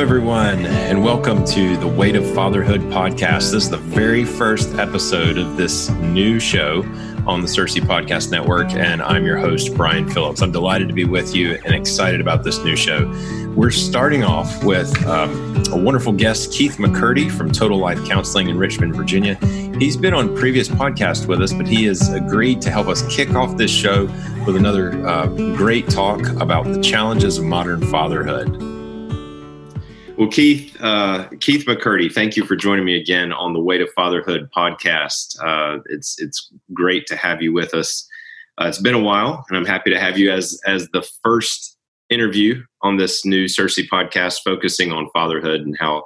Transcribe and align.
Hello, 0.00 0.08
everyone, 0.08 0.64
and 0.64 1.04
welcome 1.04 1.44
to 1.44 1.76
the 1.76 1.86
Weight 1.86 2.16
of 2.16 2.26
Fatherhood 2.34 2.80
podcast. 2.84 3.52
This 3.52 3.64
is 3.64 3.68
the 3.68 3.76
very 3.76 4.24
first 4.24 4.74
episode 4.76 5.36
of 5.36 5.58
this 5.58 5.90
new 5.90 6.40
show 6.40 6.82
on 7.26 7.42
the 7.42 7.46
CiRCE 7.46 7.82
Podcast 7.82 8.30
Network, 8.30 8.72
and 8.72 9.02
I'm 9.02 9.26
your 9.26 9.36
host, 9.36 9.74
Brian 9.74 10.08
Phillips. 10.08 10.40
I'm 10.40 10.52
delighted 10.52 10.88
to 10.88 10.94
be 10.94 11.04
with 11.04 11.34
you 11.34 11.60
and 11.66 11.74
excited 11.74 12.18
about 12.18 12.44
this 12.44 12.64
new 12.64 12.76
show. 12.76 13.12
We're 13.54 13.70
starting 13.70 14.24
off 14.24 14.64
with 14.64 14.90
um, 15.04 15.62
a 15.70 15.76
wonderful 15.76 16.14
guest, 16.14 16.50
Keith 16.50 16.78
McCurdy 16.78 17.30
from 17.30 17.52
Total 17.52 17.76
Life 17.76 18.02
Counseling 18.06 18.48
in 18.48 18.56
Richmond, 18.56 18.96
Virginia. 18.96 19.34
He's 19.78 19.98
been 19.98 20.14
on 20.14 20.34
previous 20.34 20.66
podcasts 20.66 21.26
with 21.26 21.42
us, 21.42 21.52
but 21.52 21.68
he 21.68 21.84
has 21.84 22.08
agreed 22.08 22.62
to 22.62 22.70
help 22.70 22.86
us 22.86 23.02
kick 23.14 23.34
off 23.34 23.58
this 23.58 23.70
show 23.70 24.06
with 24.46 24.56
another 24.56 25.06
uh, 25.06 25.26
great 25.26 25.90
talk 25.90 26.26
about 26.40 26.64
the 26.64 26.80
challenges 26.80 27.36
of 27.36 27.44
modern 27.44 27.86
fatherhood. 27.88 28.79
Well, 30.20 30.28
Keith, 30.28 30.76
uh, 30.82 31.28
Keith 31.40 31.64
McCurdy, 31.64 32.12
thank 32.12 32.36
you 32.36 32.44
for 32.44 32.54
joining 32.54 32.84
me 32.84 32.94
again 32.94 33.32
on 33.32 33.54
the 33.54 33.58
Weight 33.58 33.80
of 33.80 33.88
Fatherhood 33.96 34.50
podcast. 34.54 35.34
Uh, 35.42 35.80
it's 35.86 36.20
it's 36.20 36.52
great 36.74 37.06
to 37.06 37.16
have 37.16 37.40
you 37.40 37.54
with 37.54 37.72
us. 37.72 38.06
Uh, 38.60 38.66
it's 38.66 38.82
been 38.82 38.92
a 38.92 39.00
while, 39.00 39.46
and 39.48 39.56
I'm 39.56 39.64
happy 39.64 39.88
to 39.88 39.98
have 39.98 40.18
you 40.18 40.30
as 40.30 40.60
as 40.66 40.86
the 40.88 41.08
first 41.24 41.78
interview 42.10 42.62
on 42.82 42.98
this 42.98 43.24
new 43.24 43.46
CiRCE 43.46 43.88
podcast, 43.88 44.40
focusing 44.44 44.92
on 44.92 45.08
fatherhood 45.14 45.62
and 45.62 45.74
how 45.80 46.04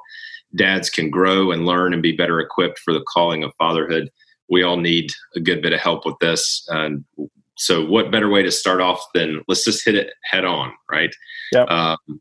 dads 0.54 0.90
can 0.90 1.10
grow 1.10 1.50
and 1.50 1.66
learn 1.66 1.92
and 1.92 2.00
be 2.00 2.12
better 2.12 2.38
equipped 2.38 2.78
for 2.78 2.94
the 2.94 3.04
calling 3.12 3.42
of 3.42 3.50
fatherhood. 3.58 4.12
We 4.48 4.62
all 4.62 4.76
need 4.76 5.10
a 5.34 5.40
good 5.40 5.60
bit 5.60 5.72
of 5.72 5.80
help 5.80 6.06
with 6.06 6.20
this. 6.20 6.64
And 6.68 7.04
so, 7.56 7.84
what 7.84 8.12
better 8.12 8.28
way 8.28 8.44
to 8.44 8.52
start 8.52 8.80
off 8.80 9.04
than 9.12 9.42
let's 9.48 9.64
just 9.64 9.84
hit 9.84 9.96
it 9.96 10.12
head 10.22 10.44
on, 10.44 10.72
right? 10.88 11.12
Yeah. 11.50 11.64
Um, 11.64 12.20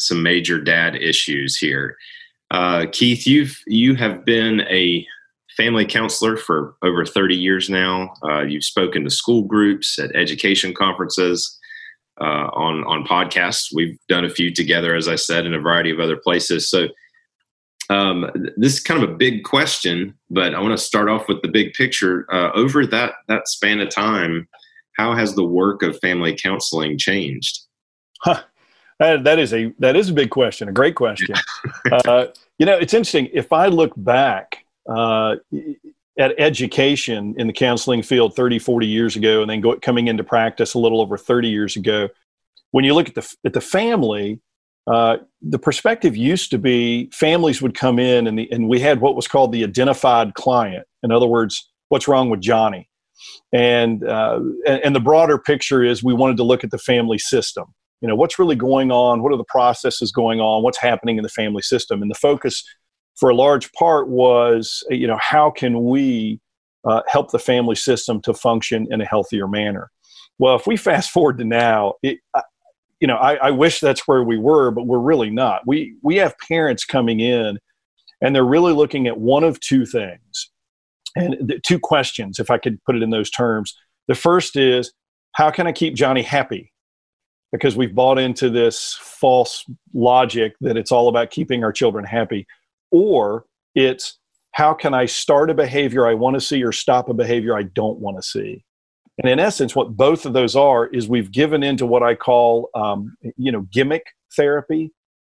some 0.00 0.22
major 0.22 0.60
dad 0.60 0.96
issues 0.96 1.56
here. 1.56 1.96
Uh, 2.50 2.86
Keith, 2.90 3.26
you've 3.26 3.60
you 3.66 3.94
have 3.94 4.24
been 4.24 4.62
a 4.62 5.06
family 5.56 5.84
counselor 5.84 6.36
for 6.36 6.74
over 6.82 7.04
30 7.04 7.36
years 7.36 7.68
now. 7.68 8.12
Uh, 8.24 8.42
you've 8.42 8.64
spoken 8.64 9.04
to 9.04 9.10
school 9.10 9.42
groups 9.42 9.98
at 9.98 10.14
education 10.16 10.74
conferences, 10.74 11.58
uh, 12.20 12.48
on 12.52 12.84
on 12.84 13.04
podcasts. 13.04 13.68
We've 13.74 13.98
done 14.08 14.24
a 14.24 14.30
few 14.30 14.52
together, 14.52 14.94
as 14.94 15.08
I 15.08 15.16
said, 15.16 15.46
in 15.46 15.54
a 15.54 15.60
variety 15.60 15.90
of 15.90 16.00
other 16.00 16.16
places. 16.16 16.68
So 16.68 16.88
um, 17.88 18.30
this 18.56 18.74
is 18.74 18.80
kind 18.80 19.02
of 19.02 19.08
a 19.08 19.14
big 19.14 19.44
question, 19.44 20.14
but 20.28 20.54
I 20.54 20.60
want 20.60 20.78
to 20.78 20.84
start 20.84 21.08
off 21.08 21.28
with 21.28 21.42
the 21.42 21.48
big 21.48 21.72
picture. 21.72 22.26
Uh, 22.32 22.50
over 22.54 22.86
that 22.86 23.14
that 23.28 23.48
span 23.48 23.80
of 23.80 23.88
time, 23.88 24.48
how 24.96 25.14
has 25.14 25.34
the 25.34 25.44
work 25.44 25.82
of 25.82 25.98
family 26.00 26.36
counseling 26.36 26.98
changed? 26.98 27.60
Huh. 28.22 28.42
That, 29.00 29.24
that 29.24 29.38
is 29.38 29.54
a 29.54 29.72
that 29.78 29.96
is 29.96 30.10
a 30.10 30.12
big 30.12 30.30
question, 30.30 30.68
a 30.68 30.72
great 30.72 30.94
question. 30.94 31.34
uh, 31.92 32.26
you 32.58 32.66
know, 32.66 32.76
it's 32.76 32.92
interesting. 32.92 33.30
If 33.32 33.50
I 33.50 33.66
look 33.66 33.92
back 33.96 34.64
uh, 34.86 35.36
at 36.18 36.34
education 36.38 37.34
in 37.38 37.46
the 37.46 37.52
counseling 37.52 38.02
field 38.02 38.36
30, 38.36 38.58
40 38.58 38.86
years 38.86 39.16
ago, 39.16 39.40
and 39.40 39.50
then 39.50 39.62
go, 39.62 39.76
coming 39.76 40.08
into 40.08 40.22
practice 40.22 40.74
a 40.74 40.78
little 40.78 41.00
over 41.00 41.16
30 41.16 41.48
years 41.48 41.76
ago, 41.76 42.10
when 42.72 42.84
you 42.84 42.92
look 42.92 43.08
at 43.08 43.14
the 43.14 43.36
at 43.46 43.54
the 43.54 43.60
family, 43.62 44.38
uh, 44.86 45.16
the 45.40 45.58
perspective 45.58 46.14
used 46.14 46.50
to 46.50 46.58
be 46.58 47.08
families 47.10 47.62
would 47.62 47.74
come 47.74 47.98
in 47.98 48.26
and, 48.26 48.38
the, 48.38 48.52
and 48.52 48.68
we 48.68 48.80
had 48.80 49.00
what 49.00 49.16
was 49.16 49.26
called 49.26 49.50
the 49.50 49.64
identified 49.64 50.34
client. 50.34 50.86
In 51.02 51.10
other 51.10 51.26
words, 51.26 51.70
what's 51.88 52.06
wrong 52.06 52.28
with 52.28 52.42
Johnny? 52.42 52.90
And, 53.50 54.04
uh, 54.04 54.40
and, 54.66 54.84
and 54.84 54.96
the 54.96 55.00
broader 55.00 55.38
picture 55.38 55.82
is 55.82 56.04
we 56.04 56.14
wanted 56.14 56.36
to 56.36 56.42
look 56.42 56.64
at 56.64 56.70
the 56.70 56.78
family 56.78 57.18
system 57.18 57.64
you 58.00 58.08
know 58.08 58.14
what's 58.14 58.38
really 58.38 58.56
going 58.56 58.90
on 58.90 59.22
what 59.22 59.32
are 59.32 59.36
the 59.36 59.44
processes 59.44 60.10
going 60.12 60.40
on 60.40 60.62
what's 60.62 60.78
happening 60.78 61.16
in 61.16 61.22
the 61.22 61.28
family 61.28 61.62
system? 61.62 62.02
And 62.02 62.10
the 62.10 62.16
focus 62.16 62.64
for 63.16 63.28
a 63.28 63.34
large 63.34 63.72
part 63.72 64.08
was 64.08 64.82
you 64.90 65.06
know 65.06 65.18
how 65.20 65.50
can 65.50 65.84
we 65.84 66.40
uh, 66.84 67.02
help 67.08 67.30
the 67.30 67.38
family 67.38 67.74
system 67.74 68.22
to 68.22 68.32
function 68.32 68.86
in 68.90 69.00
a 69.00 69.04
healthier 69.04 69.46
manner? 69.46 69.90
Well 70.38 70.56
if 70.56 70.66
we 70.66 70.76
fast 70.76 71.10
forward 71.12 71.38
to 71.38 71.44
now 71.44 71.94
it, 72.02 72.18
you 73.00 73.06
know 73.06 73.16
I, 73.16 73.34
I 73.36 73.50
wish 73.50 73.80
that's 73.80 74.08
where 74.08 74.22
we 74.22 74.38
were 74.38 74.70
but 74.70 74.86
we're 74.86 74.98
really 74.98 75.30
not. 75.30 75.62
We 75.66 75.96
we 76.02 76.16
have 76.16 76.34
parents 76.48 76.84
coming 76.84 77.20
in 77.20 77.58
and 78.22 78.34
they're 78.34 78.44
really 78.44 78.72
looking 78.72 79.06
at 79.06 79.18
one 79.18 79.44
of 79.44 79.60
two 79.60 79.86
things 79.86 80.50
and 81.16 81.36
the, 81.40 81.58
two 81.66 81.78
questions 81.78 82.38
if 82.38 82.50
i 82.50 82.58
could 82.58 82.82
put 82.84 82.96
it 82.96 83.02
in 83.02 83.10
those 83.10 83.30
terms. 83.30 83.76
The 84.08 84.14
first 84.14 84.56
is 84.56 84.92
how 85.32 85.50
can 85.50 85.66
i 85.66 85.72
keep 85.72 85.94
johnny 85.94 86.22
happy 86.22 86.69
because 87.52 87.76
we've 87.76 87.94
bought 87.94 88.18
into 88.18 88.48
this 88.48 88.96
false 89.00 89.64
logic 89.92 90.54
that 90.60 90.76
it's 90.76 90.92
all 90.92 91.08
about 91.08 91.30
keeping 91.30 91.64
our 91.64 91.72
children 91.72 92.04
happy. 92.04 92.46
Or 92.90 93.44
it's 93.74 94.18
how 94.52 94.74
can 94.74 94.94
i 94.94 95.06
start 95.06 95.48
a 95.48 95.54
behavior 95.54 96.06
i 96.06 96.14
want 96.14 96.34
to 96.34 96.40
see 96.40 96.62
or 96.64 96.72
stop 96.72 97.08
a 97.08 97.14
behavior 97.14 97.56
i 97.56 97.62
don't 97.62 97.98
want 97.98 98.16
to 98.16 98.22
see? 98.22 98.64
And 99.18 99.30
in 99.30 99.38
essence 99.38 99.76
what 99.76 99.96
both 99.96 100.26
of 100.26 100.32
those 100.32 100.56
are 100.56 100.86
is 100.88 101.08
we've 101.08 101.30
given 101.30 101.62
into 101.62 101.86
what 101.86 102.02
i 102.02 102.14
call 102.14 102.70
um, 102.74 103.16
you 103.36 103.52
know 103.52 103.62
gimmick 103.72 104.06
therapy. 104.36 104.92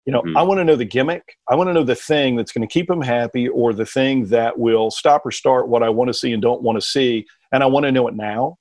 You 0.06 0.12
know 0.12 0.22
mm-hmm. 0.22 0.36
i 0.36 0.42
want 0.42 0.58
to 0.58 0.64
know 0.64 0.76
the 0.76 0.84
gimmick. 0.84 1.36
I 1.48 1.54
want 1.54 1.68
to 1.68 1.74
know 1.74 1.84
the 1.84 1.94
thing 1.94 2.36
that's 2.36 2.52
going 2.52 2.66
to 2.66 2.72
keep 2.72 2.88
them 2.88 3.02
happy 3.02 3.48
or 3.48 3.72
the 3.72 3.86
thing 3.86 4.26
that 4.26 4.58
will 4.58 4.90
stop 4.90 5.24
or 5.24 5.30
start 5.30 5.68
what 5.68 5.82
i 5.82 5.88
want 5.88 6.08
to 6.08 6.14
see 6.14 6.32
and 6.32 6.42
don't 6.42 6.62
want 6.62 6.76
to 6.76 6.86
see. 6.86 7.26
And 7.52 7.62
i 7.62 7.66
want 7.66 7.84
to 7.84 7.92
know 7.92 8.08
it 8.08 8.14
now 8.14 8.56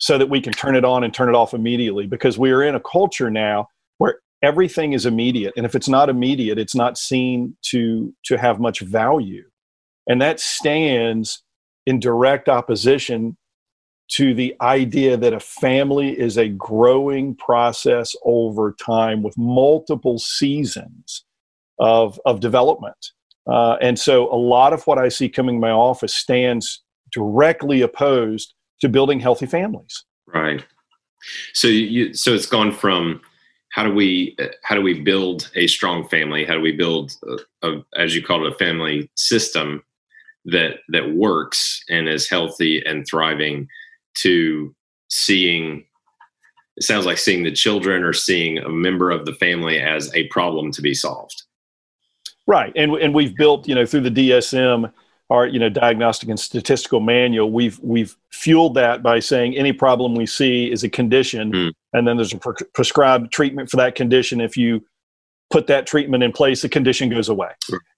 so 0.00 0.18
that 0.18 0.28
we 0.28 0.40
can 0.40 0.52
turn 0.52 0.74
it 0.74 0.84
on 0.84 1.04
and 1.04 1.14
turn 1.14 1.28
it 1.28 1.34
off 1.34 1.54
immediately 1.54 2.06
because 2.06 2.38
we 2.38 2.50
are 2.50 2.62
in 2.62 2.74
a 2.74 2.80
culture 2.80 3.30
now 3.30 3.68
where 3.98 4.20
everything 4.42 4.92
is 4.92 5.06
immediate 5.06 5.52
and 5.56 5.66
if 5.66 5.74
it's 5.74 5.88
not 5.88 6.08
immediate 6.08 6.58
it's 6.58 6.74
not 6.74 6.98
seen 6.98 7.56
to 7.62 8.12
to 8.24 8.36
have 8.36 8.58
much 8.58 8.80
value 8.80 9.44
and 10.08 10.20
that 10.20 10.40
stands 10.40 11.42
in 11.86 12.00
direct 12.00 12.48
opposition 12.48 13.36
to 14.10 14.34
the 14.34 14.54
idea 14.60 15.16
that 15.16 15.32
a 15.32 15.40
family 15.40 16.18
is 16.18 16.36
a 16.36 16.48
growing 16.48 17.34
process 17.36 18.14
over 18.24 18.74
time 18.84 19.22
with 19.22 19.36
multiple 19.38 20.18
seasons 20.18 21.24
of, 21.78 22.20
of 22.24 22.40
development. 22.40 23.12
Uh, 23.50 23.76
and 23.80 23.98
so 23.98 24.32
a 24.32 24.36
lot 24.36 24.72
of 24.72 24.84
what 24.86 24.98
I 24.98 25.08
see 25.08 25.28
coming 25.28 25.56
in 25.56 25.60
my 25.60 25.70
office 25.70 26.14
stands 26.14 26.82
directly 27.12 27.82
opposed 27.82 28.54
to 28.80 28.88
building 28.88 29.20
healthy 29.20 29.46
families. 29.46 30.04
Right. 30.26 30.64
So 31.52 31.68
you 31.68 32.14
so 32.14 32.34
it's 32.34 32.46
gone 32.46 32.72
from 32.72 33.20
how 33.72 33.84
do 33.84 33.92
we 33.92 34.36
how 34.62 34.74
do 34.74 34.82
we 34.82 35.00
build 35.00 35.50
a 35.54 35.66
strong 35.66 36.08
family? 36.08 36.44
How 36.44 36.54
do 36.54 36.60
we 36.60 36.72
build 36.72 37.12
a, 37.62 37.68
a, 37.68 37.82
as 37.96 38.14
you 38.14 38.22
call 38.22 38.46
it 38.46 38.52
a 38.52 38.56
family 38.56 39.10
system 39.16 39.82
that 40.46 40.78
that 40.88 41.12
works 41.14 41.82
and 41.88 42.08
is 42.08 42.28
healthy 42.28 42.82
and 42.84 43.06
thriving 43.06 43.68
to 44.18 44.74
seeing 45.08 45.84
it 46.76 46.84
sounds 46.84 47.04
like 47.04 47.18
seeing 47.18 47.42
the 47.42 47.52
children 47.52 48.02
or 48.02 48.12
seeing 48.12 48.58
a 48.58 48.68
member 48.68 49.10
of 49.10 49.26
the 49.26 49.34
family 49.34 49.78
as 49.78 50.12
a 50.14 50.26
problem 50.28 50.72
to 50.72 50.80
be 50.80 50.94
solved. 50.94 51.42
Right. 52.46 52.72
And 52.74 52.92
and 52.94 53.14
we've 53.14 53.36
built, 53.36 53.68
you 53.68 53.74
know, 53.74 53.86
through 53.86 54.00
the 54.00 54.10
DSM 54.10 54.90
our 55.30 55.46
you 55.46 55.58
know 55.58 55.68
diagnostic 55.68 56.28
and 56.28 56.38
statistical 56.38 57.00
manual 57.00 57.50
we've 57.50 57.78
we've 57.80 58.16
fueled 58.30 58.74
that 58.74 59.02
by 59.02 59.18
saying 59.18 59.56
any 59.56 59.72
problem 59.72 60.14
we 60.14 60.26
see 60.26 60.70
is 60.70 60.82
a 60.84 60.88
condition. 60.88 61.52
Mm. 61.52 61.72
and 61.92 62.06
then 62.06 62.16
there's 62.16 62.32
a 62.32 62.38
pre- 62.38 62.66
prescribed 62.74 63.32
treatment 63.32 63.70
for 63.70 63.76
that 63.76 63.94
condition. 63.94 64.40
If 64.40 64.56
you 64.56 64.84
put 65.50 65.66
that 65.66 65.86
treatment 65.86 66.22
in 66.22 66.32
place 66.32 66.62
the 66.62 66.68
condition 66.68 67.08
goes 67.08 67.28
away. 67.28 67.50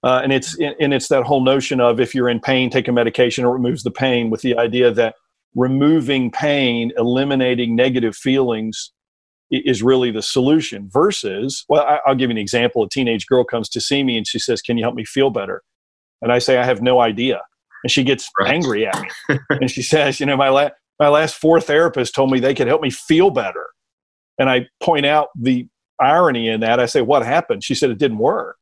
Uh, 0.03 0.21
and 0.23 0.33
it's 0.33 0.57
and 0.59 0.93
it's 0.93 1.07
that 1.07 1.23
whole 1.23 1.43
notion 1.43 1.79
of 1.79 1.99
if 1.99 2.15
you're 2.15 2.29
in 2.29 2.39
pain 2.39 2.69
take 2.69 2.87
a 2.87 2.91
medication 2.91 3.45
it 3.45 3.47
removes 3.47 3.83
the 3.83 3.91
pain 3.91 4.29
with 4.29 4.41
the 4.41 4.57
idea 4.57 4.91
that 4.91 5.15
removing 5.55 6.31
pain 6.31 6.91
eliminating 6.97 7.75
negative 7.75 8.15
feelings 8.15 8.91
is 9.51 9.83
really 9.83 10.09
the 10.09 10.21
solution 10.21 10.89
versus 10.91 11.63
well 11.69 11.99
i'll 12.07 12.15
give 12.15 12.29
you 12.29 12.35
an 12.35 12.37
example. 12.39 12.83
A 12.83 12.89
teenage 12.89 13.27
girl 13.27 13.43
comes 13.43 13.69
to 13.69 13.79
see 13.79 14.03
me 14.03 14.17
and 14.17 14.27
she 14.27 14.39
says 14.39 14.61
can 14.61 14.77
you 14.77 14.83
help 14.83 14.95
me 14.95 15.05
feel 15.05 15.29
better 15.29 15.61
and 16.23 16.31
I 16.31 16.39
say, 16.39 16.57
I 16.57 16.63
have 16.63 16.81
no 16.81 16.99
idea. 17.01 17.41
and 17.83 17.91
she 17.91 18.03
gets 18.03 18.29
right. 18.39 18.49
angry 18.49 18.87
at 18.87 18.99
me. 18.99 19.37
and 19.49 19.69
she 19.69 19.83
says, 19.83 20.19
You 20.19 20.25
know, 20.25 20.37
my, 20.37 20.49
la- 20.49 20.71
my 20.99 21.09
last 21.09 21.35
four 21.35 21.59
therapists 21.59 22.13
told 22.13 22.31
me 22.31 22.39
they 22.39 22.55
could 22.55 22.67
help 22.67 22.81
me 22.81 22.89
feel 22.89 23.29
better. 23.29 23.67
And 24.39 24.49
I 24.49 24.67
point 24.81 25.05
out 25.05 25.27
the 25.39 25.67
irony 25.99 26.47
in 26.47 26.61
that. 26.61 26.79
I 26.79 26.87
say, 26.87 27.01
What 27.01 27.23
happened? 27.23 27.63
She 27.63 27.75
said, 27.75 27.91
It 27.91 27.99
didn't 27.99 28.17
work. 28.17 28.57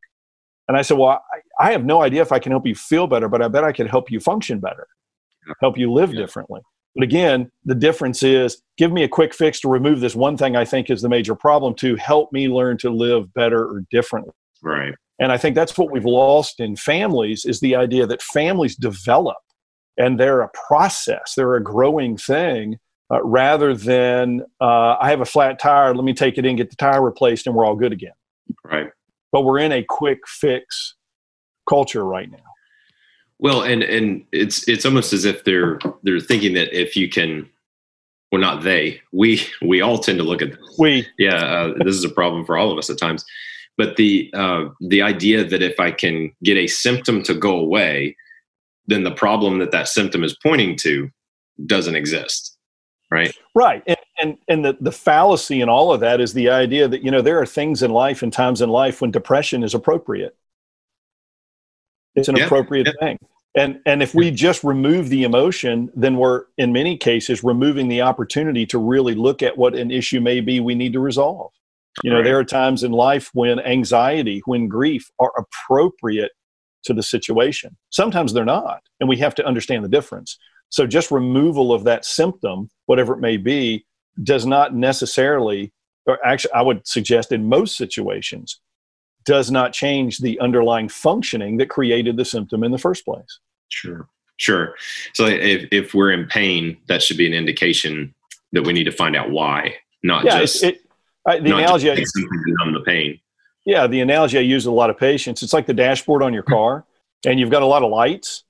And 0.67 0.75
I 0.75 0.81
said, 0.81 0.97
Well, 0.97 1.21
I, 1.33 1.67
I 1.67 1.71
have 1.71 1.85
no 1.85 2.01
idea 2.01 2.21
if 2.21 2.31
I 2.31 2.39
can 2.39 2.51
help 2.51 2.65
you 2.65 2.75
feel 2.75 3.07
better, 3.07 3.29
but 3.29 3.41
I 3.41 3.47
bet 3.47 3.63
I 3.63 3.71
can 3.71 3.87
help 3.87 4.09
you 4.09 4.19
function 4.19 4.59
better, 4.59 4.87
help 5.61 5.77
you 5.77 5.91
live 5.93 6.13
yeah. 6.13 6.19
differently. 6.19 6.61
But 6.95 7.03
again, 7.03 7.49
the 7.63 7.75
difference 7.75 8.21
is 8.21 8.61
give 8.77 8.91
me 8.91 9.03
a 9.03 9.07
quick 9.07 9.33
fix 9.33 9.61
to 9.61 9.69
remove 9.69 10.01
this 10.01 10.15
one 10.15 10.35
thing 10.35 10.57
I 10.57 10.65
think 10.65 10.89
is 10.89 11.01
the 11.01 11.07
major 11.07 11.35
problem 11.35 11.73
to 11.75 11.95
help 11.95 12.33
me 12.33 12.49
learn 12.49 12.77
to 12.79 12.89
live 12.89 13.33
better 13.33 13.63
or 13.63 13.83
differently. 13.91 14.33
Right. 14.61 14.93
And 15.21 15.31
I 15.31 15.37
think 15.37 15.55
that's 15.55 15.77
what 15.77 15.91
we've 15.91 16.03
lost 16.03 16.59
in 16.59 16.75
families 16.75 17.45
is 17.45 17.59
the 17.59 17.75
idea 17.75 18.07
that 18.07 18.23
families 18.23 18.75
develop 18.75 19.37
and 19.95 20.19
they're 20.19 20.41
a 20.41 20.49
process, 20.67 21.35
they're 21.37 21.55
a 21.55 21.63
growing 21.63 22.17
thing 22.17 22.79
uh, 23.13 23.23
rather 23.23 23.75
than 23.75 24.41
uh, 24.59 24.95
I 24.99 25.11
have 25.11 25.21
a 25.21 25.25
flat 25.25 25.59
tire, 25.59 25.93
let 25.93 26.03
me 26.03 26.13
take 26.13 26.39
it 26.39 26.45
in, 26.45 26.55
get 26.55 26.71
the 26.71 26.75
tire 26.75 27.03
replaced, 27.03 27.45
and 27.45 27.55
we're 27.55 27.65
all 27.65 27.75
good 27.75 27.93
again. 27.93 28.13
Right. 28.63 28.89
But 29.31 29.41
we're 29.41 29.59
in 29.59 29.71
a 29.71 29.83
quick 29.83 30.19
fix 30.25 30.95
culture 31.69 32.03
right 32.03 32.29
now. 32.31 32.37
Well, 33.37 33.63
and 33.63 33.83
and 33.83 34.23
it's 34.31 34.67
it's 34.67 34.85
almost 34.85 35.13
as 35.13 35.25
if 35.25 35.43
they're 35.43 35.79
they're 36.03 36.19
thinking 36.19 36.53
that 36.53 36.71
if 36.79 36.95
you 36.95 37.09
can, 37.09 37.49
well, 38.31 38.39
not 38.39 38.61
they, 38.63 39.01
we 39.11 39.41
we 39.63 39.81
all 39.81 39.97
tend 39.97 40.19
to 40.19 40.23
look 40.23 40.41
at 40.41 40.51
this. 40.51 40.75
we 40.77 41.07
yeah, 41.17 41.35
uh, 41.35 41.73
this 41.83 41.95
is 41.95 42.03
a 42.03 42.09
problem 42.09 42.45
for 42.45 42.55
all 42.55 42.71
of 42.71 42.77
us 42.77 42.89
at 42.89 42.99
times. 42.99 43.25
But 43.77 43.95
the 43.95 44.29
uh, 44.33 44.65
the 44.81 45.01
idea 45.01 45.43
that 45.43 45.61
if 45.61 45.79
I 45.79 45.91
can 45.91 46.31
get 46.43 46.57
a 46.57 46.67
symptom 46.67 47.23
to 47.23 47.33
go 47.33 47.57
away, 47.57 48.15
then 48.87 49.03
the 49.03 49.11
problem 49.11 49.59
that 49.59 49.71
that 49.71 49.87
symptom 49.87 50.23
is 50.23 50.37
pointing 50.43 50.75
to 50.77 51.09
doesn't 51.65 51.95
exist, 51.95 52.57
right? 53.09 53.33
Right, 53.55 53.81
and 53.87 53.97
and, 54.21 54.37
and 54.47 54.63
the, 54.63 54.77
the 54.79 54.91
fallacy 54.91 55.61
in 55.61 55.69
all 55.69 55.91
of 55.91 55.99
that 56.01 56.21
is 56.21 56.33
the 56.33 56.49
idea 56.49 56.87
that 56.87 57.03
you 57.03 57.11
know 57.11 57.21
there 57.21 57.39
are 57.39 57.45
things 57.45 57.81
in 57.83 57.91
life 57.91 58.21
and 58.21 58.31
times 58.31 58.61
in 58.61 58.69
life 58.69 59.01
when 59.01 59.11
depression 59.11 59.63
is 59.63 59.73
appropriate 59.73 60.35
it's 62.15 62.27
an 62.27 62.35
yeah, 62.35 62.45
appropriate 62.45 62.87
yeah. 62.87 63.05
thing 63.05 63.19
and 63.55 63.79
and 63.85 64.03
if 64.03 64.13
we 64.13 64.31
just 64.31 64.63
remove 64.63 65.09
the 65.09 65.23
emotion 65.23 65.91
then 65.95 66.17
we're 66.17 66.45
in 66.57 66.71
many 66.71 66.97
cases 66.97 67.43
removing 67.43 67.87
the 67.87 68.01
opportunity 68.01 68.65
to 68.65 68.77
really 68.77 69.15
look 69.15 69.41
at 69.41 69.57
what 69.57 69.75
an 69.75 69.91
issue 69.91 70.21
may 70.21 70.39
be 70.39 70.59
we 70.59 70.75
need 70.75 70.93
to 70.93 70.99
resolve 70.99 71.51
you 72.03 72.09
know 72.09 72.17
right. 72.17 72.25
there 72.25 72.39
are 72.39 72.43
times 72.43 72.83
in 72.83 72.91
life 72.91 73.29
when 73.33 73.59
anxiety 73.59 74.41
when 74.45 74.67
grief 74.67 75.09
are 75.19 75.31
appropriate 75.37 76.31
to 76.83 76.93
the 76.93 77.03
situation 77.03 77.75
sometimes 77.89 78.33
they're 78.33 78.45
not 78.45 78.81
and 78.99 79.09
we 79.09 79.17
have 79.17 79.35
to 79.35 79.45
understand 79.45 79.83
the 79.83 79.89
difference 79.89 80.37
so 80.69 80.87
just 80.87 81.11
removal 81.11 81.73
of 81.73 81.83
that 81.83 82.05
symptom 82.05 82.69
whatever 82.85 83.13
it 83.13 83.19
may 83.19 83.37
be 83.37 83.85
does 84.23 84.45
not 84.45 84.73
necessarily 84.73 85.71
or 86.05 86.23
actually 86.25 86.53
i 86.53 86.61
would 86.61 86.85
suggest 86.87 87.31
in 87.31 87.47
most 87.47 87.77
situations 87.77 88.61
does 89.25 89.51
not 89.51 89.73
change 89.73 90.19
the 90.19 90.39
underlying 90.39 90.89
functioning 90.89 91.57
that 91.57 91.69
created 91.69 92.17
the 92.17 92.25
symptom 92.25 92.63
in 92.63 92.71
the 92.71 92.77
first 92.77 93.05
place. 93.05 93.39
Sure. 93.69 94.07
Sure. 94.37 94.73
So 95.13 95.27
if, 95.27 95.67
if 95.71 95.93
we're 95.93 96.11
in 96.11 96.25
pain, 96.25 96.77
that 96.87 97.03
should 97.03 97.17
be 97.17 97.27
an 97.27 97.33
indication 97.33 98.13
that 98.53 98.63
we 98.63 98.73
need 98.73 98.85
to 98.85 98.91
find 98.91 99.15
out 99.15 99.29
why, 99.29 99.75
not 100.03 100.25
yeah, 100.25 100.39
just 100.39 100.63
it, 100.63 100.75
it, 100.75 100.81
the 101.25 101.39
not 101.39 101.59
analogy 101.59 101.87
numb 101.87 102.73
the 102.73 102.81
pain. 102.85 103.19
Yeah, 103.65 103.87
the 103.87 104.01
analogy 104.01 104.37
I 104.37 104.41
use 104.41 104.65
with 104.65 104.73
a 104.73 104.75
lot 104.75 104.89
of 104.89 104.97
patients, 104.97 105.43
it's 105.43 105.53
like 105.53 105.67
the 105.67 105.73
dashboard 105.73 106.23
on 106.23 106.33
your 106.33 106.43
car, 106.43 106.85
and 107.25 107.39
you've 107.39 107.51
got 107.51 107.61
a 107.61 107.67
lot 107.67 107.83
of 107.83 107.91
lights. 107.91 108.43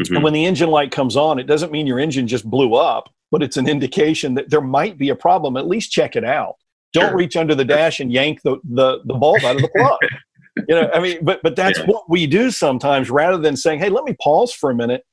Mm-hmm. 0.00 0.14
And 0.14 0.24
when 0.24 0.32
the 0.32 0.44
engine 0.44 0.70
light 0.70 0.90
comes 0.90 1.16
on, 1.16 1.38
it 1.38 1.44
doesn't 1.46 1.70
mean 1.70 1.86
your 1.86 2.00
engine 2.00 2.26
just 2.26 2.48
blew 2.48 2.74
up, 2.74 3.10
but 3.30 3.42
it's 3.42 3.56
an 3.56 3.68
indication 3.68 4.34
that 4.34 4.50
there 4.50 4.62
might 4.62 4.96
be 4.98 5.10
a 5.10 5.14
problem. 5.14 5.56
At 5.56 5.68
least 5.68 5.92
check 5.92 6.16
it 6.16 6.24
out. 6.24 6.56
Don't 6.92 7.10
sure. 7.10 7.16
reach 7.16 7.36
under 7.36 7.54
the 7.54 7.64
dash 7.64 8.00
and 8.00 8.12
yank 8.12 8.40
the, 8.42 8.56
the, 8.64 9.00
the 9.04 9.14
bulb 9.14 9.44
out 9.44 9.56
of 9.56 9.62
the 9.62 9.68
plug. 9.76 9.98
you 10.68 10.74
know, 10.74 10.90
I 10.94 11.00
mean, 11.00 11.18
but 11.22 11.40
but 11.42 11.56
that's 11.56 11.80
yeah. 11.80 11.86
what 11.86 12.08
we 12.08 12.26
do 12.26 12.50
sometimes 12.50 13.10
rather 13.10 13.38
than 13.38 13.56
saying, 13.56 13.80
hey, 13.80 13.88
let 13.88 14.04
me 14.04 14.16
pause 14.22 14.52
for 14.52 14.70
a 14.70 14.74
minute 14.74 15.04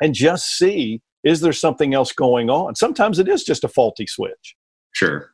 and 0.00 0.14
just 0.14 0.56
see 0.56 1.02
is 1.22 1.40
there 1.40 1.52
something 1.52 1.92
else 1.92 2.12
going 2.12 2.48
on? 2.48 2.74
Sometimes 2.74 3.18
it 3.18 3.28
is 3.28 3.44
just 3.44 3.64
a 3.64 3.68
faulty 3.68 4.06
switch. 4.06 4.56
Sure. 4.92 5.32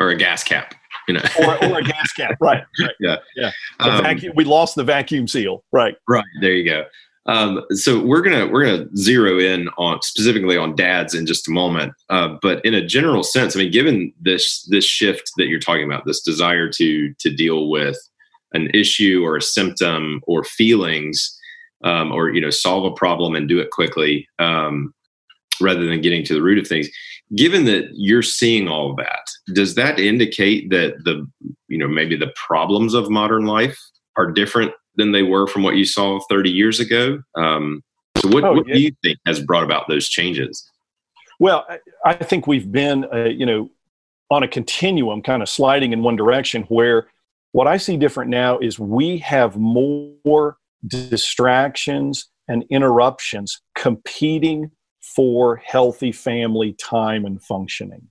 Or 0.00 0.10
a 0.10 0.16
gas 0.16 0.42
cap. 0.42 0.74
You 1.08 1.14
know. 1.14 1.22
or, 1.40 1.64
or 1.64 1.78
a 1.78 1.82
gas 1.82 2.12
cap, 2.12 2.36
right? 2.40 2.62
right. 2.80 2.94
Yeah, 3.00 3.16
yeah. 3.36 3.50
Um, 3.80 4.02
vacuum, 4.02 4.32
we 4.36 4.44
lost 4.44 4.76
the 4.76 4.84
vacuum 4.84 5.26
seal, 5.26 5.64
right? 5.72 5.96
Right. 6.08 6.24
There 6.40 6.52
you 6.52 6.64
go. 6.64 6.84
Um, 7.26 7.62
so 7.70 8.04
we're 8.04 8.20
gonna 8.20 8.48
we're 8.48 8.64
gonna 8.64 8.96
zero 8.96 9.38
in 9.38 9.68
on 9.78 10.02
specifically 10.02 10.56
on 10.56 10.74
dads 10.74 11.14
in 11.14 11.24
just 11.26 11.46
a 11.46 11.52
moment. 11.52 11.92
Uh, 12.08 12.36
but 12.42 12.64
in 12.64 12.74
a 12.74 12.84
general 12.84 13.22
sense, 13.22 13.54
I 13.54 13.60
mean, 13.60 13.70
given 13.70 14.12
this 14.20 14.66
this 14.70 14.84
shift 14.84 15.30
that 15.36 15.46
you're 15.46 15.60
talking 15.60 15.84
about, 15.84 16.04
this 16.04 16.20
desire 16.20 16.68
to 16.70 17.14
to 17.14 17.34
deal 17.34 17.68
with 17.68 17.96
an 18.54 18.68
issue 18.74 19.22
or 19.24 19.36
a 19.36 19.42
symptom 19.42 20.20
or 20.26 20.42
feelings, 20.42 21.38
um, 21.84 22.10
or 22.10 22.30
you 22.30 22.40
know, 22.40 22.50
solve 22.50 22.84
a 22.84 22.94
problem 22.94 23.36
and 23.36 23.48
do 23.48 23.60
it 23.60 23.70
quickly, 23.70 24.28
um, 24.40 24.92
rather 25.60 25.86
than 25.86 26.00
getting 26.00 26.24
to 26.24 26.34
the 26.34 26.42
root 26.42 26.58
of 26.58 26.66
things. 26.66 26.88
Given 27.36 27.64
that 27.64 27.88
you're 27.92 28.22
seeing 28.22 28.68
all 28.68 28.94
that, 28.96 29.26
does 29.54 29.74
that 29.76 29.98
indicate 29.98 30.70
that 30.70 31.02
the 31.04 31.26
you 31.68 31.78
know 31.78 31.88
maybe 31.88 32.16
the 32.16 32.32
problems 32.36 32.94
of 32.94 33.08
modern 33.10 33.46
life 33.46 33.78
are 34.16 34.30
different 34.30 34.72
than 34.96 35.12
they 35.12 35.22
were 35.22 35.46
from 35.46 35.62
what 35.62 35.76
you 35.76 35.84
saw 35.84 36.20
30 36.28 36.50
years 36.50 36.80
ago. 36.80 37.22
Um, 37.36 37.82
so, 38.18 38.28
what, 38.28 38.44
oh, 38.44 38.52
what 38.54 38.68
yeah. 38.68 38.74
do 38.74 38.80
you 38.80 38.92
think 39.02 39.18
has 39.26 39.40
brought 39.40 39.64
about 39.64 39.88
those 39.88 40.08
changes? 40.08 40.68
Well, 41.40 41.66
I 42.04 42.14
think 42.14 42.46
we've 42.46 42.70
been, 42.70 43.06
uh, 43.12 43.24
you 43.24 43.46
know, 43.46 43.70
on 44.30 44.42
a 44.42 44.48
continuum, 44.48 45.22
kind 45.22 45.42
of 45.42 45.48
sliding 45.48 45.92
in 45.92 46.02
one 46.02 46.16
direction. 46.16 46.62
Where 46.64 47.08
what 47.52 47.66
I 47.66 47.78
see 47.78 47.96
different 47.96 48.30
now 48.30 48.58
is 48.58 48.78
we 48.78 49.18
have 49.18 49.56
more 49.56 50.56
distractions 50.86 52.28
and 52.48 52.64
interruptions 52.70 53.60
competing 53.74 54.70
for 55.02 55.56
healthy 55.56 56.12
family 56.12 56.72
time 56.74 57.24
and 57.24 57.42
functioning 57.42 58.08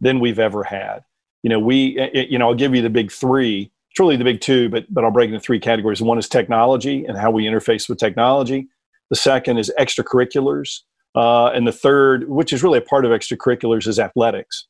than 0.00 0.20
we've 0.20 0.38
ever 0.38 0.64
had. 0.64 1.04
You 1.42 1.50
know, 1.50 1.58
we, 1.58 1.98
you 2.12 2.38
know, 2.38 2.48
I'll 2.48 2.54
give 2.54 2.74
you 2.74 2.82
the 2.82 2.90
big 2.90 3.10
three 3.10 3.72
truly 3.94 4.16
the 4.16 4.24
big 4.24 4.40
two, 4.40 4.68
but 4.68 4.92
but 4.92 5.04
I'll 5.04 5.10
break 5.10 5.28
into 5.28 5.40
three 5.40 5.60
categories. 5.60 6.02
One 6.02 6.18
is 6.18 6.28
technology 6.28 7.04
and 7.04 7.16
how 7.16 7.30
we 7.30 7.44
interface 7.44 7.88
with 7.88 7.98
technology. 7.98 8.68
The 9.10 9.16
second 9.16 9.58
is 9.58 9.72
extracurriculars, 9.78 10.80
uh, 11.14 11.46
and 11.48 11.66
the 11.66 11.72
third, 11.72 12.28
which 12.28 12.52
is 12.52 12.62
really 12.62 12.78
a 12.78 12.82
part 12.82 13.04
of 13.04 13.10
extracurriculars, 13.10 13.86
is 13.86 13.98
athletics. 13.98 14.66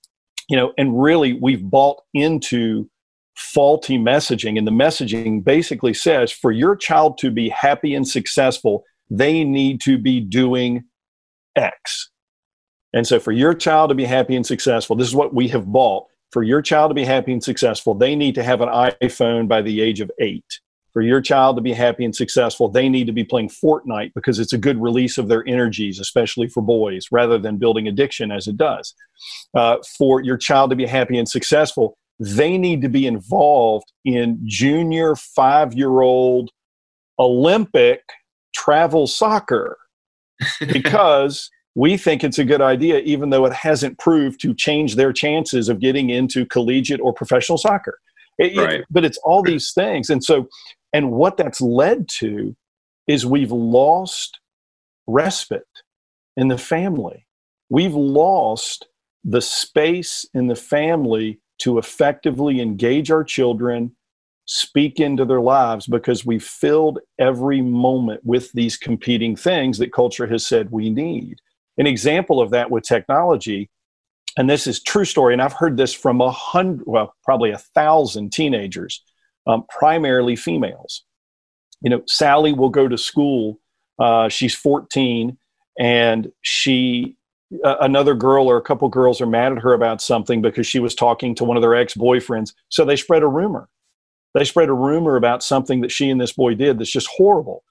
You 0.48 0.56
know, 0.56 0.72
and 0.78 1.00
really 1.00 1.34
we've 1.34 1.62
bought 1.62 2.02
into 2.14 2.88
faulty 3.36 3.98
messaging, 3.98 4.58
and 4.58 4.66
the 4.66 4.72
messaging 4.72 5.44
basically 5.44 5.94
says 5.94 6.32
for 6.32 6.50
your 6.50 6.74
child 6.76 7.18
to 7.18 7.30
be 7.30 7.48
happy 7.48 7.94
and 7.94 8.06
successful, 8.06 8.84
they 9.10 9.44
need 9.44 9.80
to 9.82 9.98
be 9.98 10.20
doing 10.20 10.84
X. 11.56 12.10
And 12.92 13.06
so, 13.06 13.20
for 13.20 13.32
your 13.32 13.54
child 13.54 13.90
to 13.90 13.94
be 13.94 14.04
happy 14.04 14.36
and 14.36 14.46
successful, 14.46 14.96
this 14.96 15.08
is 15.08 15.14
what 15.14 15.34
we 15.34 15.48
have 15.48 15.66
bought 15.66 16.06
for 16.30 16.42
your 16.42 16.62
child 16.62 16.90
to 16.90 16.94
be 16.94 17.04
happy 17.04 17.32
and 17.32 17.42
successful, 17.42 17.94
they 17.94 18.14
need 18.14 18.34
to 18.36 18.42
have 18.42 18.60
an 18.60 18.68
iPhone 18.68 19.48
by 19.48 19.62
the 19.62 19.80
age 19.80 20.00
of 20.00 20.10
eight. 20.20 20.60
For 20.92 21.02
your 21.02 21.20
child 21.20 21.56
to 21.56 21.62
be 21.62 21.72
happy 21.72 22.04
and 22.04 22.14
successful, 22.14 22.68
they 22.68 22.88
need 22.88 23.06
to 23.06 23.12
be 23.12 23.22
playing 23.22 23.48
Fortnite 23.48 24.12
because 24.14 24.40
it's 24.40 24.52
a 24.52 24.58
good 24.58 24.80
release 24.80 25.18
of 25.18 25.28
their 25.28 25.46
energies, 25.46 26.00
especially 26.00 26.48
for 26.48 26.62
boys, 26.62 27.06
rather 27.12 27.38
than 27.38 27.58
building 27.58 27.86
addiction 27.86 28.32
as 28.32 28.48
it 28.48 28.56
does. 28.56 28.94
Uh, 29.54 29.76
for 29.98 30.20
your 30.22 30.36
child 30.36 30.70
to 30.70 30.76
be 30.76 30.86
happy 30.86 31.16
and 31.16 31.28
successful, 31.28 31.96
they 32.18 32.58
need 32.58 32.82
to 32.82 32.88
be 32.88 33.06
involved 33.06 33.92
in 34.04 34.40
junior 34.44 35.14
five 35.14 35.74
year 35.74 36.00
old 36.00 36.50
Olympic 37.18 38.02
travel 38.52 39.06
soccer 39.06 39.78
because 40.72 41.50
we 41.74 41.96
think 41.96 42.24
it's 42.24 42.38
a 42.38 42.44
good 42.44 42.60
idea, 42.60 42.98
even 43.00 43.30
though 43.30 43.46
it 43.46 43.52
hasn't 43.52 43.98
proved 43.98 44.40
to 44.40 44.54
change 44.54 44.96
their 44.96 45.12
chances 45.12 45.68
of 45.68 45.80
getting 45.80 46.10
into 46.10 46.44
collegiate 46.46 47.00
or 47.00 47.12
professional 47.12 47.58
soccer. 47.58 47.98
It, 48.38 48.56
right. 48.56 48.80
It, 48.80 48.86
but 48.90 49.04
it's 49.04 49.18
all 49.18 49.42
these 49.42 49.72
things. 49.72 50.10
And 50.10 50.24
so, 50.24 50.48
and 50.92 51.12
what 51.12 51.36
that's 51.36 51.60
led 51.60 52.08
to 52.18 52.56
is 53.06 53.24
we've 53.24 53.52
lost 53.52 54.40
respite 55.06 55.62
in 56.36 56.48
the 56.48 56.58
family. 56.58 57.26
We've 57.68 57.94
lost 57.94 58.88
the 59.24 59.40
space 59.40 60.26
in 60.34 60.46
the 60.46 60.56
family 60.56 61.40
to 61.58 61.78
effectively 61.78 62.60
engage 62.60 63.10
our 63.10 63.22
children, 63.22 63.94
speak 64.52 64.98
into 64.98 65.24
their 65.24 65.40
lives 65.40 65.86
because 65.86 66.26
we've 66.26 66.42
filled 66.42 66.98
every 67.20 67.62
moment 67.62 68.20
with 68.24 68.50
these 68.50 68.76
competing 68.76 69.36
things 69.36 69.78
that 69.78 69.92
culture 69.92 70.26
has 70.26 70.44
said 70.44 70.72
we 70.72 70.90
need. 70.90 71.38
An 71.78 71.86
example 71.86 72.40
of 72.40 72.50
that 72.50 72.68
with 72.68 72.82
technology, 72.82 73.70
and 74.36 74.50
this 74.50 74.66
is 74.66 74.82
true 74.82 75.04
story, 75.04 75.34
and 75.34 75.40
I've 75.40 75.52
heard 75.52 75.76
this 75.76 75.94
from 75.94 76.20
a 76.20 76.32
hundred, 76.32 76.84
well, 76.88 77.14
probably 77.22 77.52
a 77.52 77.58
thousand 77.58 78.32
teenagers, 78.32 79.04
um, 79.46 79.64
primarily 79.68 80.34
females. 80.34 81.04
You 81.80 81.90
know, 81.90 82.02
Sally 82.08 82.52
will 82.52 82.70
go 82.70 82.88
to 82.88 82.98
school 82.98 83.60
Uh, 84.00 84.28
she's 84.28 84.54
14, 84.54 85.38
and 85.78 86.32
she 86.40 87.16
uh, 87.64 87.76
another 87.82 88.14
girl 88.14 88.48
or 88.48 88.56
a 88.56 88.62
couple 88.62 88.88
girls 88.88 89.20
are 89.20 89.26
mad 89.26 89.52
at 89.52 89.58
her 89.58 89.74
about 89.74 90.02
something 90.02 90.42
because 90.42 90.66
she 90.66 90.80
was 90.80 90.94
talking 90.94 91.36
to 91.36 91.44
one 91.44 91.56
of 91.56 91.62
their 91.62 91.74
ex-boyfriends. 91.76 92.52
So 92.68 92.84
they 92.84 92.96
spread 92.96 93.22
a 93.22 93.28
rumor. 93.28 93.68
They 94.34 94.44
spread 94.44 94.68
a 94.68 94.74
rumor 94.74 95.16
about 95.16 95.42
something 95.42 95.80
that 95.80 95.90
she 95.90 96.10
and 96.10 96.20
this 96.20 96.32
boy 96.32 96.54
did 96.54 96.78
that's 96.78 96.92
just 96.92 97.08
horrible. 97.08 97.64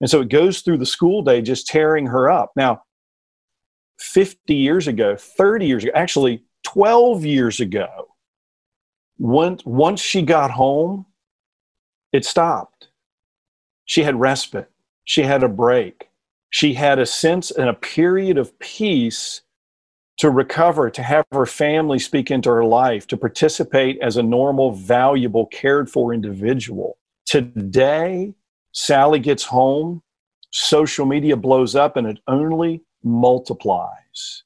And 0.00 0.10
so 0.10 0.20
it 0.20 0.28
goes 0.28 0.60
through 0.60 0.78
the 0.78 0.86
school 0.86 1.22
day 1.22 1.40
just 1.40 1.66
tearing 1.66 2.06
her 2.06 2.30
up. 2.30 2.52
Now, 2.54 2.82
50 3.98 4.54
years 4.54 4.86
ago, 4.86 5.16
30 5.16 5.66
years 5.66 5.84
ago, 5.84 5.92
actually 5.94 6.44
12 6.64 7.24
years 7.24 7.60
ago, 7.60 8.08
once, 9.18 9.64
once 9.64 10.00
she 10.00 10.20
got 10.20 10.50
home, 10.50 11.06
it 12.12 12.24
stopped. 12.24 12.88
She 13.86 14.02
had 14.02 14.20
respite, 14.20 14.70
she 15.04 15.22
had 15.22 15.42
a 15.42 15.48
break, 15.48 16.10
she 16.50 16.74
had 16.74 16.98
a 16.98 17.06
sense 17.06 17.50
and 17.50 17.68
a 17.68 17.74
period 17.74 18.36
of 18.36 18.58
peace 18.58 19.42
to 20.18 20.30
recover, 20.30 20.90
to 20.90 21.02
have 21.02 21.26
her 21.32 21.46
family 21.46 21.98
speak 21.98 22.30
into 22.30 22.50
her 22.50 22.64
life, 22.64 23.06
to 23.08 23.16
participate 23.16 23.98
as 24.00 24.16
a 24.16 24.22
normal, 24.22 24.72
valuable, 24.72 25.46
cared 25.46 25.90
for 25.90 26.14
individual. 26.14 26.98
Today, 27.26 28.34
Sally 28.72 29.18
gets 29.18 29.44
home, 29.44 30.02
social 30.52 31.06
media 31.06 31.36
blows 31.36 31.74
up, 31.74 31.96
and 31.96 32.06
it 32.06 32.18
only 32.28 32.82
multiplies. 33.02 34.44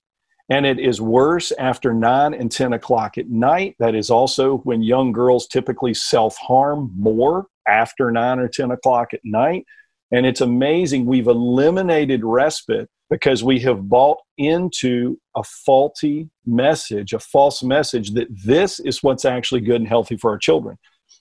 And 0.48 0.66
it 0.66 0.80
is 0.80 1.00
worse 1.00 1.52
after 1.52 1.94
9 1.94 2.34
and 2.34 2.50
10 2.50 2.72
o'clock 2.72 3.18
at 3.18 3.28
night. 3.28 3.76
That 3.78 3.94
is 3.94 4.10
also 4.10 4.58
when 4.58 4.82
young 4.82 5.12
girls 5.12 5.46
typically 5.46 5.94
self 5.94 6.36
harm 6.36 6.92
more 6.98 7.46
after 7.68 8.10
9 8.10 8.40
or 8.40 8.48
10 8.48 8.72
o'clock 8.72 9.14
at 9.14 9.20
night. 9.22 9.64
And 10.10 10.26
it's 10.26 10.40
amazing. 10.40 11.06
We've 11.06 11.28
eliminated 11.28 12.24
respite 12.24 12.90
because 13.10 13.42
we 13.42 13.58
have 13.60 13.88
bought 13.88 14.18
into 14.38 15.18
a 15.36 15.42
faulty 15.42 16.30
message, 16.46 17.12
a 17.12 17.18
false 17.18 17.62
message 17.62 18.12
that 18.12 18.28
this 18.30 18.78
is 18.80 19.02
what's 19.02 19.24
actually 19.24 19.60
good 19.60 19.80
and 19.80 19.88
healthy 19.88 20.16
for 20.16 20.30
our 20.30 20.38
children. 20.38 20.78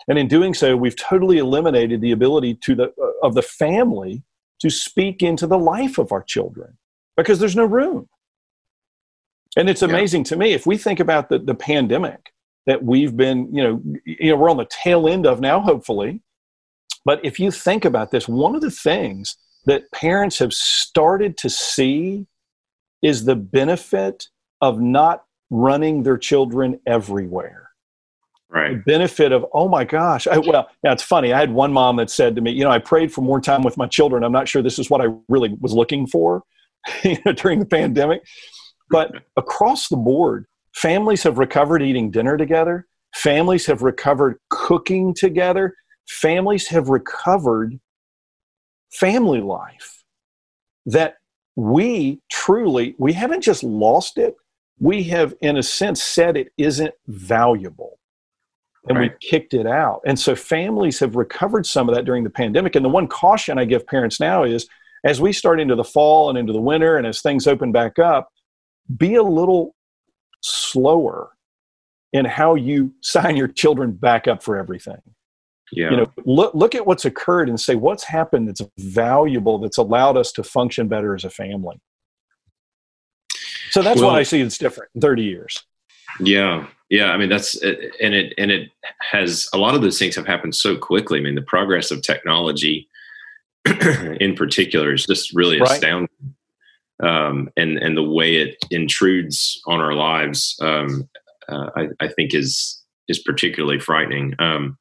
And 0.07 0.17
in 0.17 0.27
doing 0.27 0.53
so, 0.53 0.77
we've 0.77 0.95
totally 0.95 1.39
eliminated 1.39 1.99
the 1.99 2.11
ability 2.11 2.55
to 2.61 2.75
the, 2.75 2.83
uh, 2.83 3.27
of 3.27 3.33
the 3.33 3.41
family 3.41 4.23
to 4.59 4.69
speak 4.69 5.23
into 5.23 5.47
the 5.47 5.57
life 5.57 5.97
of 5.97 6.11
our 6.11 6.23
children 6.23 6.77
because 7.17 7.39
there's 7.39 7.55
no 7.55 7.65
room. 7.65 8.07
And 9.57 9.69
it's 9.69 9.81
amazing 9.81 10.21
yeah. 10.21 10.29
to 10.29 10.35
me 10.37 10.53
if 10.53 10.67
we 10.67 10.77
think 10.77 10.99
about 10.99 11.29
the, 11.29 11.39
the 11.39 11.55
pandemic 11.55 12.31
that 12.67 12.83
we've 12.83 13.17
been, 13.17 13.53
you 13.53 13.63
know, 13.63 13.81
you 14.05 14.29
know, 14.29 14.35
we're 14.35 14.51
on 14.51 14.57
the 14.57 14.67
tail 14.69 15.07
end 15.07 15.25
of 15.25 15.41
now, 15.41 15.59
hopefully. 15.59 16.21
But 17.03 17.23
if 17.25 17.39
you 17.39 17.49
think 17.49 17.83
about 17.83 18.11
this, 18.11 18.27
one 18.27 18.53
of 18.53 18.61
the 18.61 18.69
things 18.69 19.37
that 19.65 19.91
parents 19.91 20.39
have 20.39 20.53
started 20.53 21.37
to 21.37 21.49
see 21.49 22.27
is 23.01 23.25
the 23.25 23.35
benefit 23.35 24.27
of 24.61 24.79
not 24.79 25.23
running 25.49 26.03
their 26.03 26.17
children 26.17 26.79
everywhere. 26.85 27.69
Right. 28.49 28.77
The 28.77 28.83
benefit 28.83 29.31
of, 29.31 29.45
oh 29.53 29.69
my 29.69 29.83
gosh. 29.83 30.25
I, 30.27 30.39
well, 30.39 30.69
yeah, 30.83 30.91
it's 30.91 31.03
funny. 31.03 31.33
I 31.33 31.39
had 31.39 31.51
one 31.51 31.71
mom 31.71 31.97
that 31.97 32.09
said 32.09 32.35
to 32.35 32.41
me, 32.41 32.51
you 32.51 32.63
know, 32.63 32.71
I 32.71 32.79
prayed 32.79 33.13
for 33.13 33.21
more 33.21 33.39
time 33.39 33.61
with 33.61 33.77
my 33.77 33.87
children. 33.87 34.23
I'm 34.23 34.31
not 34.31 34.47
sure 34.47 34.61
this 34.61 34.79
is 34.79 34.89
what 34.89 35.01
I 35.01 35.07
really 35.27 35.55
was 35.61 35.73
looking 35.73 36.07
for 36.07 36.43
you 37.03 37.17
know, 37.25 37.33
during 37.33 37.59
the 37.59 37.65
pandemic. 37.65 38.23
But 38.89 39.11
across 39.37 39.87
the 39.87 39.97
board, 39.97 40.45
families 40.73 41.23
have 41.23 41.37
recovered 41.37 41.81
eating 41.81 42.09
dinner 42.09 42.37
together. 42.37 42.87
Families 43.15 43.65
have 43.67 43.81
recovered 43.81 44.39
cooking 44.49 45.13
together. 45.13 45.75
Families 46.07 46.67
have 46.67 46.89
recovered 46.89 47.79
family 48.91 49.41
life. 49.41 50.03
That 50.85 51.15
we 51.55 52.21
truly, 52.31 52.95
we 52.97 53.13
haven't 53.13 53.41
just 53.41 53.63
lost 53.63 54.17
it, 54.17 54.35
we 54.79 55.03
have, 55.03 55.33
in 55.41 55.57
a 55.57 55.63
sense, 55.63 56.01
said 56.01 56.37
it 56.37 56.51
isn't 56.57 56.93
valuable. 57.07 57.99
And 58.87 58.97
right. 58.97 59.11
we 59.11 59.29
kicked 59.29 59.53
it 59.53 59.67
out. 59.67 60.01
And 60.05 60.17
so 60.17 60.35
families 60.35 60.99
have 60.99 61.15
recovered 61.15 61.65
some 61.65 61.89
of 61.89 61.95
that 61.95 62.05
during 62.05 62.23
the 62.23 62.29
pandemic. 62.29 62.75
And 62.75 62.85
the 62.85 62.89
one 62.89 63.07
caution 63.07 63.59
I 63.59 63.65
give 63.65 63.85
parents 63.85 64.19
now 64.19 64.43
is 64.43 64.67
as 65.03 65.19
we 65.19 65.33
start 65.33 65.59
into 65.59 65.75
the 65.75 65.83
fall 65.83 66.29
and 66.29 66.37
into 66.37 66.53
the 66.53 66.61
winter 66.61 66.97
and 66.97 67.05
as 67.05 67.21
things 67.21 67.45
open 67.45 67.71
back 67.71 67.99
up, 67.99 68.31
be 68.97 69.15
a 69.15 69.23
little 69.23 69.75
slower 70.41 71.31
in 72.13 72.25
how 72.25 72.55
you 72.55 72.93
sign 73.01 73.35
your 73.35 73.47
children 73.47 73.91
back 73.91 74.27
up 74.27 74.41
for 74.41 74.57
everything. 74.57 75.01
Yeah. 75.71 75.91
You 75.91 75.97
know, 75.97 76.13
look 76.25 76.53
look 76.53 76.75
at 76.75 76.85
what's 76.85 77.05
occurred 77.05 77.49
and 77.49 77.59
say 77.59 77.75
what's 77.75 78.03
happened 78.03 78.47
that's 78.47 78.61
valuable 78.77 79.59
that's 79.59 79.77
allowed 79.77 80.17
us 80.17 80.31
to 80.33 80.43
function 80.43 80.87
better 80.87 81.15
as 81.15 81.23
a 81.23 81.29
family. 81.29 81.79
So 83.71 83.81
that's 83.81 84.01
well, 84.01 84.11
what 84.11 84.19
I 84.19 84.23
see 84.23 84.41
that's 84.41 84.57
different 84.57 84.89
in 84.95 85.01
30 85.01 85.23
years. 85.23 85.63
Yeah. 86.19 86.67
Yeah, 86.89 87.11
I 87.11 87.17
mean 87.17 87.29
that's 87.29 87.55
and 87.61 88.15
it 88.15 88.33
and 88.39 88.49
it 88.49 88.71
has 89.11 89.47
a 89.53 89.59
lot 89.59 89.75
of 89.75 89.83
those 89.83 89.99
things 89.99 90.15
have 90.15 90.25
happened 90.25 90.55
so 90.55 90.75
quickly. 90.75 91.19
I 91.19 91.21
mean, 91.21 91.35
the 91.35 91.43
progress 91.43 91.91
of 91.91 92.01
technology 92.01 92.87
in 94.19 94.33
particular 94.35 94.93
is 94.93 95.05
just 95.05 95.35
really 95.35 95.59
right. 95.59 95.69
astounding 95.69 96.35
um, 97.01 97.49
and 97.55 97.77
and 97.77 97.95
the 97.95 98.03
way 98.03 98.35
it 98.35 98.57
intrudes 98.71 99.61
on 99.67 99.79
our 99.79 99.93
lives, 99.93 100.57
um, 100.61 101.09
uh, 101.47 101.69
I, 101.75 101.87
I, 102.01 102.07
think 102.09 102.33
is 102.33 102.83
is 103.07 103.19
particularly 103.19 103.79
frightening. 103.79 104.35
Um, 104.39 104.77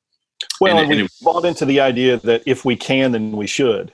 well, 0.61 0.79
and, 0.79 0.91
and 0.91 1.03
we 1.03 1.09
bought 1.23 1.45
into 1.45 1.65
the 1.65 1.81
idea 1.81 2.17
that 2.19 2.43
if 2.47 2.65
we 2.65 2.77
can, 2.77 3.13
then 3.13 3.33
we 3.33 3.47
should. 3.47 3.93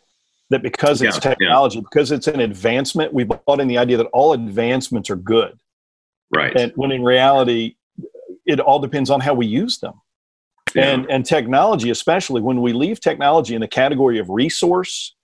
That 0.51 0.63
because 0.63 1.01
it's 1.01 1.17
yeah, 1.17 1.21
technology, 1.21 1.79
yeah. 1.79 1.85
because 1.91 2.13
it's 2.13 2.27
an 2.27 2.41
advancement, 2.41 3.13
we 3.13 3.25
bought 3.25 3.61
in 3.61 3.69
the 3.69 3.79
idea 3.79 3.97
that 3.97 4.07
all 4.13 4.35
advancements 4.35 5.09
are 5.11 5.17
good. 5.17 5.59
Right. 6.35 6.55
And 6.55 6.73
when 6.77 6.93
in 6.93 7.03
reality, 7.03 7.77
it 8.47 8.61
all 8.61 8.79
depends 8.79 9.11
on 9.11 9.21
how 9.21 9.35
we 9.35 9.47
use 9.47 9.79
them. 9.79 9.95
Yeah. 10.75 10.91
And 10.91 11.07
and 11.11 11.25
technology, 11.25 11.91
especially 11.91 12.41
when 12.41 12.61
we 12.61 12.73
leave 12.73 13.01
technology 13.01 13.55
in 13.55 13.61
the 13.61 13.69
category 13.69 14.19
of 14.19 14.29
resource, 14.29 15.15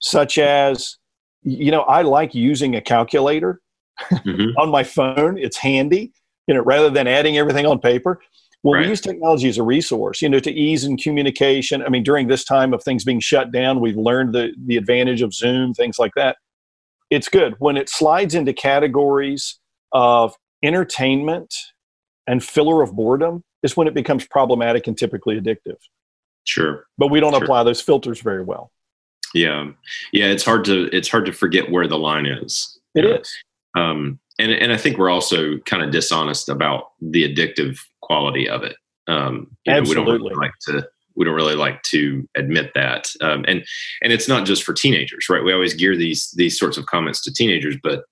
such 0.00 0.36
as 0.36 0.98
you 1.42 1.70
know, 1.70 1.82
I 1.82 2.02
like 2.02 2.34
using 2.34 2.74
a 2.74 2.80
calculator 2.80 3.60
mm-hmm. 4.10 4.50
on 4.58 4.70
my 4.70 4.82
phone. 4.82 5.38
It's 5.38 5.56
handy, 5.56 6.12
you 6.48 6.54
know, 6.54 6.62
rather 6.62 6.90
than 6.90 7.06
adding 7.06 7.38
everything 7.38 7.66
on 7.66 7.78
paper. 7.78 8.20
Well, 8.62 8.74
right. 8.74 8.84
we 8.84 8.88
use 8.88 9.00
technology 9.00 9.48
as 9.48 9.58
a 9.58 9.62
resource, 9.62 10.20
you 10.20 10.28
know, 10.28 10.40
to 10.40 10.50
ease 10.50 10.84
in 10.84 10.96
communication. 10.96 11.82
I 11.82 11.88
mean, 11.88 12.02
during 12.02 12.26
this 12.26 12.44
time 12.44 12.74
of 12.74 12.82
things 12.82 13.04
being 13.04 13.20
shut 13.20 13.52
down, 13.52 13.80
we've 13.80 13.96
learned 13.96 14.34
the, 14.34 14.52
the 14.66 14.76
advantage 14.76 15.22
of 15.22 15.32
Zoom, 15.32 15.72
things 15.72 15.98
like 15.98 16.12
that. 16.16 16.36
It's 17.10 17.28
good. 17.28 17.54
When 17.58 17.76
it 17.76 17.88
slides 17.88 18.34
into 18.34 18.52
categories 18.52 19.60
of 19.92 20.34
entertainment 20.64 21.54
and 22.26 22.42
filler 22.42 22.82
of 22.82 22.96
boredom, 22.96 23.44
is 23.62 23.76
when 23.76 23.86
it 23.86 23.94
becomes 23.94 24.26
problematic 24.26 24.86
and 24.86 24.96
typically 24.96 25.38
addictive. 25.38 25.76
Sure. 26.44 26.86
But 26.98 27.08
we 27.08 27.20
don't 27.20 27.32
sure. 27.32 27.42
apply 27.42 27.64
those 27.64 27.80
filters 27.80 28.20
very 28.20 28.42
well. 28.42 28.70
Yeah, 29.34 29.70
yeah. 30.12 30.26
It's 30.26 30.44
hard 30.44 30.64
to 30.66 30.88
it's 30.96 31.08
hard 31.08 31.26
to 31.26 31.32
forget 31.32 31.70
where 31.70 31.86
the 31.86 31.98
line 31.98 32.26
is. 32.26 32.78
It 32.94 33.04
is. 33.04 33.30
Um, 33.76 34.18
and 34.38 34.52
and 34.52 34.72
I 34.72 34.76
think 34.76 34.98
we're 34.98 35.10
also 35.10 35.58
kind 35.58 35.82
of 35.82 35.90
dishonest 35.90 36.48
about 36.48 36.92
the 37.00 37.32
addictive 37.32 37.78
quality 38.02 38.48
of 38.48 38.62
it. 38.62 38.76
Um, 39.08 39.56
Absolutely. 39.68 39.94
Know, 39.94 40.12
we 40.12 40.18
don't 40.18 40.22
really 40.22 40.34
like 40.34 40.52
to 40.68 40.88
we 41.16 41.24
don't 41.24 41.34
really 41.34 41.54
like 41.54 41.82
to 41.84 42.28
admit 42.36 42.72
that. 42.74 43.10
Um, 43.20 43.44
and 43.48 43.64
and 44.02 44.12
it's 44.12 44.28
not 44.28 44.46
just 44.46 44.62
for 44.62 44.72
teenagers, 44.72 45.28
right? 45.28 45.42
We 45.42 45.52
always 45.52 45.74
gear 45.74 45.96
these 45.96 46.30
these 46.36 46.58
sorts 46.58 46.76
of 46.76 46.86
comments 46.86 47.22
to 47.24 47.32
teenagers, 47.32 47.76
but 47.82 48.04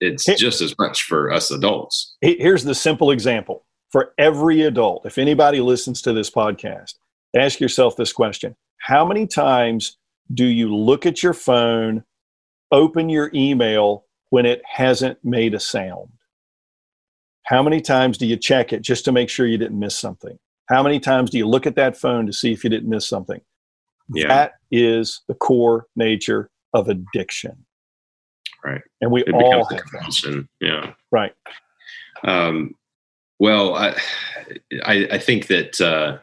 it's 0.00 0.26
Here, 0.26 0.36
just 0.36 0.60
as 0.60 0.74
much 0.78 1.02
for 1.02 1.32
us 1.32 1.50
adults. 1.50 2.16
Here's 2.20 2.64
the 2.64 2.74
simple 2.74 3.10
example 3.10 3.64
for 3.90 4.12
every 4.18 4.62
adult. 4.62 5.06
If 5.06 5.18
anybody 5.18 5.60
listens 5.60 6.02
to 6.02 6.12
this 6.12 6.30
podcast, 6.30 6.94
ask 7.36 7.60
yourself 7.60 7.96
this 7.96 8.12
question: 8.12 8.54
How 8.78 9.04
many 9.04 9.26
times 9.26 9.96
do 10.32 10.44
you 10.44 10.74
look 10.74 11.06
at 11.06 11.22
your 11.22 11.34
phone, 11.34 12.04
open 12.70 13.08
your 13.08 13.30
email 13.34 14.04
when 14.30 14.46
it 14.46 14.62
hasn't 14.64 15.18
made 15.24 15.54
a 15.54 15.60
sound? 15.60 16.08
How 17.44 17.62
many 17.62 17.80
times 17.80 18.16
do 18.16 18.26
you 18.26 18.36
check 18.36 18.72
it 18.72 18.82
just 18.82 19.04
to 19.04 19.12
make 19.12 19.28
sure 19.28 19.46
you 19.46 19.58
didn't 19.58 19.78
miss 19.78 19.98
something? 19.98 20.38
How 20.68 20.82
many 20.82 21.00
times 21.00 21.30
do 21.30 21.38
you 21.38 21.48
look 21.48 21.66
at 21.66 21.74
that 21.76 21.96
phone 21.96 22.26
to 22.26 22.32
see 22.32 22.52
if 22.52 22.62
you 22.62 22.70
didn't 22.70 22.88
miss 22.88 23.08
something? 23.08 23.40
Yeah. 24.12 24.28
That 24.28 24.52
is 24.70 25.22
the 25.28 25.34
core 25.34 25.86
nature 25.96 26.50
of 26.74 26.88
addiction. 26.88 27.66
Right. 28.64 28.82
And 29.00 29.10
we 29.10 29.22
it 29.22 29.34
all 29.34 29.64
have 29.64 29.78
that. 29.92 30.46
Yeah. 30.60 30.92
Right. 31.10 31.32
Um, 32.22 32.74
well, 33.38 33.74
I, 33.74 33.96
I, 34.84 35.08
I 35.12 35.18
think 35.18 35.46
that 35.48 35.80
uh, 35.80 36.18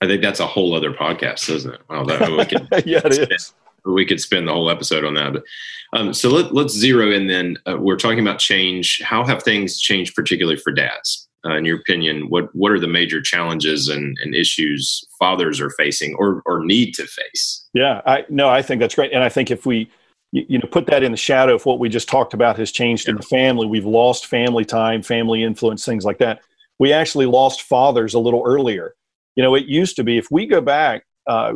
I 0.00 0.06
think 0.06 0.22
that's 0.22 0.40
a 0.40 0.46
whole 0.46 0.74
other 0.74 0.92
podcast, 0.92 1.50
isn't 1.54 1.74
it? 1.74 1.80
Well, 1.88 2.06
that, 2.06 2.30
we 2.30 2.44
could 2.46 2.66
yeah, 2.86 3.02
it 3.04 3.30
is. 3.30 3.52
We 3.84 4.06
could 4.06 4.20
spend 4.20 4.48
the 4.48 4.52
whole 4.52 4.70
episode 4.70 5.04
on 5.04 5.14
that. 5.14 5.32
But 5.32 5.44
um, 5.92 6.14
so 6.14 6.28
let, 6.28 6.54
let's 6.54 6.74
zero 6.74 7.10
in 7.10 7.26
then. 7.26 7.56
Uh, 7.66 7.76
we're 7.78 7.96
talking 7.96 8.20
about 8.20 8.38
change. 8.38 9.00
How 9.02 9.24
have 9.24 9.42
things 9.42 9.78
changed, 9.78 10.14
particularly 10.14 10.58
for 10.58 10.72
dads? 10.72 11.28
uh, 11.44 11.56
in 11.56 11.64
your 11.64 11.78
opinion, 11.78 12.28
what 12.28 12.54
what 12.54 12.72
are 12.72 12.80
the 12.80 12.86
major 12.86 13.20
challenges 13.20 13.88
and, 13.88 14.16
and 14.22 14.34
issues 14.34 15.04
fathers 15.18 15.60
are 15.60 15.70
facing 15.70 16.14
or 16.16 16.42
or 16.46 16.64
need 16.64 16.94
to 16.94 17.06
face? 17.06 17.66
Yeah, 17.72 18.02
I 18.04 18.24
no, 18.28 18.48
I 18.48 18.62
think 18.62 18.80
that's 18.80 18.94
great, 18.94 19.12
and 19.12 19.22
I 19.22 19.28
think 19.28 19.50
if 19.50 19.64
we 19.64 19.90
you, 20.32 20.44
you 20.48 20.58
know 20.58 20.68
put 20.70 20.86
that 20.86 21.02
in 21.02 21.12
the 21.12 21.16
shadow 21.16 21.54
of 21.54 21.64
what 21.64 21.78
we 21.78 21.88
just 21.88 22.08
talked 22.08 22.34
about 22.34 22.58
has 22.58 22.70
changed 22.70 23.06
yeah. 23.06 23.12
in 23.12 23.16
the 23.16 23.22
family, 23.22 23.66
we've 23.66 23.86
lost 23.86 24.26
family 24.26 24.64
time, 24.64 25.02
family 25.02 25.42
influence, 25.42 25.84
things 25.84 26.04
like 26.04 26.18
that. 26.18 26.40
We 26.78 26.92
actually 26.92 27.26
lost 27.26 27.62
fathers 27.62 28.14
a 28.14 28.18
little 28.18 28.42
earlier. 28.46 28.94
You 29.36 29.42
know, 29.42 29.54
it 29.54 29.66
used 29.66 29.96
to 29.96 30.04
be 30.04 30.18
if 30.18 30.30
we 30.30 30.46
go 30.46 30.60
back, 30.60 31.04
uh, 31.28 31.52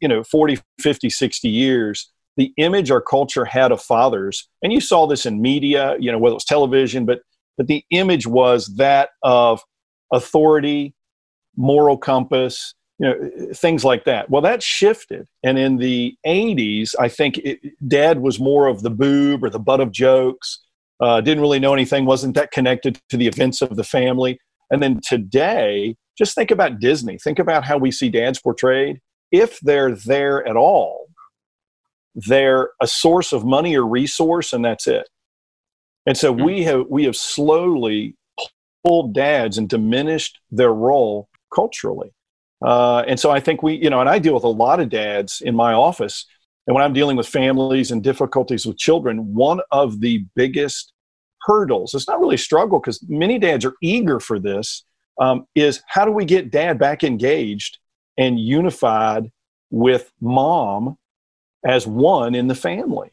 you 0.00 0.08
know, 0.08 0.22
40, 0.22 0.58
50, 0.80 1.10
60 1.10 1.48
years, 1.48 2.10
the 2.36 2.52
image 2.56 2.90
our 2.90 3.00
culture 3.00 3.44
had 3.44 3.72
of 3.72 3.82
fathers, 3.82 4.48
and 4.62 4.72
you 4.72 4.80
saw 4.80 5.06
this 5.06 5.26
in 5.26 5.42
media, 5.42 5.96
you 5.98 6.10
know, 6.10 6.18
whether 6.18 6.32
it 6.32 6.34
was 6.34 6.44
television, 6.44 7.04
but 7.04 7.20
but 7.56 7.66
the 7.66 7.84
image 7.90 8.24
was 8.24 8.66
that 8.76 9.10
of 9.24 9.60
authority, 10.12 10.94
moral 11.56 11.98
compass, 11.98 12.72
you 13.00 13.08
know, 13.08 13.52
things 13.52 13.84
like 13.84 14.04
that. 14.04 14.30
Well, 14.30 14.42
that 14.42 14.62
shifted, 14.62 15.26
and 15.42 15.58
in 15.58 15.78
the 15.78 16.14
'80s, 16.24 16.94
I 17.00 17.08
think 17.08 17.38
it, 17.38 17.58
Dad 17.88 18.20
was 18.20 18.38
more 18.38 18.68
of 18.68 18.82
the 18.82 18.90
boob 18.90 19.42
or 19.42 19.50
the 19.50 19.58
butt 19.58 19.80
of 19.80 19.90
jokes. 19.90 20.60
Uh, 21.00 21.20
didn't 21.20 21.42
really 21.42 21.60
know 21.60 21.74
anything, 21.74 22.04
wasn't 22.04 22.34
that 22.36 22.52
connected 22.52 23.00
to 23.08 23.16
the 23.16 23.26
events 23.26 23.62
of 23.62 23.76
the 23.76 23.84
family. 23.84 24.38
And 24.70 24.82
then 24.82 25.00
today, 25.00 25.96
just 26.18 26.34
think 26.34 26.50
about 26.50 26.80
Disney. 26.80 27.16
Think 27.16 27.38
about 27.38 27.64
how 27.64 27.78
we 27.78 27.90
see 27.90 28.10
dads 28.10 28.40
portrayed. 28.40 29.00
If 29.30 29.60
they're 29.60 29.94
there 29.94 30.46
at 30.46 30.56
all, 30.56 31.06
they're 32.14 32.70
a 32.82 32.86
source 32.86 33.32
of 33.32 33.44
money 33.44 33.76
or 33.76 33.86
resource, 33.86 34.52
and 34.52 34.64
that's 34.64 34.86
it. 34.86 35.08
And 36.06 36.16
so 36.16 36.34
mm-hmm. 36.34 36.44
we 36.44 36.62
have 36.64 36.86
we 36.88 37.04
have 37.04 37.16
slowly 37.16 38.16
pulled 38.84 39.14
dads 39.14 39.58
and 39.58 39.68
diminished 39.68 40.40
their 40.50 40.72
role 40.72 41.28
culturally. 41.54 42.12
Uh, 42.64 43.04
and 43.06 43.20
so 43.20 43.30
I 43.30 43.40
think 43.40 43.62
we, 43.62 43.74
you 43.74 43.90
know, 43.90 44.00
and 44.00 44.08
I 44.08 44.18
deal 44.18 44.34
with 44.34 44.44
a 44.44 44.48
lot 44.48 44.80
of 44.80 44.88
dads 44.88 45.40
in 45.44 45.54
my 45.54 45.72
office. 45.72 46.26
And 46.66 46.74
when 46.74 46.82
I'm 46.82 46.92
dealing 46.92 47.16
with 47.16 47.28
families 47.28 47.90
and 47.90 48.02
difficulties 48.02 48.66
with 48.66 48.78
children, 48.78 49.34
one 49.34 49.60
of 49.70 50.00
the 50.00 50.24
biggest 50.34 50.92
hurdles, 51.42 51.94
it's 51.94 52.08
not 52.08 52.20
really 52.20 52.34
a 52.34 52.38
struggle 52.38 52.80
because 52.80 53.04
many 53.08 53.38
dads 53.38 53.64
are 53.64 53.74
eager 53.82 54.20
for 54.20 54.38
this, 54.38 54.84
um, 55.20 55.46
is 55.54 55.82
how 55.86 56.04
do 56.04 56.12
we 56.12 56.24
get 56.24 56.50
dad 56.50 56.78
back 56.78 57.04
engaged 57.04 57.78
and 58.16 58.38
unified 58.38 59.30
with 59.70 60.12
mom 60.20 60.96
as 61.66 61.86
one 61.86 62.34
in 62.34 62.48
the 62.48 62.54
family 62.54 63.10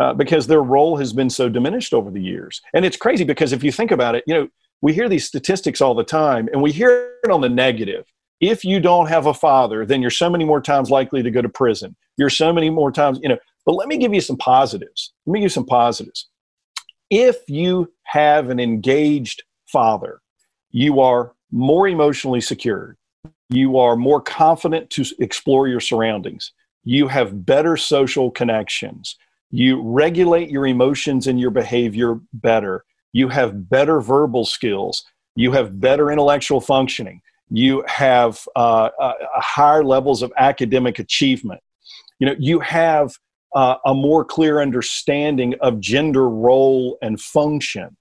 uh, 0.00 0.12
because 0.12 0.46
their 0.46 0.62
role 0.62 0.96
has 0.96 1.12
been 1.12 1.30
so 1.30 1.48
diminished 1.48 1.94
over 1.94 2.10
the 2.10 2.20
years. 2.20 2.60
And 2.74 2.84
it's 2.84 2.96
crazy 2.96 3.24
because 3.24 3.52
if 3.52 3.62
you 3.62 3.72
think 3.72 3.90
about 3.90 4.14
it, 4.14 4.24
you 4.26 4.34
know, 4.34 4.48
we 4.80 4.92
hear 4.92 5.08
these 5.08 5.24
statistics 5.24 5.80
all 5.80 5.94
the 5.94 6.04
time 6.04 6.48
and 6.52 6.60
we 6.60 6.72
hear 6.72 7.12
it 7.22 7.30
on 7.30 7.40
the 7.40 7.48
negative. 7.48 8.04
If 8.40 8.64
you 8.64 8.80
don't 8.80 9.06
have 9.06 9.26
a 9.26 9.34
father, 9.34 9.86
then 9.86 10.02
you're 10.02 10.10
so 10.10 10.28
many 10.28 10.44
more 10.44 10.60
times 10.60 10.90
likely 10.90 11.22
to 11.22 11.30
go 11.30 11.40
to 11.40 11.48
prison. 11.48 11.96
You're 12.16 12.30
so 12.30 12.52
many 12.52 12.68
more 12.68 12.92
times, 12.92 13.18
you 13.22 13.28
know. 13.28 13.38
But 13.64 13.76
let 13.76 13.88
me 13.88 13.96
give 13.96 14.12
you 14.12 14.20
some 14.20 14.36
positives. 14.36 15.14
Let 15.24 15.32
me 15.32 15.38
give 15.38 15.44
you 15.44 15.50
some 15.50 15.64
positives. 15.64 16.28
If 17.08 17.48
you 17.48 17.92
have 18.02 18.50
an 18.50 18.60
engaged 18.60 19.42
father, 19.66 20.20
you 20.70 21.00
are 21.00 21.32
more 21.54 21.88
emotionally 21.88 22.42
secure. 22.42 22.96
You 23.48 23.78
are 23.78 23.96
more 23.96 24.20
confident 24.20 24.90
to 24.90 25.04
explore 25.18 25.68
your 25.68 25.80
surroundings 25.80 26.52
you 26.84 27.08
have 27.08 27.44
better 27.44 27.76
social 27.76 28.30
connections. 28.30 29.16
You 29.50 29.82
regulate 29.82 30.50
your 30.50 30.66
emotions 30.66 31.26
and 31.26 31.40
your 31.40 31.50
behavior 31.50 32.20
better. 32.34 32.84
You 33.12 33.28
have 33.28 33.68
better 33.68 34.00
verbal 34.00 34.44
skills. 34.44 35.04
You 35.34 35.52
have 35.52 35.80
better 35.80 36.12
intellectual 36.12 36.60
functioning. 36.60 37.22
You 37.50 37.84
have 37.86 38.46
uh, 38.54 38.90
uh, 39.00 39.12
higher 39.34 39.84
levels 39.84 40.22
of 40.22 40.32
academic 40.36 40.98
achievement. 40.98 41.60
You 42.18 42.28
know, 42.28 42.36
you 42.38 42.60
have 42.60 43.14
uh, 43.54 43.76
a 43.86 43.94
more 43.94 44.24
clear 44.24 44.60
understanding 44.60 45.54
of 45.60 45.80
gender 45.80 46.28
role 46.28 46.98
and 47.02 47.20
function. 47.20 47.96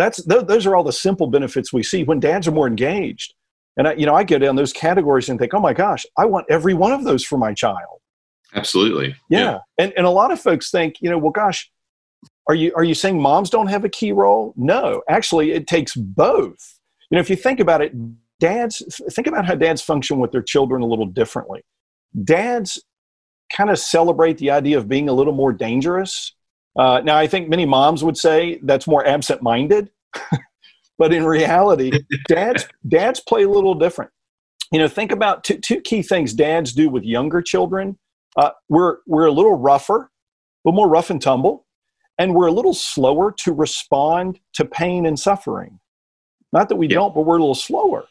That's 0.00 0.24
th- 0.24 0.46
those 0.46 0.66
are 0.66 0.74
all 0.74 0.82
the 0.82 0.92
simple 0.92 1.26
benefits 1.26 1.72
we 1.72 1.82
see 1.82 2.04
when 2.04 2.20
dads 2.20 2.48
are 2.48 2.52
more 2.52 2.66
engaged. 2.66 3.34
And 3.76 3.86
I, 3.86 3.92
you 3.94 4.06
know, 4.06 4.14
I 4.14 4.24
get 4.24 4.42
in 4.42 4.56
those 4.56 4.72
categories 4.72 5.28
and 5.28 5.38
think, 5.38 5.52
oh 5.54 5.60
my 5.60 5.74
gosh, 5.74 6.06
I 6.16 6.24
want 6.24 6.46
every 6.48 6.74
one 6.74 6.92
of 6.92 7.04
those 7.04 7.24
for 7.24 7.38
my 7.38 7.52
child. 7.52 8.00
Absolutely. 8.54 9.14
Yeah. 9.28 9.38
yeah. 9.38 9.58
And 9.78 9.92
and 9.96 10.06
a 10.06 10.10
lot 10.10 10.32
of 10.32 10.40
folks 10.40 10.70
think, 10.70 10.96
you 11.00 11.10
know, 11.10 11.18
well, 11.18 11.32
gosh, 11.32 11.70
are 12.48 12.54
you 12.54 12.72
are 12.74 12.82
you 12.82 12.94
saying 12.94 13.20
moms 13.20 13.50
don't 13.50 13.68
have 13.68 13.84
a 13.84 13.88
key 13.88 14.12
role? 14.12 14.54
No, 14.56 15.02
actually, 15.08 15.52
it 15.52 15.66
takes 15.66 15.94
both. 15.94 16.78
You 17.10 17.16
know, 17.16 17.20
if 17.20 17.28
you 17.28 17.36
think 17.36 17.60
about 17.60 17.82
it, 17.82 17.92
dads 18.40 18.82
think 19.12 19.26
about 19.26 19.44
how 19.44 19.54
dads 19.54 19.82
function 19.82 20.18
with 20.18 20.32
their 20.32 20.42
children 20.42 20.82
a 20.82 20.86
little 20.86 21.06
differently. 21.06 21.62
Dads 22.24 22.82
kind 23.54 23.70
of 23.70 23.78
celebrate 23.78 24.38
the 24.38 24.50
idea 24.50 24.78
of 24.78 24.88
being 24.88 25.08
a 25.08 25.12
little 25.12 25.32
more 25.34 25.52
dangerous. 25.52 26.34
Uh, 26.78 27.00
now, 27.04 27.16
I 27.16 27.26
think 27.26 27.48
many 27.48 27.66
moms 27.66 28.04
would 28.04 28.16
say 28.16 28.60
that's 28.62 28.86
more 28.86 29.06
absent-minded. 29.06 29.90
but 30.98 31.12
in 31.12 31.24
reality, 31.24 31.92
dads 32.28 32.66
dads 32.86 33.20
play 33.20 33.42
a 33.42 33.48
little 33.48 33.74
different. 33.74 34.10
You 34.72 34.78
know, 34.78 34.88
think 34.88 35.10
about 35.10 35.42
two, 35.44 35.58
two 35.58 35.80
key 35.80 36.02
things 36.02 36.32
dads 36.32 36.72
do 36.72 36.88
with 36.88 37.02
younger 37.04 37.42
children. 37.42 37.98
Uh, 38.36 38.50
we're 38.68 38.98
we're 39.06 39.26
a 39.26 39.32
little 39.32 39.56
rougher, 39.56 39.96
a 39.96 40.08
little 40.64 40.76
more 40.76 40.88
rough 40.88 41.10
and 41.10 41.20
tumble, 41.20 41.66
and 42.18 42.34
we're 42.34 42.46
a 42.46 42.52
little 42.52 42.74
slower 42.74 43.34
to 43.38 43.52
respond 43.52 44.38
to 44.54 44.64
pain 44.64 45.06
and 45.06 45.18
suffering. 45.18 45.80
Not 46.52 46.68
that 46.68 46.76
we 46.76 46.86
yeah. 46.86 46.96
don't, 46.96 47.14
but 47.14 47.22
we're 47.22 47.38
a 47.38 47.40
little 47.40 47.54
slower. 47.54 48.04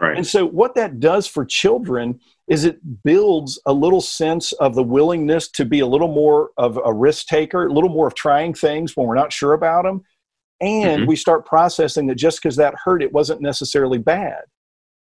Right. 0.00 0.16
And 0.16 0.26
so, 0.26 0.46
what 0.46 0.74
that 0.76 1.00
does 1.00 1.26
for 1.26 1.44
children 1.44 2.20
is 2.48 2.64
it 2.64 2.78
builds 3.04 3.60
a 3.66 3.72
little 3.72 4.00
sense 4.00 4.52
of 4.52 4.74
the 4.74 4.82
willingness 4.82 5.48
to 5.48 5.64
be 5.64 5.80
a 5.80 5.86
little 5.86 6.12
more 6.12 6.50
of 6.56 6.78
a 6.84 6.92
risk 6.92 7.26
taker, 7.26 7.66
a 7.66 7.72
little 7.72 7.90
more 7.90 8.06
of 8.06 8.14
trying 8.14 8.54
things 8.54 8.96
when 8.96 9.06
we're 9.06 9.14
not 9.14 9.32
sure 9.32 9.52
about 9.52 9.84
them 9.84 10.02
and 10.60 11.00
mm-hmm. 11.00 11.08
we 11.08 11.16
start 11.16 11.46
processing 11.46 12.06
that 12.06 12.16
just 12.16 12.42
because 12.42 12.56
that 12.56 12.74
hurt 12.84 13.02
it 13.02 13.12
wasn't 13.12 13.40
necessarily 13.40 13.98
bad. 13.98 14.42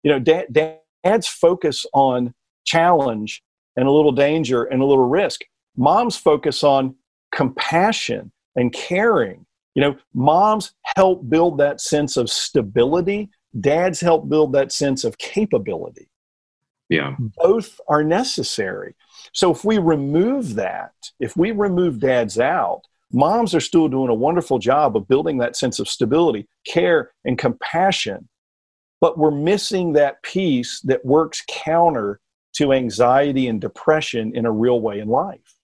You 0.02 0.12
know 0.12 0.18
dad, 0.18 0.46
dad's 0.52 1.28
focus 1.28 1.84
on 1.92 2.34
challenge 2.64 3.42
and 3.76 3.86
a 3.86 3.90
little 3.90 4.12
danger 4.12 4.64
and 4.64 4.82
a 4.82 4.86
little 4.86 5.08
risk. 5.08 5.42
Moms 5.76 6.16
focus 6.16 6.62
on 6.62 6.94
compassion 7.32 8.32
and 8.56 8.72
caring. 8.72 9.46
You 9.74 9.82
know 9.82 9.96
moms 10.14 10.72
help 10.96 11.28
build 11.28 11.58
that 11.58 11.80
sense 11.80 12.16
of 12.16 12.28
stability. 12.28 13.30
Dads 13.58 14.00
help 14.00 14.28
build 14.28 14.52
that 14.52 14.72
sense 14.72 15.04
of 15.04 15.18
capability 15.18 16.08
yeah 16.90 17.16
both 17.38 17.80
are 17.88 18.04
necessary 18.04 18.94
so 19.32 19.50
if 19.50 19.64
we 19.64 19.78
remove 19.78 20.54
that 20.54 20.92
if 21.18 21.36
we 21.36 21.50
remove 21.50 21.98
dads 21.98 22.38
out 22.38 22.82
moms 23.12 23.54
are 23.54 23.60
still 23.60 23.88
doing 23.88 24.08
a 24.08 24.14
wonderful 24.14 24.58
job 24.58 24.96
of 24.96 25.08
building 25.08 25.38
that 25.38 25.56
sense 25.56 25.78
of 25.78 25.88
stability, 25.88 26.48
care, 26.66 27.12
and 27.24 27.38
compassion. 27.38 28.28
But 29.00 29.18
we're 29.18 29.30
missing 29.30 29.94
that 29.94 30.22
piece 30.22 30.80
that 30.82 31.04
works 31.04 31.42
counter 31.48 32.20
to 32.54 32.72
anxiety 32.72 33.48
and 33.48 33.60
depression 33.60 34.32
in 34.34 34.44
a 34.44 34.52
real 34.52 34.80
way 34.80 35.00
in 35.00 35.08
life. 35.08 35.54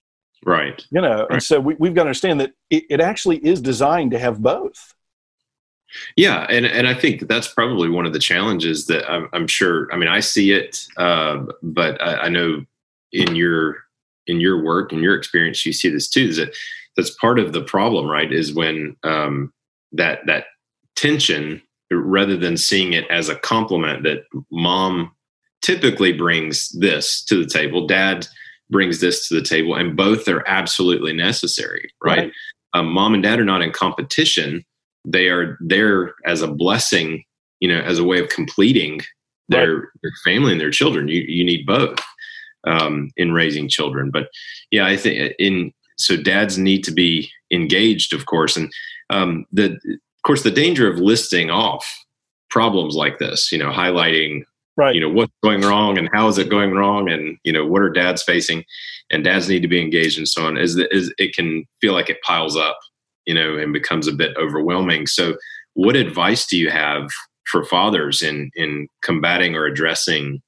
Right. 0.44 0.84
You 0.90 1.00
know, 1.00 1.20
right. 1.22 1.32
and 1.32 1.42
so 1.42 1.60
we, 1.60 1.74
we've 1.78 1.94
got 1.94 2.04
to 2.04 2.08
understand 2.08 2.40
that 2.40 2.52
it, 2.70 2.84
it 2.88 3.00
actually 3.00 3.38
is 3.38 3.60
designed 3.60 4.12
to 4.12 4.18
have 4.18 4.40
both. 4.40 4.94
Yeah, 6.16 6.46
and 6.48 6.66
and 6.66 6.86
I 6.86 6.94
think 6.94 7.28
that's 7.28 7.48
probably 7.48 7.88
one 7.88 8.06
of 8.06 8.12
the 8.12 8.18
challenges 8.18 8.86
that 8.86 9.10
I'm, 9.10 9.28
I'm 9.32 9.46
sure. 9.46 9.92
I 9.92 9.96
mean, 9.96 10.08
I 10.08 10.20
see 10.20 10.52
it, 10.52 10.86
uh, 10.96 11.44
but 11.62 12.00
I, 12.00 12.22
I, 12.22 12.28
know 12.28 12.64
in 13.12 13.36
your 13.36 13.84
in 14.26 14.40
your 14.40 14.62
work 14.62 14.92
and 14.92 15.02
your 15.02 15.14
experience, 15.14 15.64
you 15.64 15.72
see 15.72 15.88
this 15.88 16.08
too. 16.08 16.24
Is 16.24 16.36
that 16.36 16.54
that's 16.96 17.10
part 17.10 17.38
of 17.38 17.52
the 17.52 17.62
problem, 17.62 18.06
right? 18.06 18.32
Is 18.32 18.54
when 18.54 18.96
um, 19.02 19.52
that 19.92 20.20
that 20.26 20.46
tension, 20.96 21.62
rather 21.90 22.36
than 22.36 22.56
seeing 22.56 22.92
it 22.92 23.08
as 23.10 23.28
a 23.28 23.36
compliment 23.36 24.02
that 24.04 24.24
mom 24.50 25.12
typically 25.62 26.12
brings 26.12 26.70
this 26.70 27.22
to 27.24 27.42
the 27.42 27.48
table, 27.48 27.86
dad 27.86 28.26
brings 28.70 29.00
this 29.00 29.28
to 29.28 29.34
the 29.34 29.42
table, 29.42 29.74
and 29.74 29.96
both 29.96 30.26
are 30.28 30.46
absolutely 30.48 31.12
necessary, 31.12 31.90
right? 32.02 32.18
right. 32.18 32.32
Um, 32.74 32.92
mom 32.92 33.14
and 33.14 33.22
dad 33.22 33.38
are 33.38 33.44
not 33.44 33.62
in 33.62 33.72
competition; 33.72 34.64
they 35.06 35.28
are 35.28 35.56
there 35.60 36.14
as 36.26 36.42
a 36.42 36.48
blessing, 36.48 37.24
you 37.60 37.68
know, 37.68 37.80
as 37.80 37.98
a 37.98 38.04
way 38.04 38.18
of 38.20 38.28
completing 38.28 39.00
their, 39.48 39.76
right. 39.76 39.88
their 40.02 40.12
family 40.24 40.52
and 40.52 40.60
their 40.60 40.70
children. 40.70 41.08
You 41.08 41.22
you 41.22 41.44
need 41.44 41.64
both 41.64 41.98
um, 42.66 43.10
in 43.16 43.32
raising 43.32 43.68
children, 43.68 44.10
but 44.10 44.28
yeah, 44.70 44.86
I 44.86 44.96
think 44.96 45.34
in 45.38 45.72
so 45.96 46.16
dads 46.16 46.58
need 46.58 46.84
to 46.84 46.92
be 46.92 47.30
engaged, 47.50 48.12
of 48.12 48.26
course, 48.26 48.56
and 48.56 48.72
um, 49.10 49.46
the 49.52 49.72
of 49.72 50.22
course 50.24 50.42
the 50.42 50.50
danger 50.50 50.90
of 50.90 50.98
listing 50.98 51.50
off 51.50 51.86
problems 52.50 52.96
like 52.96 53.18
this, 53.18 53.50
you 53.52 53.58
know, 53.58 53.70
highlighting 53.70 54.42
right. 54.76 54.94
you 54.94 55.00
know 55.00 55.08
what's 55.08 55.32
going 55.42 55.62
wrong 55.62 55.98
and 55.98 56.08
how 56.12 56.28
is 56.28 56.38
it 56.38 56.50
going 56.50 56.72
wrong, 56.72 57.08
and 57.08 57.38
you 57.44 57.52
know 57.52 57.64
what 57.64 57.82
are 57.82 57.90
dads 57.90 58.22
facing, 58.22 58.64
and 59.10 59.24
dads 59.24 59.48
need 59.48 59.62
to 59.62 59.68
be 59.68 59.80
engaged 59.80 60.18
and 60.18 60.28
so 60.28 60.44
on. 60.44 60.56
Is 60.56 60.74
that 60.76 60.94
is 60.94 61.12
it 61.18 61.34
can 61.34 61.64
feel 61.80 61.92
like 61.92 62.10
it 62.10 62.22
piles 62.22 62.56
up, 62.56 62.78
you 63.26 63.34
know, 63.34 63.56
and 63.58 63.72
becomes 63.72 64.08
a 64.08 64.12
bit 64.12 64.36
overwhelming. 64.36 65.06
So, 65.06 65.36
what 65.74 65.96
advice 65.96 66.46
do 66.46 66.56
you 66.56 66.70
have 66.70 67.08
for 67.46 67.64
fathers 67.64 68.22
in 68.22 68.50
in 68.56 68.88
combating 69.02 69.54
or 69.54 69.66
addressing 69.66 70.42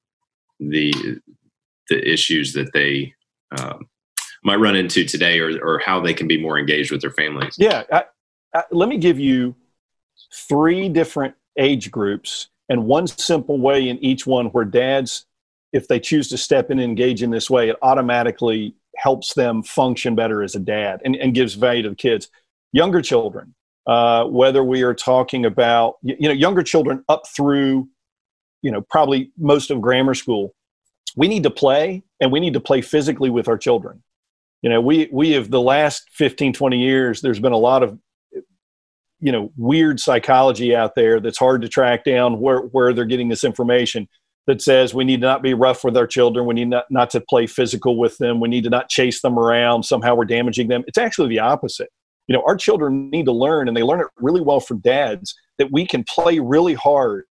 the 0.60 0.92
the 1.88 2.10
issues 2.10 2.52
that 2.52 2.72
they 2.72 3.14
um, 3.58 3.88
might 4.44 4.56
run 4.56 4.76
into 4.76 5.04
today, 5.04 5.38
or 5.38 5.58
or 5.64 5.78
how 5.78 6.00
they 6.00 6.14
can 6.14 6.26
be 6.26 6.40
more 6.40 6.58
engaged 6.58 6.90
with 6.90 7.00
their 7.00 7.12
families. 7.12 7.54
Yeah, 7.58 7.84
I, 7.92 8.04
I, 8.54 8.64
let 8.70 8.88
me 8.88 8.98
give 8.98 9.18
you 9.18 9.54
three 10.48 10.88
different 10.88 11.34
age 11.58 11.90
groups 11.90 12.48
and 12.68 12.84
one 12.84 13.06
simple 13.06 13.58
way 13.58 13.88
in 13.88 13.98
each 13.98 14.26
one 14.26 14.46
where 14.46 14.64
dads, 14.64 15.26
if 15.72 15.88
they 15.88 15.98
choose 15.98 16.28
to 16.28 16.38
step 16.38 16.70
in 16.70 16.78
and 16.78 16.88
engage 16.88 17.22
in 17.22 17.30
this 17.30 17.48
way, 17.48 17.68
it 17.68 17.76
automatically 17.82 18.74
helps 18.96 19.34
them 19.34 19.62
function 19.62 20.14
better 20.14 20.42
as 20.42 20.54
a 20.54 20.58
dad 20.58 21.00
and, 21.04 21.16
and 21.16 21.34
gives 21.34 21.54
value 21.54 21.82
to 21.82 21.90
the 21.90 21.96
kids. 21.96 22.28
Younger 22.72 23.00
children, 23.02 23.54
uh, 23.86 24.24
whether 24.24 24.62
we 24.62 24.82
are 24.82 24.94
talking 24.94 25.46
about 25.46 25.94
you 26.02 26.28
know 26.28 26.34
younger 26.34 26.62
children 26.62 27.04
up 27.08 27.22
through 27.34 27.88
you 28.62 28.70
know 28.70 28.82
probably 28.82 29.32
most 29.38 29.70
of 29.70 29.80
grammar 29.80 30.14
school 30.14 30.54
we 31.16 31.28
need 31.28 31.42
to 31.42 31.50
play 31.50 32.02
and 32.20 32.30
we 32.30 32.40
need 32.40 32.52
to 32.52 32.60
play 32.60 32.80
physically 32.80 33.30
with 33.30 33.48
our 33.48 33.58
children. 33.58 34.02
You 34.62 34.70
know 34.70 34.80
we 34.80 35.08
we 35.12 35.32
have 35.32 35.50
the 35.50 35.60
last 35.60 36.04
15 36.12 36.52
20 36.52 36.78
years 36.78 37.20
there's 37.20 37.40
been 37.40 37.52
a 37.52 37.58
lot 37.58 37.82
of 37.82 37.98
you 39.20 39.32
know 39.32 39.52
weird 39.56 40.00
psychology 40.00 40.74
out 40.74 40.94
there 40.94 41.20
that's 41.20 41.38
hard 41.38 41.62
to 41.62 41.68
track 41.68 42.04
down 42.04 42.40
where 42.40 42.60
where 42.60 42.92
they're 42.92 43.04
getting 43.04 43.28
this 43.28 43.44
information 43.44 44.08
that 44.46 44.62
says 44.62 44.94
we 44.94 45.04
need 45.04 45.20
to 45.20 45.26
not 45.26 45.42
be 45.42 45.54
rough 45.54 45.84
with 45.84 45.96
our 45.96 46.06
children. 46.06 46.46
We 46.46 46.54
need 46.54 46.68
not, 46.68 46.86
not 46.90 47.10
to 47.10 47.20
play 47.20 47.46
physical 47.46 47.98
with 47.98 48.16
them. 48.18 48.40
We 48.40 48.48
need 48.48 48.64
to 48.64 48.70
not 48.70 48.88
chase 48.88 49.20
them 49.20 49.38
around. 49.38 49.82
Somehow 49.84 50.14
we're 50.14 50.24
damaging 50.24 50.68
them. 50.68 50.84
It's 50.86 50.98
actually 50.98 51.28
the 51.28 51.40
opposite 51.40 51.90
you 52.28 52.34
know 52.36 52.42
our 52.46 52.56
children 52.56 53.10
need 53.10 53.24
to 53.24 53.32
learn 53.32 53.66
and 53.66 53.76
they 53.76 53.82
learn 53.82 54.00
it 54.00 54.06
really 54.18 54.40
well 54.40 54.60
from 54.60 54.78
dads 54.78 55.34
that 55.58 55.72
we 55.72 55.84
can 55.84 56.04
play 56.04 56.38
really 56.38 56.74
hard. 56.74 57.24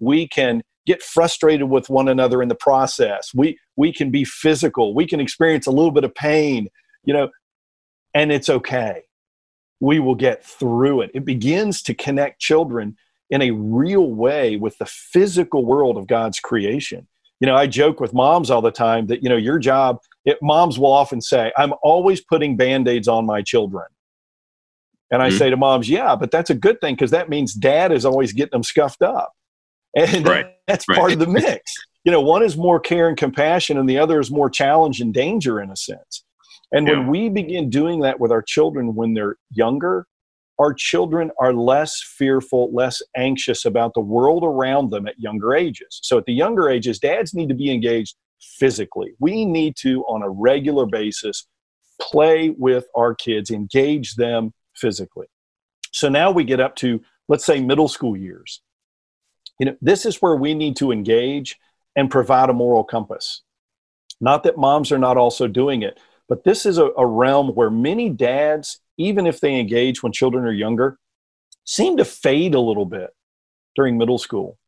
We 0.00 0.28
can 0.28 0.62
get 0.86 1.02
frustrated 1.02 1.70
with 1.70 1.88
one 1.88 2.08
another 2.08 2.42
in 2.42 2.48
the 2.48 2.54
process. 2.54 3.30
We 3.34 3.58
we 3.76 3.92
can 3.92 4.10
be 4.10 4.24
physical. 4.24 4.94
We 4.94 5.06
can 5.06 5.20
experience 5.20 5.66
a 5.66 5.70
little 5.70 5.92
bit 5.92 6.04
of 6.04 6.14
pain 6.14 6.68
you 7.04 7.14
know 7.14 7.30
and 8.12 8.32
it's 8.32 8.48
okay. 8.48 9.02
We 9.78 10.00
will 10.00 10.16
get 10.16 10.44
through 10.44 11.02
it. 11.02 11.10
It 11.14 11.24
begins 11.24 11.80
to 11.82 11.94
connect 11.94 12.40
children 12.40 12.96
in 13.30 13.40
a 13.40 13.52
real 13.52 14.10
way 14.10 14.56
with 14.56 14.76
the 14.78 14.86
physical 14.86 15.64
world 15.64 15.96
of 15.96 16.06
god's 16.06 16.40
creation. 16.40 17.06
You 17.40 17.46
know 17.46 17.54
i 17.56 17.66
joke 17.66 18.00
with 18.00 18.12
moms 18.12 18.50
all 18.50 18.60
the 18.60 18.70
time 18.70 19.06
that 19.06 19.22
you 19.22 19.30
know 19.30 19.36
your 19.36 19.58
job 19.58 19.98
it, 20.26 20.36
moms 20.42 20.78
will 20.78 20.92
often 20.92 21.22
say 21.22 21.50
i'm 21.56 21.72
always 21.82 22.20
putting 22.20 22.54
band-aids 22.54 23.08
on 23.08 23.24
my 23.24 23.40
children 23.40 23.86
and 25.10 25.22
I 25.22 25.28
mm-hmm. 25.28 25.38
say 25.38 25.50
to 25.50 25.56
moms, 25.56 25.88
yeah, 25.88 26.14
but 26.16 26.30
that's 26.30 26.50
a 26.50 26.54
good 26.54 26.80
thing 26.80 26.94
because 26.94 27.10
that 27.10 27.28
means 27.28 27.52
dad 27.52 27.92
is 27.92 28.04
always 28.04 28.32
getting 28.32 28.52
them 28.52 28.62
scuffed 28.62 29.02
up. 29.02 29.32
And 29.96 30.26
right. 30.26 30.46
that's 30.66 30.88
right. 30.88 30.98
part 30.98 31.12
of 31.12 31.18
the 31.18 31.26
mix. 31.28 31.72
You 32.04 32.12
know, 32.12 32.20
one 32.20 32.42
is 32.42 32.56
more 32.56 32.80
care 32.80 33.08
and 33.08 33.16
compassion, 33.16 33.76
and 33.76 33.88
the 33.88 33.98
other 33.98 34.20
is 34.20 34.30
more 34.30 34.48
challenge 34.48 35.00
and 35.00 35.12
danger 35.12 35.60
in 35.60 35.70
a 35.70 35.76
sense. 35.76 36.24
And 36.72 36.86
yeah. 36.86 36.94
when 36.94 37.08
we 37.08 37.28
begin 37.28 37.68
doing 37.68 38.00
that 38.00 38.20
with 38.20 38.30
our 38.30 38.42
children 38.42 38.94
when 38.94 39.14
they're 39.14 39.36
younger, 39.50 40.06
our 40.60 40.72
children 40.72 41.30
are 41.40 41.52
less 41.52 42.00
fearful, 42.18 42.70
less 42.72 43.02
anxious 43.16 43.64
about 43.64 43.94
the 43.94 44.00
world 44.00 44.44
around 44.44 44.90
them 44.90 45.08
at 45.08 45.18
younger 45.18 45.54
ages. 45.54 46.00
So 46.02 46.18
at 46.18 46.26
the 46.26 46.34
younger 46.34 46.68
ages, 46.68 46.98
dads 46.98 47.34
need 47.34 47.48
to 47.48 47.54
be 47.54 47.72
engaged 47.72 48.14
physically. 48.58 49.12
We 49.18 49.44
need 49.44 49.74
to, 49.80 50.02
on 50.02 50.22
a 50.22 50.30
regular 50.30 50.86
basis, 50.86 51.46
play 52.00 52.50
with 52.50 52.84
our 52.94 53.14
kids, 53.14 53.50
engage 53.50 54.14
them 54.14 54.52
physically. 54.80 55.26
So 55.92 56.08
now 56.08 56.30
we 56.30 56.44
get 56.44 56.60
up 56.60 56.76
to, 56.76 57.02
let's 57.28 57.44
say, 57.44 57.60
middle 57.60 57.88
school 57.88 58.16
years. 58.16 58.62
You 59.58 59.66
know, 59.66 59.76
this 59.80 60.06
is 60.06 60.16
where 60.22 60.36
we 60.36 60.54
need 60.54 60.76
to 60.76 60.92
engage 60.92 61.58
and 61.96 62.10
provide 62.10 62.48
a 62.48 62.54
moral 62.54 62.84
compass. 62.84 63.42
Not 64.20 64.44
that 64.44 64.58
moms 64.58 64.92
are 64.92 64.98
not 64.98 65.16
also 65.16 65.46
doing 65.46 65.82
it, 65.82 65.98
but 66.28 66.44
this 66.44 66.64
is 66.64 66.78
a, 66.78 66.86
a 66.96 67.06
realm 67.06 67.48
where 67.54 67.70
many 67.70 68.08
dads, 68.08 68.80
even 68.96 69.26
if 69.26 69.40
they 69.40 69.58
engage 69.58 70.02
when 70.02 70.12
children 70.12 70.44
are 70.44 70.52
younger, 70.52 70.98
seem 71.64 71.96
to 71.96 72.04
fade 72.04 72.54
a 72.54 72.60
little 72.60 72.86
bit 72.86 73.10
during 73.74 73.98
middle 73.98 74.18
school. 74.18 74.58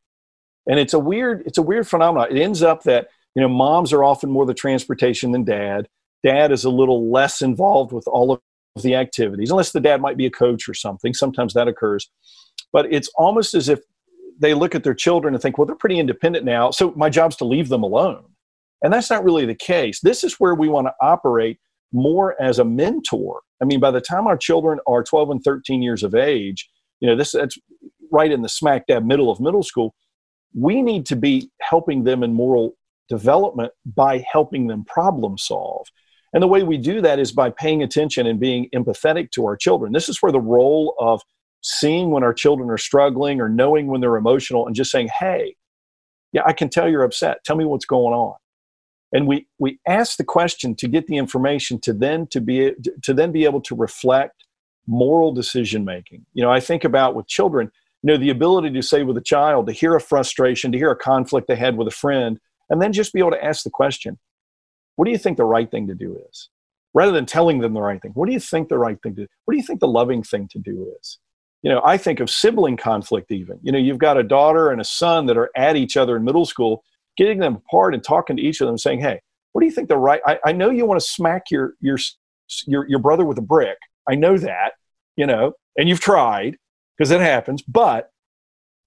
And 0.67 0.79
it's 0.79 0.93
a 0.93 0.99
weird, 0.99 1.43
it's 1.45 1.57
a 1.57 1.63
weird 1.63 1.87
phenomenon. 1.87 2.35
It 2.35 2.41
ends 2.41 2.63
up 2.63 2.83
that, 2.83 3.07
you 3.35 3.41
know, 3.41 3.49
moms 3.49 3.93
are 3.93 4.03
often 4.03 4.29
more 4.29 4.45
the 4.45 4.53
transportation 4.53 5.31
than 5.31 5.43
dad. 5.43 5.87
Dad 6.23 6.51
is 6.51 6.63
a 6.63 6.69
little 6.69 7.11
less 7.11 7.41
involved 7.41 7.91
with 7.91 8.07
all 8.07 8.31
of 8.31 8.41
the 8.81 8.95
activities, 8.95 9.51
unless 9.51 9.71
the 9.71 9.79
dad 9.79 10.01
might 10.01 10.17
be 10.17 10.25
a 10.25 10.31
coach 10.31 10.67
or 10.67 10.73
something. 10.73 11.13
Sometimes 11.13 11.53
that 11.53 11.67
occurs. 11.67 12.09
But 12.71 12.91
it's 12.91 13.09
almost 13.15 13.53
as 13.53 13.69
if 13.69 13.79
they 14.39 14.53
look 14.53 14.73
at 14.73 14.83
their 14.83 14.95
children 14.95 15.35
and 15.35 15.41
think, 15.41 15.57
well, 15.57 15.67
they're 15.67 15.75
pretty 15.75 15.99
independent 15.99 16.43
now. 16.43 16.71
So 16.71 16.91
my 16.95 17.09
job's 17.09 17.35
to 17.37 17.45
leave 17.45 17.69
them 17.69 17.83
alone. 17.83 18.25
And 18.81 18.91
that's 18.91 19.09
not 19.09 19.23
really 19.23 19.45
the 19.45 19.55
case. 19.55 19.99
This 20.01 20.23
is 20.23 20.39
where 20.39 20.55
we 20.55 20.67
want 20.67 20.87
to 20.87 20.93
operate 21.01 21.59
more 21.91 22.35
as 22.41 22.57
a 22.57 22.65
mentor. 22.65 23.41
I 23.61 23.65
mean, 23.65 23.79
by 23.79 23.91
the 23.91 24.01
time 24.01 24.25
our 24.25 24.37
children 24.37 24.79
are 24.87 25.03
12 25.03 25.29
and 25.29 25.43
13 25.43 25.83
years 25.83 26.03
of 26.03 26.15
age, 26.15 26.67
you 26.99 27.07
know, 27.07 27.15
this 27.15 27.31
that's 27.31 27.57
right 28.11 28.31
in 28.31 28.41
the 28.41 28.49
smack 28.49 28.87
dab 28.87 29.05
middle 29.05 29.29
of 29.29 29.39
middle 29.39 29.63
school. 29.63 29.93
We 30.55 30.81
need 30.81 31.05
to 31.07 31.15
be 31.15 31.49
helping 31.61 32.03
them 32.03 32.23
in 32.23 32.33
moral 32.33 32.75
development 33.07 33.71
by 33.85 34.23
helping 34.31 34.67
them 34.67 34.83
problem 34.83 35.37
solve. 35.37 35.87
And 36.33 36.41
the 36.41 36.47
way 36.47 36.63
we 36.63 36.77
do 36.77 36.99
that 37.01 37.19
is 37.19 37.31
by 37.31 37.51
paying 37.51 37.83
attention 37.83 38.25
and 38.25 38.39
being 38.39 38.69
empathetic 38.75 39.31
to 39.31 39.45
our 39.45 39.55
children. 39.55 39.93
This 39.93 40.09
is 40.09 40.21
where 40.21 40.31
the 40.31 40.41
role 40.41 40.95
of 40.99 41.21
seeing 41.61 42.09
when 42.09 42.23
our 42.23 42.33
children 42.33 42.69
are 42.69 42.77
struggling 42.77 43.39
or 43.39 43.47
knowing 43.47 43.87
when 43.87 44.01
they're 44.01 44.17
emotional 44.17 44.65
and 44.65 44.75
just 44.75 44.91
saying, 44.91 45.09
hey, 45.19 45.55
yeah, 46.31 46.41
I 46.45 46.53
can 46.53 46.69
tell 46.69 46.89
you're 46.89 47.03
upset. 47.03 47.43
Tell 47.45 47.55
me 47.55 47.65
what's 47.65 47.85
going 47.85 48.13
on. 48.13 48.35
And 49.13 49.27
we, 49.27 49.47
we 49.59 49.79
ask 49.87 50.17
the 50.17 50.23
question 50.23 50.75
to 50.75 50.87
get 50.87 51.05
the 51.05 51.17
information 51.17 51.79
to 51.81 51.93
then 51.93 52.25
to 52.27 52.41
be 52.41 52.73
to 53.03 53.13
then 53.13 53.31
be 53.31 53.45
able 53.45 53.61
to 53.61 53.75
reflect 53.75 54.43
moral 54.87 55.31
decision 55.31 55.85
making. 55.85 56.25
You 56.33 56.43
know, 56.43 56.51
I 56.51 56.59
think 56.59 56.83
about 56.83 57.13
with 57.13 57.27
children, 57.27 57.71
you 58.01 58.07
know, 58.07 58.17
the 58.17 58.31
ability 58.31 58.71
to 58.71 58.81
say 58.81 59.03
with 59.03 59.15
a 59.15 59.21
child, 59.21 59.67
to 59.67 59.71
hear 59.71 59.95
a 59.95 60.01
frustration, 60.01 60.71
to 60.71 60.77
hear 60.79 60.89
a 60.89 60.95
conflict 60.95 61.47
they 61.47 61.55
had 61.55 61.77
with 61.77 61.87
a 61.87 61.91
friend, 61.91 62.39
and 62.71 62.81
then 62.81 62.91
just 62.91 63.13
be 63.13 63.19
able 63.19 63.31
to 63.31 63.43
ask 63.43 63.63
the 63.63 63.69
question, 63.69 64.17
what 64.95 65.05
do 65.05 65.11
you 65.11 65.17
think 65.17 65.37
the 65.37 65.45
right 65.45 65.69
thing 65.69 65.87
to 65.87 65.95
do 65.95 66.17
is? 66.29 66.49
Rather 66.93 67.11
than 67.11 67.25
telling 67.25 67.59
them 67.59 67.73
the 67.73 67.81
right 67.81 68.01
thing, 68.01 68.11
what 68.13 68.27
do 68.27 68.33
you 68.33 68.39
think 68.39 68.69
the 68.69 68.77
right 68.77 68.97
thing 69.01 69.15
to 69.15 69.21
do? 69.23 69.27
What 69.45 69.53
do 69.53 69.57
you 69.57 69.65
think 69.65 69.79
the 69.79 69.87
loving 69.87 70.21
thing 70.21 70.47
to 70.51 70.59
do 70.59 70.93
is? 70.99 71.19
You 71.63 71.71
know, 71.71 71.81
I 71.83 71.97
think 71.97 72.19
of 72.19 72.29
sibling 72.29 72.77
conflict 72.77 73.31
even. 73.31 73.57
You 73.63 73.71
know, 73.71 73.79
you've 73.79 73.97
got 73.97 74.17
a 74.17 74.23
daughter 74.23 74.69
and 74.69 74.79
a 74.81 74.85
son 74.85 75.25
that 75.27 75.37
are 75.37 75.49
at 75.55 75.75
each 75.75 75.97
other 75.97 76.17
in 76.17 76.23
middle 76.23 76.45
school, 76.45 76.83
getting 77.17 77.39
them 77.39 77.55
apart 77.55 77.93
and 77.93 78.03
talking 78.03 78.35
to 78.37 78.43
each 78.43 78.61
of 78.61 78.67
them 78.67 78.77
saying, 78.77 78.99
hey, 78.99 79.19
what 79.53 79.61
do 79.61 79.65
you 79.65 79.71
think 79.71 79.87
the 79.87 79.97
right 79.97 80.21
I, 80.25 80.39
I 80.45 80.51
know 80.51 80.69
you 80.69 80.85
want 80.85 80.99
to 80.99 81.07
smack 81.07 81.43
your 81.49 81.75
your 81.79 81.97
your 82.65 82.87
your 82.89 82.99
brother 82.99 83.25
with 83.25 83.37
a 83.37 83.41
brick. 83.41 83.77
I 84.09 84.15
know 84.15 84.37
that, 84.37 84.73
you 85.15 85.25
know, 85.25 85.53
and 85.77 85.87
you've 85.87 86.01
tried 86.01 86.57
because 86.97 87.11
it 87.11 87.21
happens, 87.21 87.61
but 87.61 88.09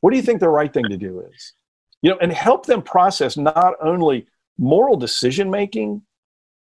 what 0.01 0.11
do 0.11 0.17
you 0.17 0.23
think 0.23 0.41
the 0.41 0.49
right 0.49 0.73
thing 0.73 0.85
to 0.91 0.97
do 0.97 1.21
is? 1.33 1.53
You 2.03 2.11
know, 2.11 2.19
and 2.21 2.33
help 2.33 2.67
them 2.67 2.83
process 2.83 3.37
not 3.37 3.75
only 3.83 4.27
moral 4.59 4.97
decision 4.97 5.51
making, 5.51 6.03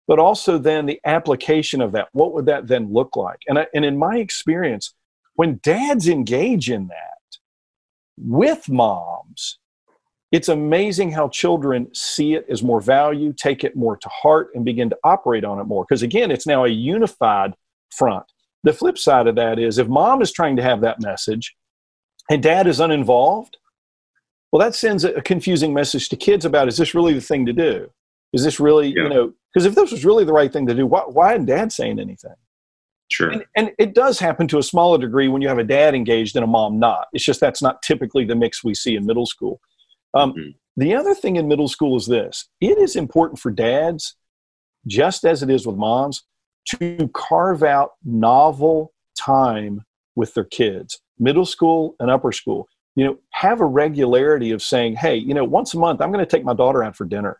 but 0.07 0.19
also 0.19 0.57
then 0.57 0.85
the 0.85 0.99
application 1.05 1.81
of 1.81 1.91
that. 1.91 2.09
What 2.13 2.33
would 2.33 2.45
that 2.45 2.67
then 2.67 2.93
look 2.93 3.15
like? 3.15 3.39
And, 3.47 3.59
I, 3.59 3.67
and 3.73 3.83
in 3.83 3.97
my 3.97 4.17
experience, 4.17 4.93
when 5.35 5.59
dads 5.61 6.07
engage 6.07 6.69
in 6.69 6.87
that 6.87 7.37
with 8.17 8.69
moms, 8.69 9.59
it's 10.31 10.49
amazing 10.49 11.11
how 11.11 11.29
children 11.29 11.93
see 11.93 12.33
it 12.33 12.45
as 12.49 12.61
more 12.61 12.81
value, 12.81 13.33
take 13.33 13.63
it 13.63 13.75
more 13.75 13.95
to 13.95 14.09
heart, 14.09 14.49
and 14.55 14.65
begin 14.65 14.89
to 14.89 14.97
operate 15.03 15.45
on 15.45 15.59
it 15.59 15.65
more. 15.65 15.85
Because 15.87 16.01
again, 16.03 16.31
it's 16.31 16.47
now 16.47 16.65
a 16.65 16.69
unified 16.69 17.53
front. 17.91 18.25
The 18.63 18.73
flip 18.73 18.97
side 18.97 19.27
of 19.27 19.35
that 19.35 19.59
is 19.59 19.77
if 19.77 19.87
mom 19.87 20.21
is 20.21 20.31
trying 20.31 20.57
to 20.57 20.63
have 20.63 20.81
that 20.81 21.01
message 21.01 21.55
and 22.29 22.43
dad 22.43 22.67
is 22.67 22.79
uninvolved, 22.79 23.57
well, 24.51 24.61
that 24.61 24.75
sends 24.75 25.03
a 25.03 25.21
confusing 25.21 25.73
message 25.73 26.09
to 26.09 26.15
kids 26.15 26.45
about 26.45 26.67
is 26.67 26.77
this 26.77 26.95
really 26.95 27.13
the 27.13 27.21
thing 27.21 27.45
to 27.45 27.53
do? 27.53 27.91
Is 28.33 28.43
this 28.43 28.59
really, 28.59 28.89
yeah. 28.89 29.03
you 29.03 29.09
know, 29.09 29.33
because 29.53 29.65
if 29.65 29.75
this 29.75 29.91
was 29.91 30.05
really 30.05 30.23
the 30.23 30.33
right 30.33 30.51
thing 30.51 30.67
to 30.67 30.73
do, 30.73 30.85
why, 30.85 31.01
why 31.01 31.33
isn't 31.33 31.45
dad 31.45 31.71
saying 31.71 31.99
anything? 31.99 32.35
Sure. 33.09 33.29
And, 33.29 33.45
and, 33.55 33.71
it 33.79 33.93
does 33.93 34.19
happen 34.19 34.47
to 34.49 34.57
a 34.57 34.63
smaller 34.63 34.97
degree 34.97 35.29
when 35.29 35.41
you 35.41 35.47
have 35.47 35.59
a 35.59 35.63
dad 35.63 35.95
engaged 35.95 36.35
and 36.35 36.43
a 36.43 36.47
mom 36.47 36.77
not. 36.77 37.07
It's 37.13 37.23
just 37.23 37.39
that's 37.39 37.61
not 37.61 37.81
typically 37.81 38.25
the 38.25 38.35
mix 38.35 38.63
we 38.63 38.73
see 38.73 38.95
in 38.95 39.05
middle 39.05 39.25
school. 39.25 39.61
Um, 40.13 40.33
mm-hmm. 40.33 40.49
The 40.75 40.93
other 40.93 41.15
thing 41.15 41.37
in 41.37 41.47
middle 41.47 41.69
school 41.69 41.95
is 41.95 42.05
this 42.05 42.49
it 42.59 42.77
is 42.77 42.95
important 42.95 43.39
for 43.39 43.49
dads, 43.49 44.15
just 44.85 45.23
as 45.23 45.41
it 45.41 45.49
is 45.49 45.65
with 45.65 45.77
moms, 45.77 46.23
to 46.75 47.09
carve 47.13 47.63
out 47.63 47.91
novel 48.03 48.93
time 49.17 49.83
with 50.15 50.33
their 50.33 50.43
kids, 50.43 50.99
middle 51.17 51.45
school 51.45 51.95
and 51.99 52.11
upper 52.11 52.31
school 52.33 52.67
you 52.97 53.05
know, 53.05 53.17
have 53.29 53.61
a 53.61 53.65
regularity 53.65 54.49
of 54.51 54.61
saying, 54.63 54.95
hey, 54.95 55.15
you 55.15 55.35
know, 55.35 55.43
once 55.43 55.75
a 55.75 55.77
month, 55.77 56.01
I'm 56.01 56.11
going 56.11 56.25
to 56.25 56.29
take 56.29 56.43
my 56.43 56.55
daughter 56.55 56.83
out 56.83 56.95
for 56.95 57.05
dinner, 57.05 57.39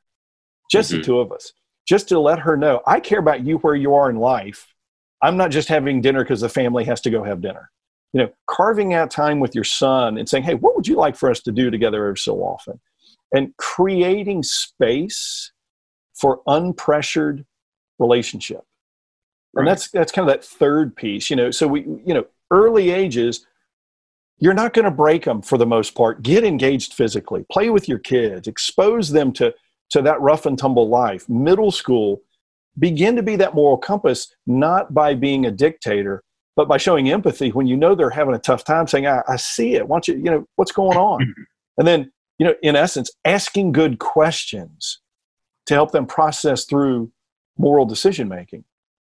just 0.69 0.91
mm-hmm. 0.91 0.99
the 0.99 1.03
two 1.03 1.19
of 1.19 1.31
us, 1.31 1.51
just 1.87 2.07
to 2.09 2.19
let 2.19 2.37
her 2.37 2.55
know 2.55 2.81
I 2.85 2.99
care 2.99 3.17
about 3.19 3.43
you 3.43 3.57
where 3.57 3.75
you 3.75 3.95
are 3.95 4.09
in 4.09 4.17
life. 4.17 4.75
I'm 5.23 5.35
not 5.35 5.49
just 5.49 5.67
having 5.67 5.99
dinner 5.99 6.23
because 6.23 6.41
the 6.41 6.49
family 6.49 6.83
has 6.85 7.01
to 7.01 7.09
go 7.09 7.23
have 7.23 7.41
dinner. 7.41 7.71
you 8.13 8.21
know, 8.21 8.29
carving 8.49 8.93
out 8.93 9.11
time 9.11 9.39
with 9.39 9.53
your 9.53 9.63
son 9.63 10.17
and 10.17 10.27
saying, 10.27 10.43
hey, 10.43 10.55
what 10.55 10.75
would 10.75 10.87
you 10.87 10.95
like 10.95 11.15
for 11.15 11.29
us 11.29 11.39
to 11.41 11.51
do 11.51 11.69
together 11.69 12.05
every 12.05 12.17
so 12.17 12.37
often? 12.37 12.79
And 13.33 13.55
creating 13.57 14.43
space 14.43 15.51
for 16.15 16.41
unpressured 16.47 17.45
relationship. 17.99 18.61
Right. 19.53 19.61
And 19.61 19.67
that's 19.67 19.89
that's 19.89 20.11
kind 20.11 20.27
of 20.27 20.33
that 20.33 20.45
third 20.45 20.95
piece, 20.95 21.29
you 21.29 21.35
know. 21.35 21.51
So 21.51 21.67
we, 21.67 21.81
you 21.81 22.13
know, 22.13 22.25
early 22.51 22.91
ages, 22.91 23.45
you're 24.39 24.53
not 24.53 24.73
going 24.73 24.85
to 24.85 24.91
break 24.91 25.25
them 25.25 25.41
for 25.41 25.57
the 25.57 25.65
most 25.65 25.95
part. 25.95 26.21
Get 26.21 26.43
engaged 26.43 26.93
physically, 26.93 27.45
play 27.51 27.69
with 27.69 27.89
your 27.89 27.99
kids, 27.99 28.47
expose 28.47 29.09
them 29.09 29.31
to 29.33 29.53
to 29.89 30.01
that 30.01 30.19
rough 30.19 30.45
and 30.45 30.57
tumble 30.57 30.89
life. 30.89 31.27
Middle 31.29 31.71
school, 31.71 32.21
begin 32.77 33.15
to 33.15 33.23
be 33.23 33.35
that 33.37 33.55
moral 33.55 33.77
compass, 33.77 34.33
not 34.45 34.93
by 34.93 35.13
being 35.13 35.45
a 35.45 35.51
dictator, 35.51 36.23
but 36.55 36.67
by 36.67 36.77
showing 36.77 37.09
empathy 37.09 37.51
when 37.51 37.67
you 37.67 37.77
know 37.77 37.95
they're 37.95 38.09
having 38.09 38.35
a 38.35 38.39
tough 38.39 38.63
time, 38.63 38.87
saying, 38.87 39.07
I, 39.07 39.21
I 39.27 39.37
see 39.37 39.75
it. 39.75 39.87
Why 39.87 39.95
don't 39.95 40.07
you, 40.07 40.15
you 40.15 40.31
know, 40.31 40.45
what's 40.55 40.71
going 40.71 40.97
on? 40.97 41.33
and 41.77 41.87
then, 41.87 42.11
you 42.37 42.45
know, 42.45 42.55
in 42.61 42.75
essence, 42.75 43.09
asking 43.25 43.71
good 43.71 43.99
questions 43.99 44.99
to 45.67 45.73
help 45.73 45.91
them 45.91 46.05
process 46.05 46.65
through 46.65 47.11
moral 47.57 47.85
decision 47.85 48.27
making 48.27 48.63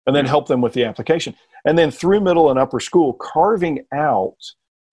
and 0.06 0.14
then 0.14 0.24
mm. 0.24 0.28
help 0.28 0.48
them 0.48 0.60
with 0.60 0.72
the 0.72 0.84
application. 0.84 1.34
And 1.64 1.76
then 1.76 1.90
through 1.90 2.20
middle 2.20 2.50
and 2.50 2.58
upper 2.58 2.80
school, 2.80 3.14
carving 3.14 3.84
out 3.92 4.36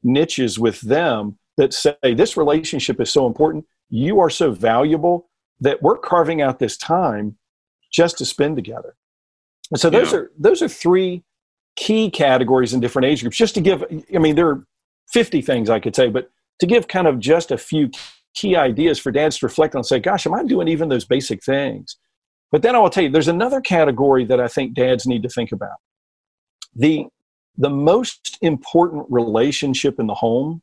niches 0.08 0.58
with 0.58 0.82
them 0.82 1.38
that 1.58 1.74
say, 1.74 1.96
this 2.04 2.38
relationship 2.38 3.00
is 3.02 3.12
so 3.12 3.28
important. 3.28 3.66
You 3.90 4.20
are 4.20 4.30
so 4.30 4.52
valuable 4.52 5.30
that 5.60 5.82
we're 5.82 5.98
carving 5.98 6.42
out 6.42 6.60
this 6.60 6.78
time 6.78 7.38
just 7.92 8.18
to 8.20 8.26
spend 8.26 8.56
together. 8.56 8.96
And 9.72 9.80
so 9.80 9.90
those 9.90 10.12
yeah. 10.12 10.20
are 10.20 10.32
those 10.38 10.62
are 10.62 10.68
three 10.68 11.24
key 11.76 12.10
categories 12.10 12.74
in 12.74 12.80
different 12.80 13.06
age 13.06 13.22
groups. 13.22 13.38
Just 13.38 13.56
to 13.56 13.62
give, 13.62 13.84
I 14.14 14.18
mean, 14.18 14.36
there 14.36 14.50
are 14.50 14.66
50 15.14 15.42
things 15.42 15.70
I 15.70 15.80
could 15.80 15.96
say, 15.96 16.10
but 16.10 16.30
to 16.60 16.66
give 16.66 16.88
kind 16.88 17.08
of 17.08 17.20
just 17.20 17.52
a 17.52 17.58
few 17.58 17.92
key 18.34 18.56
ideas 18.56 19.00
for 19.00 19.12
dads 19.12 19.38
to 19.40 19.46
reflect 19.46 19.76
on 19.76 19.80
and 19.80 19.86
say, 19.86 20.00
gosh, 20.00 20.26
am 20.26 20.34
I 20.34 20.44
doing 20.44 20.68
even 20.68 20.90
those 20.90 21.06
basic 21.06 21.44
things? 21.44 21.98
But 22.52 22.62
then 22.62 22.76
I 22.76 22.80
will 22.80 22.90
tell 22.90 23.04
you, 23.04 23.10
there's 23.10 23.28
another 23.28 23.62
category 23.62 24.26
that 24.26 24.40
I 24.40 24.48
think 24.48 24.74
dads 24.74 25.06
need 25.06 25.24
to 25.24 25.30
think 25.30 25.52
about. 25.52 25.78
The, 26.76 27.08
the 27.58 27.70
most 27.70 28.38
important 28.42 29.06
relationship 29.10 30.00
in 30.00 30.08
the 30.08 30.14
home 30.14 30.62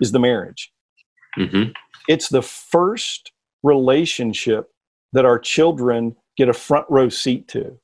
is 0.00 0.12
the 0.12 0.18
marriage. 0.18 0.72
Mm-hmm. 1.38 1.70
It's 2.08 2.28
the 2.28 2.42
first 2.42 3.32
relationship 3.62 4.70
that 5.12 5.24
our 5.24 5.38
children 5.38 6.16
get 6.36 6.48
a 6.48 6.52
front 6.52 6.86
row 6.88 7.08
seat 7.08 7.48
to. 7.48 7.78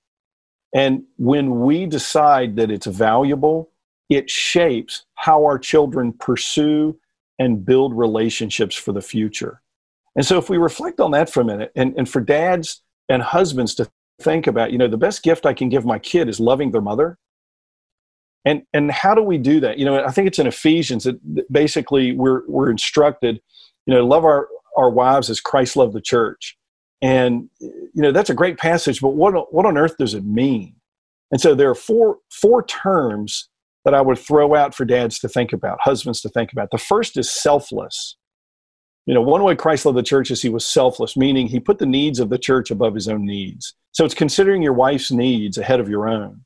And 0.74 1.04
when 1.16 1.60
we 1.60 1.86
decide 1.86 2.56
that 2.56 2.70
it's 2.70 2.86
valuable, 2.86 3.70
it 4.10 4.28
shapes 4.28 5.04
how 5.14 5.44
our 5.44 5.58
children 5.58 6.12
pursue 6.12 6.98
and 7.38 7.64
build 7.64 7.96
relationships 7.96 8.74
for 8.74 8.92
the 8.92 9.00
future. 9.00 9.60
And 10.16 10.24
so, 10.24 10.38
if 10.38 10.48
we 10.48 10.58
reflect 10.58 11.00
on 11.00 11.10
that 11.12 11.30
for 11.30 11.40
a 11.40 11.44
minute, 11.44 11.72
and, 11.74 11.94
and 11.96 12.08
for 12.08 12.20
dads 12.20 12.82
and 13.08 13.22
husbands 13.22 13.74
to 13.76 13.90
think 14.20 14.46
about, 14.46 14.72
you 14.72 14.78
know, 14.78 14.88
the 14.88 14.96
best 14.96 15.22
gift 15.22 15.46
I 15.46 15.54
can 15.54 15.68
give 15.68 15.84
my 15.84 15.98
kid 15.98 16.28
is 16.28 16.38
loving 16.38 16.70
their 16.70 16.80
mother. 16.80 17.18
And, 18.44 18.62
and 18.72 18.90
how 18.90 19.14
do 19.14 19.22
we 19.22 19.38
do 19.38 19.60
that? 19.60 19.78
You 19.78 19.86
know, 19.86 20.04
I 20.04 20.10
think 20.10 20.26
it's 20.26 20.38
in 20.38 20.46
Ephesians 20.46 21.04
that 21.04 21.18
basically 21.50 22.12
we're, 22.12 22.42
we're 22.46 22.70
instructed, 22.70 23.40
you 23.86 23.94
know, 23.94 24.06
love 24.06 24.24
our, 24.24 24.48
our 24.76 24.90
wives 24.90 25.30
as 25.30 25.40
Christ 25.40 25.76
loved 25.76 25.94
the 25.94 26.00
church. 26.00 26.56
And 27.04 27.50
you 27.60 27.90
know 28.02 28.12
that's 28.12 28.30
a 28.30 28.34
great 28.34 28.56
passage, 28.56 29.02
but 29.02 29.10
what 29.10 29.52
what 29.52 29.66
on 29.66 29.76
earth 29.76 29.98
does 29.98 30.14
it 30.14 30.24
mean? 30.24 30.74
And 31.30 31.38
so 31.38 31.54
there 31.54 31.68
are 31.68 31.74
four 31.74 32.16
four 32.30 32.64
terms 32.64 33.50
that 33.84 33.92
I 33.92 34.00
would 34.00 34.18
throw 34.18 34.54
out 34.54 34.74
for 34.74 34.86
dads 34.86 35.18
to 35.18 35.28
think 35.28 35.52
about, 35.52 35.78
husbands 35.82 36.22
to 36.22 36.30
think 36.30 36.50
about. 36.50 36.70
The 36.70 36.78
first 36.78 37.18
is 37.18 37.30
selfless. 37.30 38.16
You 39.04 39.12
know, 39.12 39.20
one 39.20 39.42
way 39.42 39.54
Christ 39.54 39.84
loved 39.84 39.98
the 39.98 40.02
church 40.02 40.30
is 40.30 40.40
he 40.40 40.48
was 40.48 40.66
selfless, 40.66 41.14
meaning 41.14 41.46
he 41.46 41.60
put 41.60 41.78
the 41.78 41.84
needs 41.84 42.20
of 42.20 42.30
the 42.30 42.38
church 42.38 42.70
above 42.70 42.94
his 42.94 43.06
own 43.06 43.26
needs. 43.26 43.74
So 43.92 44.06
it's 44.06 44.14
considering 44.14 44.62
your 44.62 44.72
wife's 44.72 45.10
needs 45.10 45.58
ahead 45.58 45.80
of 45.80 45.90
your 45.90 46.08
own. 46.08 46.42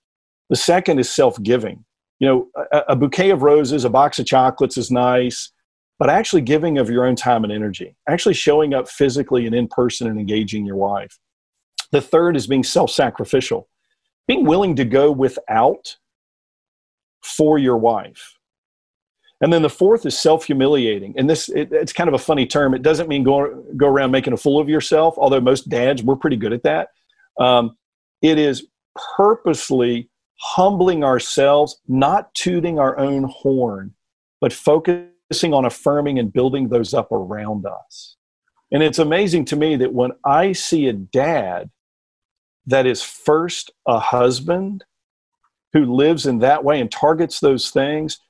The 0.50 0.56
second 0.56 0.98
is 0.98 1.08
self 1.08 1.40
giving. 1.40 1.84
You 2.20 2.28
know, 2.28 2.48
a, 2.72 2.78
a, 2.88 2.96
bouquet 2.96 3.30
of 3.30 3.42
roses, 3.42 3.84
a 3.84 3.90
box 3.90 4.18
of 4.18 4.26
chocolates 4.26 4.76
is 4.76 4.90
nice, 4.90 5.52
but 5.98 6.10
actually 6.10 6.42
giving 6.42 6.78
of 6.78 6.90
your 6.90 7.06
own 7.06 7.14
time 7.14 7.44
and 7.44 7.52
energy, 7.52 7.96
actually 8.08 8.34
showing 8.34 8.74
up 8.74 8.88
physically 8.88 9.46
and 9.46 9.54
in 9.54 9.68
person 9.68 10.08
and 10.08 10.18
engaging 10.18 10.66
your 10.66 10.76
wife. 10.76 11.16
The 11.92 12.00
third 12.00 12.36
is 12.36 12.46
being 12.46 12.64
self 12.64 12.90
sacrificial, 12.90 13.68
being 14.26 14.44
willing 14.44 14.76
to 14.76 14.84
go 14.84 15.12
without 15.12 15.96
for 17.22 17.58
your 17.58 17.76
wife. 17.76 18.34
And 19.40 19.52
then 19.52 19.62
the 19.62 19.70
fourth 19.70 20.04
is 20.04 20.18
self 20.18 20.44
humiliating. 20.44 21.14
And 21.16 21.30
this, 21.30 21.48
it, 21.48 21.72
it's 21.72 21.92
kind 21.92 22.08
of 22.08 22.14
a 22.14 22.18
funny 22.18 22.46
term. 22.46 22.74
It 22.74 22.82
doesn't 22.82 23.08
mean 23.08 23.22
go, 23.22 23.64
go 23.76 23.86
around 23.86 24.10
making 24.10 24.32
a 24.32 24.36
fool 24.36 24.60
of 24.60 24.68
yourself, 24.68 25.14
although 25.16 25.40
most 25.40 25.68
dads, 25.68 26.02
we're 26.02 26.16
pretty 26.16 26.36
good 26.36 26.52
at 26.52 26.64
that. 26.64 26.88
Um, 27.38 27.76
it 28.20 28.38
is 28.38 28.66
purposely 29.16 30.10
humbling 30.38 31.04
ourselves, 31.04 31.80
not 31.88 32.32
tooting 32.34 32.78
our 32.78 32.98
own 32.98 33.24
horn, 33.24 33.94
but 34.40 34.52
focusing 34.52 35.52
on 35.52 35.64
affirming 35.64 36.18
and 36.18 36.32
building 36.32 36.68
those 36.68 36.94
up 36.94 37.10
around 37.12 37.66
us. 37.66 38.16
And 38.70 38.82
it's 38.82 38.98
amazing 38.98 39.46
to 39.46 39.56
me 39.56 39.76
that 39.76 39.92
when 39.92 40.12
I 40.24 40.52
see 40.52 40.88
a 40.88 40.92
dad 40.92 41.70
that 42.66 42.86
is 42.86 43.02
first 43.02 43.72
a 43.86 43.98
husband 43.98 44.84
who 45.72 45.94
lives 45.94 46.26
in 46.26 46.38
that 46.38 46.64
way 46.64 46.80
and 46.80 46.90
targets 46.90 47.40
those 47.40 47.70
things, 47.70 48.20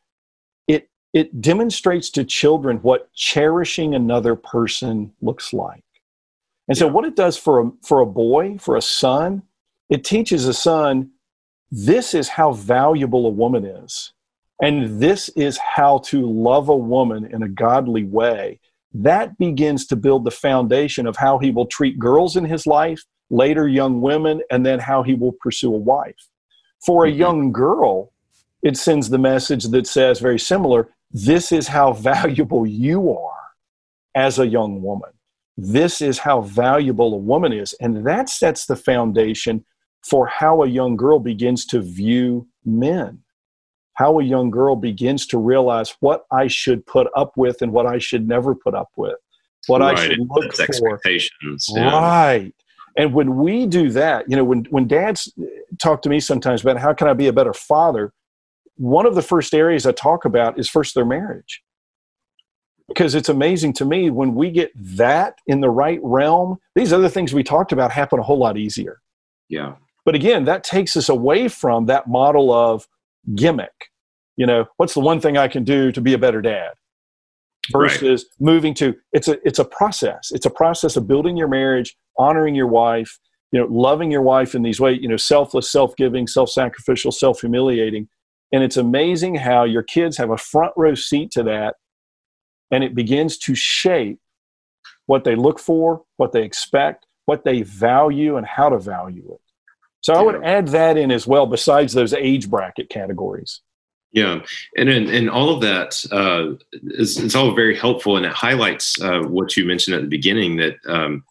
it, 0.66 0.88
it 1.12 1.40
demonstrates 1.40 2.08
to 2.10 2.24
children 2.24 2.78
what 2.78 3.12
cherishing 3.14 3.94
another 3.94 4.34
person 4.34 5.12
looks 5.20 5.52
like. 5.52 5.84
And 6.68 6.76
so, 6.76 6.86
what 6.86 7.04
it 7.04 7.16
does 7.16 7.36
for 7.36 7.60
a, 7.60 7.70
for 7.82 8.00
a 8.00 8.06
boy, 8.06 8.58
for 8.58 8.76
a 8.76 8.82
son, 8.82 9.42
it 9.88 10.04
teaches 10.04 10.46
a 10.46 10.54
son 10.54 11.10
this 11.70 12.14
is 12.14 12.28
how 12.28 12.52
valuable 12.52 13.26
a 13.26 13.30
woman 13.30 13.64
is. 13.64 14.12
And 14.62 15.00
this 15.00 15.28
is 15.30 15.58
how 15.58 15.98
to 16.06 16.28
love 16.28 16.68
a 16.68 16.76
woman 16.76 17.26
in 17.26 17.42
a 17.42 17.48
godly 17.48 18.04
way. 18.04 18.60
That 18.92 19.38
begins 19.38 19.86
to 19.86 19.96
build 19.96 20.24
the 20.24 20.30
foundation 20.30 21.06
of 21.06 21.16
how 21.16 21.38
he 21.38 21.50
will 21.50 21.66
treat 21.66 21.98
girls 21.98 22.36
in 22.36 22.44
his 22.44 22.66
life, 22.66 23.04
later 23.30 23.68
young 23.68 24.00
women, 24.00 24.40
and 24.50 24.64
then 24.64 24.80
how 24.80 25.02
he 25.02 25.14
will 25.14 25.32
pursue 25.32 25.74
a 25.74 25.78
wife. 25.78 26.28
For 26.84 27.04
a 27.04 27.08
mm-hmm. 27.08 27.18
young 27.18 27.52
girl, 27.52 28.12
it 28.62 28.76
sends 28.76 29.10
the 29.10 29.18
message 29.18 29.64
that 29.64 29.86
says 29.86 30.18
very 30.20 30.38
similar 30.38 30.88
this 31.10 31.52
is 31.52 31.68
how 31.68 31.92
valuable 32.12 32.66
you 32.66 33.12
are 33.12 33.38
as 34.14 34.38
a 34.38 34.46
young 34.46 34.82
woman. 34.82 35.10
This 35.56 36.00
is 36.00 36.18
how 36.18 36.40
valuable 36.40 37.14
a 37.14 37.18
woman 37.18 37.52
is. 37.52 37.74
And 37.74 38.06
that 38.06 38.28
sets 38.28 38.66
the 38.66 38.76
foundation 38.76 39.64
for 40.02 40.26
how 40.26 40.62
a 40.62 40.68
young 40.68 40.96
girl 40.96 41.18
begins 41.18 41.66
to 41.66 41.80
view 41.80 42.46
men 42.64 43.22
how 43.98 44.20
a 44.20 44.22
young 44.22 44.48
girl 44.48 44.76
begins 44.76 45.26
to 45.26 45.38
realize 45.38 45.96
what 45.98 46.24
I 46.30 46.46
should 46.46 46.86
put 46.86 47.08
up 47.16 47.32
with 47.36 47.62
and 47.62 47.72
what 47.72 47.84
I 47.84 47.98
should 47.98 48.28
never 48.28 48.54
put 48.54 48.72
up 48.72 48.90
with, 48.94 49.16
what 49.66 49.80
right. 49.80 49.98
I 49.98 50.06
should 50.06 50.20
look 50.20 50.54
That's 50.54 50.78
for. 50.78 50.94
Expectations. 50.94 51.66
Yeah. 51.74 51.90
Right. 51.90 52.54
And 52.96 53.12
when 53.12 53.38
we 53.38 53.66
do 53.66 53.90
that, 53.90 54.30
you 54.30 54.36
know, 54.36 54.44
when, 54.44 54.66
when 54.70 54.86
dads 54.86 55.32
talk 55.82 56.02
to 56.02 56.08
me 56.08 56.20
sometimes 56.20 56.62
about 56.62 56.78
how 56.78 56.94
can 56.94 57.08
I 57.08 57.12
be 57.12 57.26
a 57.26 57.32
better 57.32 57.52
father, 57.52 58.12
one 58.76 59.04
of 59.04 59.16
the 59.16 59.22
first 59.22 59.52
areas 59.52 59.84
I 59.84 59.90
talk 59.90 60.24
about 60.24 60.60
is 60.60 60.70
first 60.70 60.94
their 60.94 61.04
marriage. 61.04 61.60
Because 62.86 63.16
it's 63.16 63.28
amazing 63.28 63.72
to 63.74 63.84
me 63.84 64.10
when 64.10 64.36
we 64.36 64.52
get 64.52 64.70
that 64.76 65.40
in 65.48 65.60
the 65.60 65.70
right 65.70 65.98
realm, 66.04 66.58
these 66.76 66.92
other 66.92 67.08
things 67.08 67.34
we 67.34 67.42
talked 67.42 67.72
about 67.72 67.90
happen 67.90 68.20
a 68.20 68.22
whole 68.22 68.38
lot 68.38 68.56
easier. 68.56 69.00
Yeah. 69.48 69.74
But 70.08 70.14
again, 70.14 70.46
that 70.46 70.64
takes 70.64 70.96
us 70.96 71.10
away 71.10 71.48
from 71.48 71.84
that 71.84 72.08
model 72.08 72.50
of, 72.50 72.88
gimmick. 73.34 73.90
You 74.38 74.46
know, 74.46 74.64
what's 74.78 74.94
the 74.94 75.00
one 75.00 75.20
thing 75.20 75.36
I 75.36 75.48
can 75.48 75.64
do 75.64 75.92
to 75.92 76.00
be 76.00 76.14
a 76.14 76.18
better 76.18 76.40
dad? 76.40 76.70
Versus 77.70 78.24
right. 78.24 78.52
moving 78.52 78.72
to 78.76 78.94
it's 79.12 79.28
a 79.28 79.36
it's 79.46 79.58
a 79.58 79.66
process. 79.66 80.30
It's 80.30 80.46
a 80.46 80.50
process 80.50 80.96
of 80.96 81.06
building 81.06 81.36
your 81.36 81.48
marriage, 81.48 81.94
honoring 82.18 82.54
your 82.54 82.68
wife, 82.68 83.18
you 83.52 83.60
know, 83.60 83.66
loving 83.66 84.10
your 84.10 84.22
wife 84.22 84.54
in 84.54 84.62
these 84.62 84.80
ways, 84.80 84.98
you 85.02 85.08
know, 85.10 85.18
selfless, 85.18 85.70
self-giving, 85.70 86.26
self-sacrificial, 86.26 87.12
self-humiliating. 87.12 88.08
And 88.50 88.64
it's 88.64 88.78
amazing 88.78 89.34
how 89.34 89.64
your 89.64 89.82
kids 89.82 90.16
have 90.16 90.30
a 90.30 90.38
front 90.38 90.72
row 90.74 90.94
seat 90.94 91.32
to 91.32 91.42
that 91.42 91.74
and 92.70 92.82
it 92.82 92.94
begins 92.94 93.36
to 93.40 93.54
shape 93.54 94.20
what 95.04 95.24
they 95.24 95.36
look 95.36 95.58
for, 95.58 96.04
what 96.16 96.32
they 96.32 96.44
expect, 96.44 97.04
what 97.26 97.44
they 97.44 97.60
value, 97.60 98.38
and 98.38 98.46
how 98.46 98.70
to 98.70 98.78
value 98.78 99.28
it. 99.34 99.40
So 100.00 100.14
I 100.14 100.22
would 100.22 100.42
add 100.44 100.68
that 100.68 100.96
in 100.96 101.10
as 101.10 101.26
well, 101.26 101.46
besides 101.46 101.92
those 101.92 102.14
age 102.14 102.48
bracket 102.48 102.88
categories. 102.88 103.60
Yeah, 104.12 104.40
and 104.76 104.88
and, 104.88 105.10
and 105.10 105.28
all 105.28 105.50
of 105.50 105.60
that 105.60 106.02
uh, 106.10 106.54
is 106.92 107.18
it's 107.18 107.34
all 107.34 107.54
very 107.54 107.76
helpful, 107.76 108.16
and 108.16 108.24
it 108.24 108.32
highlights 108.32 109.00
uh, 109.02 109.20
what 109.20 109.56
you 109.56 109.66
mentioned 109.66 109.96
at 109.96 110.02
the 110.02 110.08
beginning 110.08 110.56
that 110.56 110.76
um, 110.86 111.24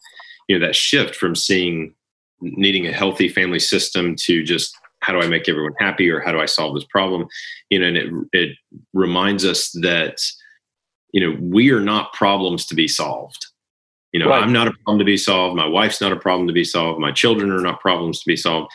you 0.48 0.58
know 0.58 0.64
that 0.64 0.76
shift 0.76 1.16
from 1.16 1.34
seeing 1.34 1.94
needing 2.40 2.86
a 2.86 2.92
healthy 2.92 3.28
family 3.28 3.58
system 3.58 4.14
to 4.14 4.44
just 4.44 4.76
how 5.00 5.12
do 5.12 5.20
I 5.20 5.28
make 5.28 5.48
everyone 5.48 5.74
happy 5.78 6.08
or 6.08 6.20
how 6.20 6.30
do 6.30 6.40
I 6.40 6.46
solve 6.46 6.74
this 6.74 6.84
problem? 6.84 7.26
You 7.68 7.80
know, 7.80 7.86
and 7.86 7.96
it 7.96 8.12
it 8.32 8.56
reminds 8.92 9.44
us 9.44 9.70
that 9.82 10.22
you 11.12 11.20
know 11.20 11.36
we 11.40 11.72
are 11.72 11.80
not 11.80 12.12
problems 12.12 12.64
to 12.66 12.76
be 12.76 12.86
solved. 12.86 13.46
You 14.18 14.24
know, 14.24 14.30
right. 14.30 14.42
I'm 14.42 14.52
not 14.52 14.66
a 14.66 14.72
problem 14.72 14.98
to 14.98 15.04
be 15.04 15.16
solved. 15.16 15.56
My 15.56 15.68
wife's 15.68 16.00
not 16.00 16.10
a 16.10 16.16
problem 16.16 16.48
to 16.48 16.52
be 16.52 16.64
solved. 16.64 16.98
My 16.98 17.12
children 17.12 17.52
are 17.52 17.60
not 17.60 17.78
problems 17.78 18.18
to 18.18 18.26
be 18.26 18.34
solved. 18.34 18.68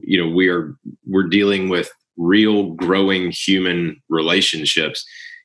You 0.00 0.24
know, 0.24 0.34
we 0.34 0.48
are 0.48 0.74
we're 1.06 1.28
dealing 1.28 1.68
with 1.68 1.90
real 2.16 2.70
growing 2.70 3.30
human 3.30 4.00
relationships, 4.08 5.04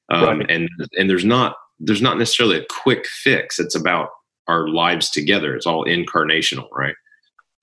um, 0.10 0.40
right. 0.40 0.50
and 0.50 0.70
and 0.98 1.10
there's 1.10 1.26
not 1.26 1.58
there's 1.82 2.02
not 2.02 2.18
necessarily 2.18 2.60
a 2.60 2.66
quick 2.70 3.06
fix. 3.08 3.60
It's 3.60 3.76
about 3.76 4.08
our 4.48 4.70
lives 4.70 5.10
together. 5.10 5.54
It's 5.54 5.66
all 5.66 5.84
incarnational, 5.84 6.70
right? 6.72 6.96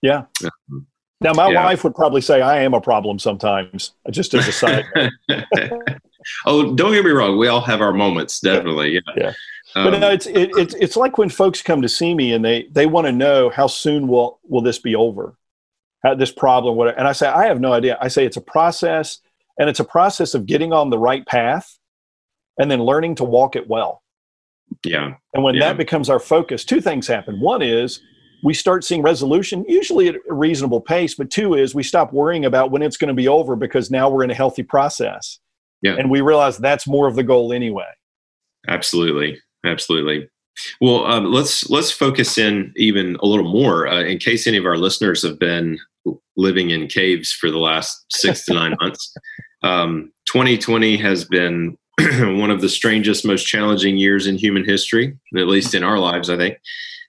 Yeah. 0.03 0.25
Um, 0.45 0.87
now, 1.23 1.33
my 1.33 1.49
yeah. 1.51 1.65
wife 1.65 1.85
would 1.85 1.95
probably 1.95 2.21
say 2.21 2.43
I 2.43 2.61
am 2.61 2.75
a 2.75 2.83
problem 2.83 3.19
sometimes, 3.19 3.93
just 4.11 4.35
as 4.35 4.47
a 4.47 4.53
side. 4.53 4.85
oh, 6.47 6.75
don't 6.75 6.93
get 6.93 7.05
me 7.05 7.11
wrong. 7.11 7.39
We 7.39 7.49
all 7.49 7.61
have 7.61 7.81
our 7.81 7.93
moments, 7.93 8.41
definitely. 8.41 8.95
Yeah. 8.95 9.01
yeah. 9.17 9.33
Um, 9.75 9.91
but 9.91 9.99
no, 9.99 10.11
it's 10.11 10.27
it, 10.27 10.51
it's 10.57 10.75
it's 10.75 10.97
like 10.97 11.19
when 11.19 11.29
folks 11.29 11.63
come 11.63 11.83
to 11.83 11.89
see 11.89 12.15
me 12.15 12.33
and 12.33 12.45
they 12.45 12.69
they 12.73 12.87
want 12.87 13.07
to 13.07 13.13
know 13.13 13.51
how 13.51 13.67
soon 13.67 14.09
will 14.09 14.41
will 14.45 14.63
this 14.63 14.79
be 14.79 14.95
over, 14.95 15.35
how, 16.03 16.15
this 16.15 16.33
problem. 16.33 16.77
What 16.77 16.99
and 16.99 17.07
I 17.07 17.13
say 17.13 17.29
I 17.29 17.47
have 17.47 17.61
no 17.61 17.73
idea. 17.73 17.99
I 18.01 18.09
say 18.09 18.25
it's 18.25 18.37
a 18.37 18.43
process, 18.43 19.19
and 19.59 19.69
it's 19.69 19.81
a 19.81 19.85
process 19.85 20.35
of 20.35 20.47
getting 20.47 20.73
on 20.73 20.91
the 20.91 20.99
right 20.99 21.27
path, 21.27 21.79
and 22.59 22.71
then 22.71 22.83
learning 22.83 23.17
to 23.17 23.25
walk 23.25 23.57
it 23.57 23.69
well. 23.69 24.03
Yeah. 24.85 25.15
And 25.35 25.45
when 25.45 25.55
yeah. 25.55 25.69
that 25.69 25.77
becomes 25.77 26.11
our 26.11 26.21
focus, 26.21 26.65
two 26.65 26.81
things 26.81 27.07
happen. 27.07 27.41
One 27.41 27.63
is 27.63 28.01
we 28.43 28.55
start 28.55 28.85
seeing 28.85 29.03
resolution, 29.03 29.65
usually 29.69 30.09
at 30.09 30.17
a 30.29 30.35
reasonable 30.35 30.81
pace. 30.81 31.15
But 31.15 31.31
two 31.31 31.55
is 31.55 31.75
we 31.75 31.83
stop 31.83 32.13
worrying 32.13 32.45
about 32.45 32.71
when 32.71 32.83
it's 32.83 32.97
going 32.97 33.09
to 33.09 33.15
be 33.15 33.29
over 33.29 33.57
because 33.57 33.91
now 33.91 34.09
we're 34.09 34.25
in 34.25 34.31
a 34.31 34.35
healthy 34.35 34.63
process. 34.63 35.39
Yeah. 35.83 35.97
And 35.97 36.11
we 36.11 36.21
realize 36.21 36.59
that's 36.59 36.87
more 36.87 37.07
of 37.07 37.15
the 37.15 37.23
goal 37.23 37.53
anyway. 37.53 37.87
Absolutely. 38.67 39.41
Absolutely. 39.65 40.29
Well, 40.81 41.05
um, 41.07 41.27
let's 41.27 41.69
let's 41.71 41.91
focus 41.91 42.37
in 42.37 42.73
even 42.77 43.17
a 43.23 43.27
little 43.27 43.51
more 43.51 43.87
uh, 43.87 44.03
in 44.03 44.19
case 44.19 44.47
any 44.47 44.57
of 44.57 44.67
our 44.67 44.77
listeners 44.77 45.23
have 45.23 45.39
been 45.39 45.79
living 46.37 46.71
in 46.71 46.87
caves 46.87 47.33
for 47.33 47.51
the 47.51 47.59
last 47.59 48.05
six 48.11 48.45
to 48.47 48.55
nine 48.55 48.77
months. 48.81 49.15
Um, 49.63 50.13
2020 50.27 50.97
has 50.97 51.25
been 51.25 51.77
one 51.99 52.51
of 52.51 52.61
the 52.61 52.69
strangest, 52.69 53.25
most 53.25 53.45
challenging 53.45 53.99
years 53.99 54.27
in 54.27 54.37
human 54.37 54.65
history, 54.65 55.17
at 55.37 55.49
least 55.49 55.75
in 55.75 55.83
our 55.83 55.99
lives, 55.99 56.31
I 56.31 56.37
think. 56.37 56.59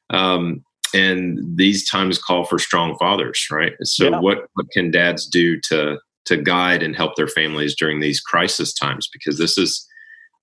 Um, 0.09 0.63
and 0.93 1.39
these 1.55 1.87
times 1.87 2.17
call 2.17 2.45
for 2.45 2.57
strong 2.57 2.97
fathers, 2.97 3.47
right? 3.51 3.73
So, 3.83 4.09
yeah. 4.09 4.19
what 4.19 4.47
what 4.53 4.69
can 4.71 4.89
dads 4.89 5.27
do 5.27 5.59
to 5.69 5.99
to 6.29 6.41
guide 6.41 6.81
and 6.81 6.95
help 6.95 7.15
their 7.15 7.27
families 7.27 7.75
during 7.75 7.99
these 7.99 8.19
crisis 8.19 8.73
times? 8.73 9.09
Because 9.11 9.37
this 9.37 9.57
is 9.57 9.85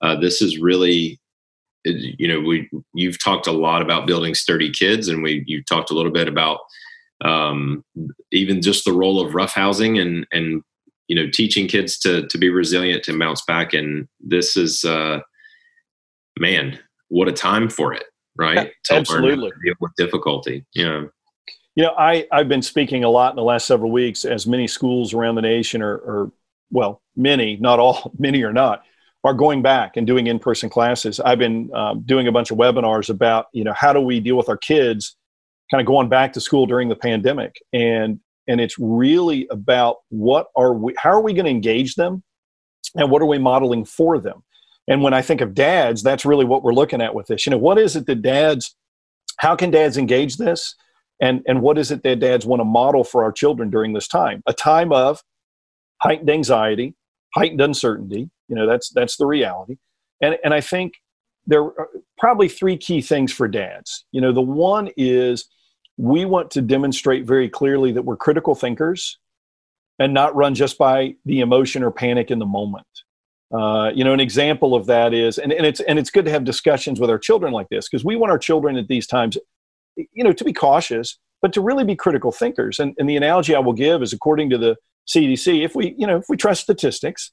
uh, 0.01 0.19
this 0.19 0.41
is 0.41 0.59
really, 0.59 1.19
you 1.83 2.27
know, 2.27 2.39
we 2.39 2.69
you've 2.93 3.21
talked 3.21 3.47
a 3.47 3.51
lot 3.51 3.81
about 3.81 4.07
building 4.07 4.35
sturdy 4.35 4.69
kids, 4.69 5.07
and 5.07 5.23
we 5.23 5.43
you 5.47 5.63
talked 5.63 5.91
a 5.91 5.93
little 5.93 6.11
bit 6.11 6.27
about 6.27 6.59
um, 7.25 7.83
even 8.31 8.61
just 8.61 8.85
the 8.85 8.93
role 8.93 9.19
of 9.19 9.33
roughhousing 9.33 9.99
and 9.99 10.27
and 10.31 10.61
you 11.07 11.15
know 11.15 11.29
teaching 11.31 11.67
kids 11.67 11.97
to 11.99 12.27
to 12.27 12.37
be 12.37 12.49
resilient 12.49 13.03
to 13.03 13.17
bounce 13.17 13.43
back. 13.45 13.73
And 13.73 14.07
this 14.19 14.55
is, 14.55 14.85
uh, 14.85 15.19
man, 16.39 16.79
what 17.09 17.27
a 17.27 17.33
time 17.33 17.69
for 17.69 17.93
it 17.93 18.03
right? 18.37 18.71
To 18.85 18.95
Absolutely. 18.95 19.51
deal 19.63 19.73
with 19.79 19.91
difficulty. 19.97 20.65
Yeah. 20.73 21.05
You 21.77 21.83
know, 21.83 21.93
I, 21.95 22.25
I've 22.31 22.49
been 22.49 22.63
speaking 22.63 23.03
a 23.03 23.09
lot 23.09 23.33
in 23.33 23.35
the 23.35 23.43
last 23.43 23.67
several 23.67 23.91
weeks 23.91 24.25
as 24.25 24.47
many 24.47 24.65
schools 24.65 25.13
around 25.13 25.35
the 25.35 25.43
nation 25.43 25.83
are, 25.83 25.93
are 25.93 26.31
well, 26.71 27.03
many, 27.15 27.55
not 27.57 27.77
all, 27.77 28.11
many 28.17 28.41
are 28.41 28.51
not, 28.51 28.81
are 29.23 29.35
going 29.35 29.61
back 29.61 29.95
and 29.95 30.07
doing 30.07 30.25
in-person 30.25 30.71
classes. 30.71 31.19
I've 31.19 31.37
been 31.37 31.69
um, 31.75 32.01
doing 32.01 32.27
a 32.27 32.31
bunch 32.31 32.49
of 32.49 32.57
webinars 32.57 33.11
about, 33.11 33.45
you 33.53 33.63
know, 33.63 33.73
how 33.73 33.93
do 33.93 34.01
we 34.01 34.19
deal 34.19 34.35
with 34.35 34.49
our 34.49 34.57
kids 34.57 35.17
kind 35.69 35.79
of 35.79 35.85
going 35.85 36.09
back 36.09 36.33
to 36.33 36.41
school 36.41 36.65
during 36.65 36.89
the 36.89 36.95
pandemic. 36.95 37.61
And, 37.71 38.21
and 38.47 38.59
it's 38.59 38.79
really 38.79 39.47
about 39.51 39.97
what 40.09 40.47
are 40.55 40.73
we, 40.73 40.95
how 40.97 41.11
are 41.11 41.21
we 41.21 41.35
going 41.35 41.45
to 41.45 41.51
engage 41.51 41.93
them 41.93 42.23
and 42.95 43.11
what 43.11 43.21
are 43.21 43.27
we 43.27 43.37
modeling 43.37 43.85
for 43.85 44.17
them? 44.17 44.43
And 44.87 45.03
when 45.03 45.13
I 45.13 45.21
think 45.21 45.41
of 45.41 45.53
dads, 45.53 46.01
that's 46.01 46.25
really 46.25 46.45
what 46.45 46.63
we're 46.63 46.73
looking 46.73 47.03
at 47.03 47.13
with 47.13 47.27
this. 47.27 47.45
You 47.45 47.51
know, 47.51 47.59
what 47.59 47.77
is 47.77 47.95
it 47.95 48.07
that 48.07 48.23
dads, 48.23 48.75
how 49.37 49.55
can 49.55 49.69
dads 49.69 49.99
engage 49.99 50.37
this? 50.37 50.73
And, 51.19 51.41
and 51.47 51.61
what 51.61 51.77
is 51.77 51.91
it 51.91 52.03
that 52.03 52.19
dads 52.19 52.45
want 52.45 52.59
to 52.59 52.65
model 52.65 53.03
for 53.03 53.23
our 53.23 53.31
children 53.31 53.69
during 53.69 53.93
this 53.93 54.07
time? 54.07 54.43
A 54.45 54.53
time 54.53 54.91
of 54.91 55.21
heightened 56.01 56.29
anxiety, 56.29 56.95
heightened 57.35 57.61
uncertainty. 57.61 58.29
You 58.47 58.55
know, 58.55 58.67
that's, 58.67 58.89
that's 58.89 59.17
the 59.17 59.25
reality. 59.25 59.77
And, 60.21 60.37
and 60.43 60.53
I 60.53 60.61
think 60.61 60.93
there 61.47 61.63
are 61.63 61.89
probably 62.17 62.49
three 62.49 62.77
key 62.77 63.01
things 63.01 63.31
for 63.31 63.47
dads. 63.47 64.05
You 64.11 64.21
know, 64.21 64.31
the 64.31 64.41
one 64.41 64.89
is 64.97 65.47
we 65.97 66.25
want 66.25 66.51
to 66.51 66.61
demonstrate 66.61 67.25
very 67.25 67.49
clearly 67.49 67.91
that 67.93 68.03
we're 68.03 68.17
critical 68.17 68.53
thinkers 68.53 69.17
and 69.99 70.13
not 70.13 70.35
run 70.35 70.53
just 70.53 70.77
by 70.77 71.15
the 71.25 71.39
emotion 71.39 71.83
or 71.83 71.91
panic 71.91 72.29
in 72.29 72.39
the 72.39 72.45
moment. 72.45 72.85
Uh, 73.51 73.91
you 73.95 74.03
know, 74.03 74.13
an 74.13 74.19
example 74.19 74.75
of 74.75 74.85
that 74.87 75.13
is, 75.13 75.37
and, 75.37 75.53
and 75.53 75.65
it's 75.65 75.79
and 75.79 75.97
it's 75.97 76.09
good 76.09 76.25
to 76.25 76.31
have 76.31 76.43
discussions 76.43 76.99
with 76.99 77.09
our 77.09 77.17
children 77.17 77.53
like 77.53 77.69
this 77.69 77.87
because 77.87 78.03
we 78.03 78.15
want 78.15 78.29
our 78.29 78.37
children 78.37 78.75
at 78.75 78.87
these 78.87 79.07
times, 79.07 79.37
you 80.13 80.23
know, 80.23 80.33
to 80.33 80.43
be 80.43 80.53
cautious, 80.53 81.17
but 81.41 81.53
to 81.53 81.61
really 81.61 81.83
be 81.83 81.95
critical 81.95 82.31
thinkers. 82.31 82.79
And, 82.79 82.93
and 82.97 83.09
the 83.09 83.15
analogy 83.15 83.55
I 83.55 83.59
will 83.59 83.73
give 83.73 84.01
is, 84.01 84.13
according 84.13 84.49
to 84.51 84.57
the 84.57 84.75
CDC, 85.07 85.63
if 85.63 85.75
we, 85.75 85.95
you 85.97 86.07
know, 86.07 86.17
if 86.17 86.25
we 86.29 86.37
trust 86.37 86.61
statistics, 86.61 87.31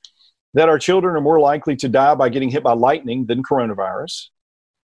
that 0.54 0.68
our 0.68 0.78
children 0.78 1.16
are 1.16 1.20
more 1.20 1.40
likely 1.40 1.76
to 1.76 1.88
die 1.88 2.14
by 2.14 2.28
getting 2.28 2.50
hit 2.50 2.62
by 2.62 2.72
lightning 2.72 3.26
than 3.26 3.42
coronavirus. 3.42 4.28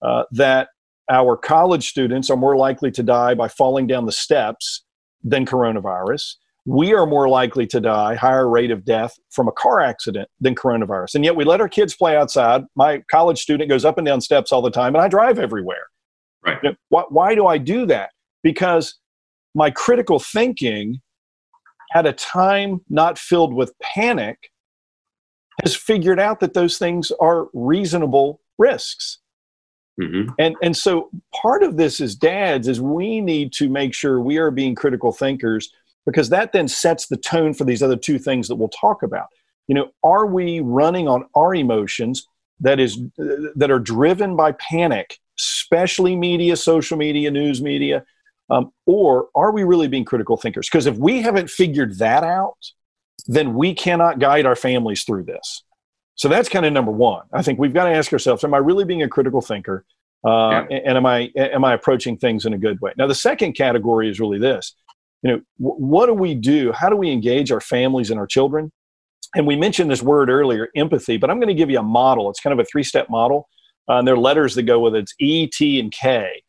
Uh, 0.00 0.22
that 0.30 0.68
our 1.10 1.36
college 1.36 1.88
students 1.88 2.30
are 2.30 2.36
more 2.36 2.56
likely 2.56 2.90
to 2.90 3.02
die 3.02 3.34
by 3.34 3.48
falling 3.48 3.86
down 3.86 4.06
the 4.06 4.12
steps 4.12 4.84
than 5.24 5.44
coronavirus 5.44 6.34
we 6.68 6.92
are 6.92 7.06
more 7.06 7.30
likely 7.30 7.66
to 7.66 7.80
die, 7.80 8.14
higher 8.14 8.46
rate 8.46 8.70
of 8.70 8.84
death 8.84 9.18
from 9.30 9.48
a 9.48 9.52
car 9.52 9.80
accident 9.80 10.28
than 10.38 10.54
coronavirus. 10.54 11.14
And 11.14 11.24
yet 11.24 11.34
we 11.34 11.44
let 11.44 11.62
our 11.62 11.68
kids 11.68 11.96
play 11.96 12.14
outside. 12.14 12.64
My 12.76 13.02
college 13.10 13.38
student 13.38 13.70
goes 13.70 13.86
up 13.86 13.96
and 13.96 14.06
down 14.06 14.20
steps 14.20 14.52
all 14.52 14.60
the 14.60 14.70
time, 14.70 14.94
and 14.94 15.02
I 15.02 15.08
drive 15.08 15.38
everywhere. 15.38 15.86
Right. 16.48 16.76
Why, 16.88 17.04
why 17.08 17.34
do 17.34 17.46
I 17.46 17.58
do 17.58 17.86
that? 17.86 18.10
Because 18.42 18.94
my 19.54 19.70
critical 19.70 20.18
thinking 20.18 21.00
at 21.94 22.06
a 22.06 22.12
time 22.12 22.80
not 22.88 23.18
filled 23.18 23.54
with 23.54 23.72
panic 23.80 24.50
has 25.62 25.74
figured 25.74 26.20
out 26.20 26.40
that 26.40 26.54
those 26.54 26.78
things 26.78 27.10
are 27.20 27.48
reasonable 27.52 28.40
risks. 28.58 29.18
Mm-hmm. 30.00 30.30
And 30.38 30.54
and 30.62 30.76
so 30.76 31.10
part 31.34 31.62
of 31.62 31.76
this 31.76 32.00
as 32.00 32.14
dads 32.14 32.68
is 32.68 32.80
we 32.80 33.20
need 33.20 33.52
to 33.54 33.68
make 33.68 33.94
sure 33.94 34.20
we 34.20 34.38
are 34.38 34.52
being 34.52 34.76
critical 34.76 35.10
thinkers 35.10 35.72
because 36.06 36.28
that 36.28 36.52
then 36.52 36.68
sets 36.68 37.08
the 37.08 37.16
tone 37.16 37.52
for 37.52 37.64
these 37.64 37.82
other 37.82 37.96
two 37.96 38.18
things 38.18 38.46
that 38.48 38.56
we'll 38.56 38.68
talk 38.68 39.02
about. 39.02 39.26
You 39.66 39.74
know, 39.74 39.90
are 40.04 40.26
we 40.26 40.60
running 40.60 41.08
on 41.08 41.24
our 41.34 41.54
emotions 41.54 42.26
that 42.60 42.78
is 42.78 42.98
that 43.16 43.70
are 43.70 43.80
driven 43.80 44.36
by 44.36 44.52
panic, 44.52 45.18
especially 45.38 46.16
media, 46.16 46.56
social 46.56 46.96
media, 46.96 47.30
news 47.30 47.62
media, 47.62 48.04
um, 48.50 48.72
or 48.86 49.28
are 49.34 49.52
we 49.52 49.64
really 49.64 49.88
being 49.88 50.04
critical 50.04 50.36
thinkers? 50.36 50.68
Because 50.68 50.86
if 50.86 50.96
we 50.96 51.22
haven't 51.22 51.50
figured 51.50 51.98
that 51.98 52.24
out, 52.24 52.56
then 53.26 53.54
we 53.54 53.74
cannot 53.74 54.18
guide 54.18 54.46
our 54.46 54.56
families 54.56 55.04
through 55.04 55.24
this. 55.24 55.62
So 56.14 56.28
that's 56.28 56.48
kind 56.48 56.66
of 56.66 56.72
number 56.72 56.90
one. 56.90 57.26
I 57.32 57.42
think 57.42 57.58
we've 57.58 57.74
got 57.74 57.84
to 57.84 57.94
ask 57.94 58.12
ourselves: 58.12 58.42
Am 58.42 58.54
I 58.54 58.58
really 58.58 58.84
being 58.84 59.02
a 59.02 59.08
critical 59.08 59.40
thinker? 59.40 59.84
Uh, 60.26 60.64
yeah. 60.68 60.80
And 60.84 60.96
am 60.96 61.06
I 61.06 61.30
am 61.36 61.64
I 61.64 61.74
approaching 61.74 62.16
things 62.16 62.44
in 62.44 62.52
a 62.54 62.58
good 62.58 62.80
way? 62.80 62.92
Now, 62.96 63.06
the 63.06 63.14
second 63.14 63.52
category 63.52 64.10
is 64.10 64.18
really 64.18 64.38
this: 64.38 64.74
you 65.22 65.32
know 65.32 65.40
what 65.56 66.06
do 66.06 66.14
we 66.14 66.34
do 66.34 66.72
how 66.72 66.88
do 66.88 66.96
we 66.96 67.10
engage 67.10 67.50
our 67.50 67.60
families 67.60 68.10
and 68.10 68.18
our 68.18 68.26
children 68.26 68.70
and 69.34 69.46
we 69.46 69.56
mentioned 69.56 69.90
this 69.90 70.02
word 70.02 70.28
earlier 70.30 70.68
empathy 70.76 71.16
but 71.16 71.30
i'm 71.30 71.38
going 71.38 71.48
to 71.48 71.54
give 71.54 71.70
you 71.70 71.78
a 71.78 71.82
model 71.82 72.30
it's 72.30 72.40
kind 72.40 72.52
of 72.52 72.64
a 72.64 72.64
three 72.64 72.84
step 72.84 73.08
model 73.10 73.48
uh, 73.88 73.94
and 73.94 74.06
there 74.06 74.14
are 74.14 74.18
letters 74.18 74.54
that 74.54 74.64
go 74.64 74.80
with 74.80 74.94
it. 74.94 75.00
It's 75.00 75.14
e 75.18 75.46
t 75.46 75.80
and 75.80 75.92
k. 75.92 76.42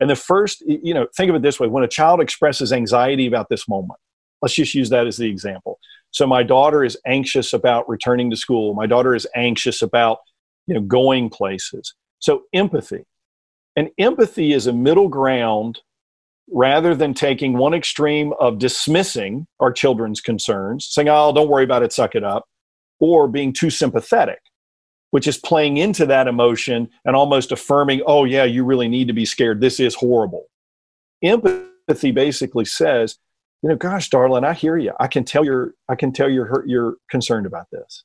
And 0.00 0.10
the 0.10 0.16
first 0.16 0.62
you 0.66 0.94
know 0.94 1.06
think 1.16 1.30
of 1.30 1.36
it 1.36 1.42
this 1.42 1.58
way. 1.58 1.68
When 1.68 1.84
a 1.84 1.88
child 1.88 2.20
expresses 2.20 2.72
anxiety 2.72 3.26
about 3.26 3.48
this 3.48 3.68
moment 3.68 3.98
let's 4.44 4.54
just 4.54 4.74
use 4.74 4.90
that 4.90 5.06
as 5.06 5.16
the 5.16 5.26
example. 5.26 5.78
So 6.10 6.26
my 6.26 6.42
daughter 6.42 6.84
is 6.84 6.98
anxious 7.06 7.54
about 7.54 7.88
returning 7.88 8.30
to 8.30 8.36
school. 8.36 8.74
My 8.74 8.86
daughter 8.86 9.14
is 9.14 9.26
anxious 9.34 9.80
about 9.80 10.18
you 10.66 10.74
know 10.74 10.82
going 10.82 11.30
places. 11.30 11.94
So 12.18 12.42
empathy. 12.52 13.04
And 13.74 13.88
empathy 13.98 14.52
is 14.52 14.66
a 14.66 14.72
middle 14.72 15.08
ground 15.08 15.80
rather 16.52 16.94
than 16.94 17.14
taking 17.14 17.56
one 17.56 17.72
extreme 17.72 18.34
of 18.38 18.58
dismissing 18.58 19.46
our 19.60 19.72
children's 19.72 20.20
concerns, 20.20 20.86
saying, 20.90 21.08
oh, 21.08 21.32
don't 21.32 21.48
worry 21.48 21.64
about 21.64 21.82
it, 21.82 21.92
suck 21.92 22.14
it 22.14 22.22
up, 22.22 22.44
or 23.00 23.26
being 23.26 23.52
too 23.52 23.70
sympathetic, 23.70 24.40
which 25.14 25.28
is 25.28 25.38
playing 25.38 25.76
into 25.76 26.04
that 26.04 26.26
emotion 26.26 26.90
and 27.04 27.14
almost 27.14 27.52
affirming, 27.52 28.02
oh, 28.04 28.24
yeah, 28.24 28.42
you 28.42 28.64
really 28.64 28.88
need 28.88 29.06
to 29.06 29.12
be 29.12 29.24
scared. 29.24 29.60
This 29.60 29.78
is 29.78 29.94
horrible. 29.94 30.46
Empathy 31.22 32.10
basically 32.10 32.64
says, 32.64 33.16
you 33.62 33.68
know, 33.68 33.76
gosh, 33.76 34.10
darling, 34.10 34.42
I 34.42 34.54
hear 34.54 34.76
you. 34.76 34.90
I 34.98 35.06
can 35.06 35.22
tell 35.22 35.44
you're, 35.44 35.74
I 35.88 35.94
can 35.94 36.10
tell 36.10 36.28
you're 36.28 36.46
hurt, 36.46 36.66
you're 36.66 36.96
concerned 37.08 37.46
about 37.46 37.70
this. 37.70 38.02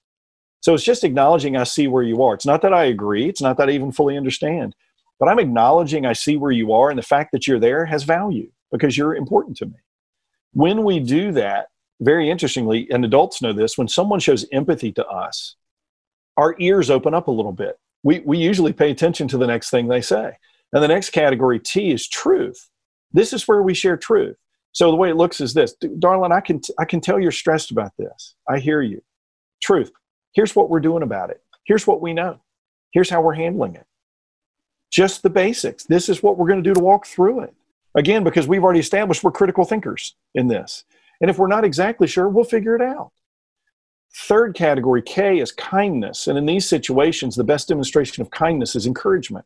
So 0.62 0.76
it's 0.76 0.84
just 0.84 1.04
acknowledging 1.04 1.58
I 1.58 1.64
see 1.64 1.88
where 1.88 2.04
you 2.04 2.22
are. 2.22 2.36
It's 2.36 2.46
not 2.46 2.62
that 2.62 2.76
I 2.76 2.84
agree. 2.84 3.28
It's 3.28 3.42
not 3.42 3.58
that 3.58 3.70
I 3.70 3.72
even 3.72 3.92
fully 3.92 4.16
understand, 4.16 4.76
but 5.20 5.30
I'm 5.30 5.40
acknowledging 5.40 6.06
I 6.06 6.14
see 6.14 6.38
where 6.38 6.52
you 6.52 6.74
are, 6.74 6.92
and 6.92 7.00
the 7.00 7.02
fact 7.02 7.32
that 7.32 7.48
you're 7.48 7.60
there 7.60 7.86
has 7.86 8.04
value 8.04 8.52
because 8.72 8.96
you're 8.96 9.16
important 9.16 9.58
to 9.58 9.66
me. 9.66 9.78
When 10.54 10.84
we 10.84 11.00
do 11.00 11.32
that, 11.32 11.70
very 12.02 12.30
interestingly, 12.30 12.88
and 12.92 13.04
adults 13.04 13.42
know 13.42 13.52
this, 13.52 13.80
when 13.80 13.88
someone 13.88 14.20
shows 14.20 14.46
empathy 14.52 14.92
to 14.92 15.08
us, 15.08 15.56
our 16.40 16.56
ears 16.58 16.90
open 16.90 17.14
up 17.14 17.28
a 17.28 17.32
little 17.32 17.52
bit. 17.52 17.78
We, 18.02 18.22
we 18.22 18.38
usually 18.38 18.72
pay 18.72 18.92
attention 18.92 19.28
to 19.28 19.38
the 19.38 19.46
next 19.46 19.72
thing 19.72 19.90
they 19.90 20.00
say. 20.00 20.38
And 20.72 20.82
the 20.82 20.88
next 20.88 21.10
category, 21.10 21.60
T, 21.60 21.92
is 21.92 22.08
truth. 22.08 22.70
This 23.12 23.34
is 23.34 23.46
where 23.46 23.62
we 23.62 23.74
share 23.74 23.98
truth. 23.98 24.38
So 24.72 24.90
the 24.90 24.96
way 24.96 25.10
it 25.10 25.18
looks 25.18 25.42
is 25.42 25.54
this 25.54 25.74
darling, 25.74 26.32
I 26.32 26.40
can, 26.40 26.62
t- 26.62 26.74
I 26.80 26.86
can 26.86 27.02
tell 27.02 27.20
you're 27.20 27.32
stressed 27.32 27.72
about 27.72 27.92
this. 27.98 28.36
I 28.48 28.60
hear 28.60 28.82
you. 28.82 29.02
Truth. 29.62 29.92
Here's 30.32 30.56
what 30.56 30.70
we're 30.70 30.80
doing 30.80 31.04
about 31.04 31.30
it. 31.30 31.42
Here's 31.66 31.86
what 31.86 32.02
we 32.02 32.14
know. 32.14 32.40
Here's 32.92 33.10
how 33.10 33.20
we're 33.20 33.34
handling 33.34 33.76
it. 33.76 33.86
Just 34.90 35.22
the 35.22 35.30
basics. 35.30 35.84
This 35.84 36.08
is 36.08 36.24
what 36.24 36.38
we're 36.38 36.48
going 36.48 36.64
to 36.64 36.70
do 36.70 36.74
to 36.74 36.80
walk 36.80 37.06
through 37.06 37.42
it. 37.42 37.54
Again, 37.96 38.24
because 38.24 38.48
we've 38.48 38.64
already 38.64 38.80
established 38.80 39.26
we're 39.26 39.32
critical 39.32 39.66
thinkers 39.66 40.16
in 40.36 40.48
this. 40.48 40.86
And 41.20 41.30
if 41.30 41.38
we're 41.38 41.48
not 41.48 41.66
exactly 41.66 42.08
sure, 42.08 42.30
we'll 42.30 42.46
figure 42.46 42.78
it 42.78 42.82
out. 42.82 43.12
Third 44.16 44.56
category, 44.56 45.02
K, 45.02 45.40
is 45.40 45.52
kindness. 45.52 46.28
And 46.28 46.38
in 46.38 46.46
these 46.46 46.68
situations, 46.68 47.36
the 47.36 47.44
best 47.44 47.68
demonstration 47.68 48.22
of 48.22 48.32
kindness 48.32 48.76
is 48.76 48.88
encouragement. 48.88 49.46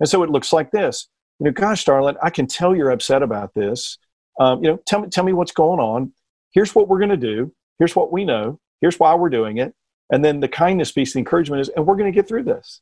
And 0.00 0.08
so 0.08 0.22
it 0.22 0.30
looks 0.30 0.52
like 0.52 0.70
this. 0.70 1.08
You 1.38 1.46
know, 1.46 1.52
gosh, 1.52 1.84
darling, 1.84 2.16
I 2.22 2.30
can 2.30 2.46
tell 2.46 2.74
you're 2.74 2.90
upset 2.90 3.22
about 3.22 3.54
this. 3.54 3.98
Um, 4.40 4.64
you 4.64 4.70
know, 4.70 4.80
tell 4.86 5.00
me, 5.00 5.08
tell 5.08 5.24
me 5.24 5.32
what's 5.32 5.52
going 5.52 5.80
on. 5.80 6.12
Here's 6.52 6.74
what 6.74 6.88
we're 6.88 6.98
going 6.98 7.10
to 7.10 7.16
do. 7.16 7.52
Here's 7.78 7.94
what 7.94 8.12
we 8.12 8.24
know. 8.24 8.58
Here's 8.80 8.98
why 8.98 9.14
we're 9.14 9.30
doing 9.30 9.58
it. 9.58 9.74
And 10.10 10.24
then 10.24 10.40
the 10.40 10.48
kindness 10.48 10.92
piece, 10.92 11.12
the 11.12 11.18
encouragement 11.18 11.60
is, 11.60 11.68
and 11.70 11.86
we're 11.86 11.96
going 11.96 12.10
to 12.10 12.14
get 12.14 12.28
through 12.28 12.44
this. 12.44 12.80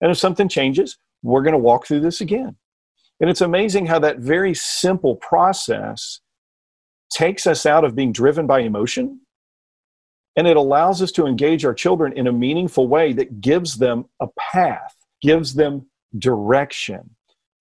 And 0.00 0.10
if 0.10 0.18
something 0.18 0.48
changes, 0.48 0.98
we're 1.22 1.42
going 1.42 1.52
to 1.52 1.58
walk 1.58 1.86
through 1.86 2.00
this 2.00 2.20
again. 2.20 2.56
And 3.20 3.30
it's 3.30 3.40
amazing 3.40 3.86
how 3.86 4.00
that 4.00 4.18
very 4.18 4.52
simple 4.54 5.16
process 5.16 6.20
takes 7.10 7.46
us 7.46 7.66
out 7.66 7.84
of 7.84 7.94
being 7.94 8.12
driven 8.12 8.46
by 8.46 8.60
emotion 8.60 9.20
and 10.36 10.46
it 10.46 10.56
allows 10.56 11.02
us 11.02 11.12
to 11.12 11.26
engage 11.26 11.64
our 11.64 11.74
children 11.74 12.12
in 12.14 12.26
a 12.26 12.32
meaningful 12.32 12.88
way 12.88 13.12
that 13.12 13.40
gives 13.40 13.76
them 13.76 14.06
a 14.20 14.28
path, 14.38 14.94
gives 15.20 15.54
them 15.54 15.86
direction. 16.18 17.10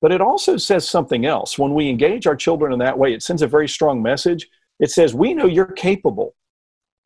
But 0.02 0.12
it 0.12 0.22
also 0.22 0.58
says 0.58 0.90
something 0.90 1.26
else. 1.26 1.60
When 1.60 1.74
we 1.74 1.90
engage 1.90 2.26
our 2.26 2.36
children 2.36 2.74
in 2.74 2.80
that 2.80 2.98
way, 2.98 3.14
it 3.14 3.22
sends 3.22 3.42
a 3.42 3.48
very 3.48 3.68
strong 3.68 4.02
message. 4.02 4.48
It 4.80 4.90
says, 4.90 5.14
We 5.14 5.34
know 5.34 5.46
you're 5.46 5.66
capable. 5.66 6.36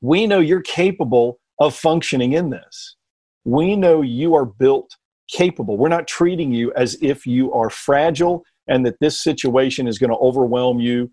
We 0.02 0.28
know 0.28 0.40
you're 0.40 0.62
capable 0.62 1.40
of 1.60 1.76
functioning 1.76 2.34
in 2.34 2.52
this. 2.52 2.96
We 3.44 3.76
know 3.76 4.02
you 4.02 4.36
are 4.36 4.46
built 4.46 4.96
capable. 5.30 5.78
We're 5.78 5.90
not 5.90 6.08
treating 6.08 6.52
you 6.52 6.72
as 6.74 6.98
if 7.02 7.26
you 7.26 7.52
are 7.54 7.70
fragile 7.70 8.44
and 8.68 8.86
that 8.86 9.00
this 9.00 9.22
situation 9.22 9.88
is 9.88 9.98
going 9.98 10.12
to 10.12 10.18
overwhelm 10.18 10.80
you 10.80 11.10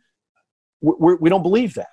we're, 0.83 1.17
we 1.17 1.31
do 1.31 1.37
not 1.37 1.43
believe 1.43 1.75
that. 1.75 1.89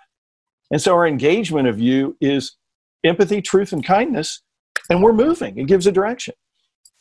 And 0.72 0.82
so 0.82 0.94
our 0.94 1.08
engagement 1.08 1.68
of 1.68 1.80
you 1.80 2.16
is 2.22 2.56
empathy, 3.04 3.42
truth, 3.42 3.74
and 3.74 3.84
kindness, 3.84 4.42
and 4.90 5.02
we're 5.02 5.14
moving. 5.14 5.58
It 5.58 5.68
gives 5.68 5.88
a 5.88 5.92
direction. 5.92 6.34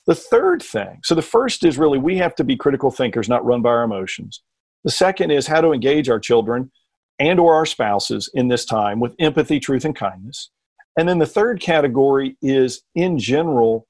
The 0.07 0.15
third 0.15 0.63
thing, 0.63 1.01
so 1.05 1.15
the 1.15 1.23
first 1.23 1.65
is 1.65 1.77
really 1.77 1.99
we 1.99 2.17
have 2.17 2.35
to 2.37 2.45
be 2.45 2.57
critical 2.57 2.91
thinkers, 2.91 3.29
not 3.29 3.45
run 3.45 3.61
by 3.61 3.71
our 3.71 3.83
emotions. 3.83 4.43
The 4.85 4.91
second 4.91 5.31
is 5.33 5.47
how 5.47 5.61
to 5.61 5.73
engage 5.73 6.09
our 6.09 6.21
children 6.21 6.71
and 7.19 7.39
or 7.39 7.55
our 7.55 7.67
spouses 7.67 8.31
in 8.33 8.49
this 8.49 8.65
time 8.65 9.01
with 9.01 9.15
empathy, 9.19 9.61
truth, 9.61 9.85
and 9.85 9.95
kindness. 9.95 10.51
And 10.97 11.09
then 11.09 11.19
the 11.19 11.27
third 11.27 11.61
category 11.61 12.37
is 12.41 12.83
in 12.95 13.19
general, 13.19 13.87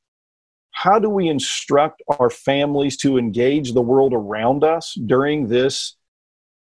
how 0.73 0.99
do 0.99 1.09
we 1.09 1.29
instruct 1.29 2.03
our 2.19 2.31
families 2.31 2.97
to 2.99 3.17
engage 3.17 3.73
the 3.73 3.83
world 3.83 4.13
around 4.13 4.65
us 4.65 4.95
during 5.07 5.49
this 5.49 5.97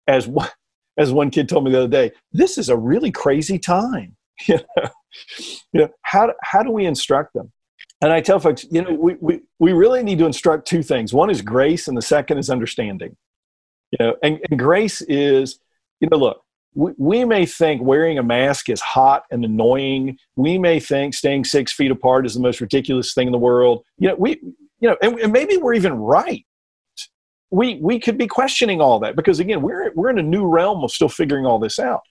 as 0.08 0.28
what 0.28 0.54
as 0.98 1.12
one 1.12 1.30
kid 1.30 1.50
told 1.50 1.64
me 1.64 1.72
the 1.72 1.80
other 1.80 1.88
day, 1.88 2.12
this 2.32 2.58
is 2.58 2.70
a 2.70 2.78
really 2.78 3.12
crazy 3.12 3.58
time. 3.58 4.16
you 4.48 4.60
know, 5.74 5.90
how, 6.02 6.34
how 6.44 6.64
do 6.64 6.72
we 6.72 6.86
instruct 6.86 7.34
them? 7.34 7.52
And 8.02 8.12
I 8.12 8.20
tell 8.22 8.40
folks, 8.40 8.66
you 8.70 8.82
know, 8.82 8.94
we, 8.94 9.16
we, 9.22 9.40
we 9.60 9.74
really 9.74 10.04
need 10.04 10.20
to 10.20 10.26
instruct 10.26 10.68
two 10.68 10.84
things. 10.84 11.14
One 11.14 11.30
is 11.30 11.42
grace, 11.42 11.88
and 11.88 11.96
the 11.96 12.02
second 12.02 12.38
is 12.38 12.50
understanding. 12.50 13.16
You 13.92 14.06
know, 14.06 14.16
and, 14.22 14.40
and 14.50 14.60
grace 14.60 15.02
is, 15.04 15.60
you 16.00 16.10
know, 16.12 16.18
look, 16.18 16.42
we, 16.74 16.92
we 16.98 17.26
may 17.26 17.46
think 17.46 17.82
wearing 17.82 18.18
a 18.18 18.24
mask 18.24 18.70
is 18.70 18.82
hot 18.82 19.24
and 19.32 19.46
annoying. 19.46 20.18
We 20.36 20.58
may 20.58 20.80
think 20.80 21.14
staying 21.14 21.46
six 21.46 21.72
feet 21.72 21.92
apart 21.92 22.26
is 22.26 22.34
the 22.34 22.42
most 22.42 22.60
ridiculous 22.60 23.14
thing 23.14 23.28
in 23.28 23.32
the 23.32 23.38
world. 23.38 23.86
You 23.98 24.10
know, 24.10 24.16
we, 24.16 24.42
you 24.80 24.90
know, 24.90 24.98
and, 25.02 25.18
and 25.20 25.32
maybe 25.32 25.58
we're 25.58 25.76
even 25.76 25.94
right 25.94 26.46
we 27.54 27.76
we 27.76 28.00
could 28.00 28.18
be 28.18 28.26
questioning 28.26 28.82
all 28.82 29.00
that 29.00 29.16
because 29.16 29.40
again 29.40 29.62
we're 29.62 29.92
we're 29.94 30.10
in 30.10 30.18
a 30.18 30.24
new 30.24 30.48
realm 30.48 30.84
of 30.84 30.90
still 30.92 31.08
figuring 31.08 31.46
all 31.46 31.60
this 31.60 31.78
out. 31.78 32.02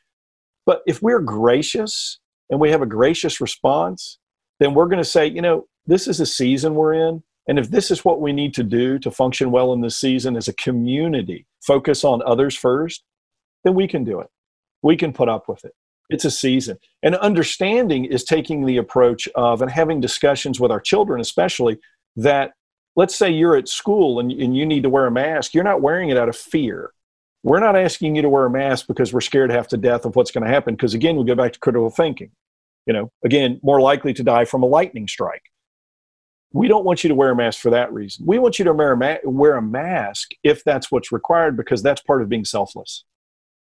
But 0.65 0.83
if 0.87 1.03
we're 1.03 1.19
gracious 1.19 2.21
and 2.49 2.61
we 2.61 2.71
have 2.71 2.81
a 2.81 2.87
gracious 2.87 3.41
response 3.41 4.19
then 4.61 4.73
we're 4.73 4.87
going 4.87 5.03
to 5.03 5.05
say 5.05 5.27
you 5.27 5.43
know 5.43 5.67
this 5.85 6.07
is 6.07 6.21
a 6.21 6.27
season 6.27 6.77
we're 6.77 6.95
in. 6.95 7.25
And 7.49 7.59
if 7.59 7.73
this 7.73 7.91
is 7.91 8.05
what 8.05 8.21
we 8.21 8.33
need 8.33 8.55
to 8.55 8.63
do 8.63 9.01
to 9.01 9.11
function 9.11 9.51
well 9.51 9.73
in 9.73 9.81
this 9.81 9.99
season 9.99 10.37
as 10.37 10.47
a 10.47 10.55
community 10.55 11.45
focus 11.61 12.05
on 12.05 12.23
others 12.25 12.57
first 12.57 13.03
then 13.65 13.75
we 13.75 13.89
can 13.89 14.05
do 14.05 14.21
it. 14.21 14.29
We 14.83 14.97
can 14.97 15.13
put 15.13 15.29
up 15.29 15.49
with 15.49 15.65
it. 15.65 15.73
It's 16.09 16.25
a 16.25 16.31
season. 16.31 16.79
And 17.03 17.15
understanding 17.17 18.05
is 18.05 18.25
taking 18.25 18.65
the 18.65 18.77
approach 18.77 19.29
of 19.35 19.61
and 19.61 19.71
having 19.71 20.01
discussions 20.01 20.61
with 20.61 20.71
our 20.71 20.81
children 20.81 21.21
especially 21.21 21.79
that 22.15 22.53
let's 22.97 23.15
say 23.15 23.31
you're 23.31 23.57
at 23.57 23.69
school 23.69 24.21
and, 24.21 24.31
and 24.33 24.57
you 24.57 24.67
need 24.67 24.83
to 24.83 24.91
wear 24.91 25.07
a 25.07 25.11
mask, 25.11 25.55
you're 25.55 25.65
not 25.65 25.81
wearing 25.81 26.11
it 26.11 26.19
out 26.19 26.29
of 26.29 26.37
fear. 26.37 26.93
We're 27.43 27.61
not 27.61 27.77
asking 27.77 28.17
you 28.17 28.23
to 28.23 28.29
wear 28.29 28.45
a 28.45 28.51
mask 28.51 28.87
because 28.87 29.13
we're 29.13 29.21
scared 29.21 29.51
half 29.51 29.69
to 29.69 29.77
death 29.77 30.05
of 30.05 30.15
what's 30.15 30.31
going 30.31 30.45
to 30.45 30.51
happen. 30.51 30.75
Because 30.75 30.95
again, 30.95 31.17
we 31.17 31.25
go 31.25 31.35
back 31.35 31.53
to 31.55 31.59
critical 31.59 31.91
thinking. 31.91 32.31
You 32.87 32.93
know, 32.93 33.13
again, 33.25 33.61
more 33.63 33.81
likely 33.81 34.13
to 34.15 34.23
die 34.23 34.45
from 34.45 34.63
a 34.63 34.67
lightning 34.67 35.09
strike. 35.09 35.43
We 36.53 36.69
don't 36.69 36.85
want 36.85 37.03
you 37.03 37.09
to 37.09 37.15
wear 37.15 37.31
a 37.31 37.37
mask 37.37 37.61
for 37.61 37.71
that 37.71 37.93
reason. 37.93 38.27
We 38.27 38.39
want 38.39 38.59
you 38.59 38.65
to 38.67 38.73
wear 38.73 38.93
a, 38.93 38.97
ma- 38.97 39.17
wear 39.25 39.57
a 39.57 39.63
mask 39.63 40.33
if 40.45 40.63
that's 40.65 40.91
what's 40.91 41.11
required, 41.11 41.57
because 41.57 41.83
that's 41.83 42.03
part 42.03 42.23
of 42.23 42.29
being 42.29 42.45
selfless. 42.45 43.05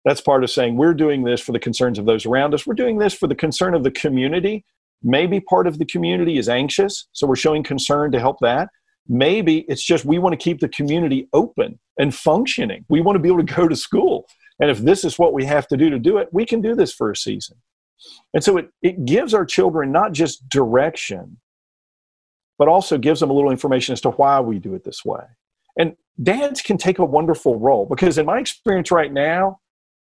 That's 0.06 0.22
part 0.22 0.44
of 0.44 0.50
saying 0.50 0.78
we're 0.78 0.94
doing 0.94 1.24
this 1.24 1.42
for 1.42 1.52
the 1.52 1.60
concerns 1.60 2.00
of 2.00 2.06
those 2.06 2.26
around 2.26 2.54
us. 2.54 2.66
We're 2.66 2.76
doing 2.76 2.98
this 2.98 3.14
for 3.14 3.28
the 3.28 3.36
concern 3.36 3.74
of 3.74 3.84
the 3.84 3.92
community. 3.92 4.64
Maybe 5.04 5.42
part 5.42 5.68
of 5.68 5.80
the 5.80 5.86
community 5.86 6.38
is 6.38 6.48
anxious, 6.48 7.08
so 7.12 7.28
we're 7.28 7.36
showing 7.36 7.62
concern 7.62 8.12
to 8.14 8.20
help 8.20 8.38
that. 8.40 8.70
Maybe 9.10 9.60
it's 9.68 9.84
just 9.84 10.06
we 10.06 10.20
want 10.20 10.34
to 10.34 10.44
keep 10.44 10.60
the 10.60 10.70
community 10.70 11.28
open 11.34 11.80
and 11.98 12.14
functioning. 12.14 12.86
We 12.90 13.02
want 13.02 13.16
to 13.16 13.20
be 13.20 13.30
able 13.30 13.46
to 13.46 13.56
go 13.56 13.68
to 13.68 13.76
school. 13.76 14.28
And 14.60 14.70
if 14.70 14.80
this 14.80 15.06
is 15.06 15.20
what 15.20 15.34
we 15.34 15.46
have 15.46 15.68
to 15.68 15.78
do 15.78 15.90
to 15.90 16.00
do 16.00 16.18
it, 16.18 16.30
we 16.32 16.46
can 16.46 16.62
do 16.62 16.76
this 16.76 16.94
for 16.94 17.12
a 17.12 17.16
season. 17.16 17.58
And 18.34 18.44
so 18.44 18.58
it, 18.58 18.70
it 18.82 19.06
gives 19.06 19.34
our 19.34 19.46
children 19.46 19.92
not 19.92 20.14
just 20.14 20.48
direction, 20.50 21.38
but 22.58 22.68
also 22.68 22.98
gives 22.98 23.20
them 23.20 23.30
a 23.30 23.34
little 23.34 23.52
information 23.52 23.94
as 23.94 24.02
to 24.02 24.12
why 24.12 24.40
we 24.40 24.60
do 24.60 24.74
it 24.74 24.84
this 24.84 25.06
way. 25.06 25.24
And 25.78 25.96
dads 26.22 26.62
can 26.62 26.78
take 26.78 27.00
a 27.00 27.06
wonderful 27.06 27.58
role 27.60 27.86
because, 27.86 28.18
in 28.18 28.26
my 28.26 28.40
experience 28.40 28.92
right 28.92 29.14
now, 29.14 29.60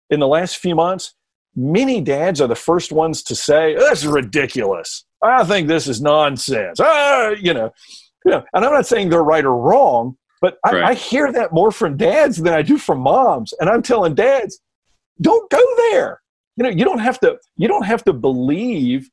in 0.10 0.20
the 0.20 0.28
last 0.28 0.58
few 0.58 0.76
months, 0.76 1.16
many 1.56 2.02
dads 2.02 2.42
are 2.42 2.48
the 2.48 2.56
first 2.56 2.92
ones 2.92 3.24
to 3.24 3.36
say, 3.36 3.76
This 3.76 4.04
is 4.04 4.08
ridiculous. 4.08 5.06
I 5.22 5.46
think 5.46 5.68
this 5.68 5.88
is 5.88 6.02
nonsense. 6.02 6.80
Ah, 6.82 7.30
you 7.30 7.54
know, 7.54 7.72
you 8.26 8.32
know, 8.32 8.44
and 8.54 8.66
I'm 8.66 8.72
not 8.72 8.88
saying 8.88 9.10
they're 9.10 9.24
right 9.24 9.46
or 9.46 9.58
wrong, 9.58 10.18
but 10.42 10.58
I, 10.66 10.72
right. 10.72 10.84
I 10.84 10.94
hear 10.94 11.32
that 11.32 11.54
more 11.54 11.72
from 11.72 11.98
dads 11.98 12.38
than 12.38 12.54
I 12.54 12.62
do 12.62 12.78
from 12.78 13.00
moms. 13.00 13.54
And 13.60 13.70
I'm 13.70 13.82
telling 13.82 14.16
dads, 14.16 14.60
don't 15.22 15.50
go 15.50 15.62
there. 15.92 16.22
You 16.56 16.64
know, 16.64 16.70
you 16.70 16.86
don't 16.86 17.00
have 17.00 17.20
to, 17.22 17.38
you 17.56 17.68
don't 17.68 17.86
have 17.86 18.04
to 18.06 18.14
believe 18.14 19.10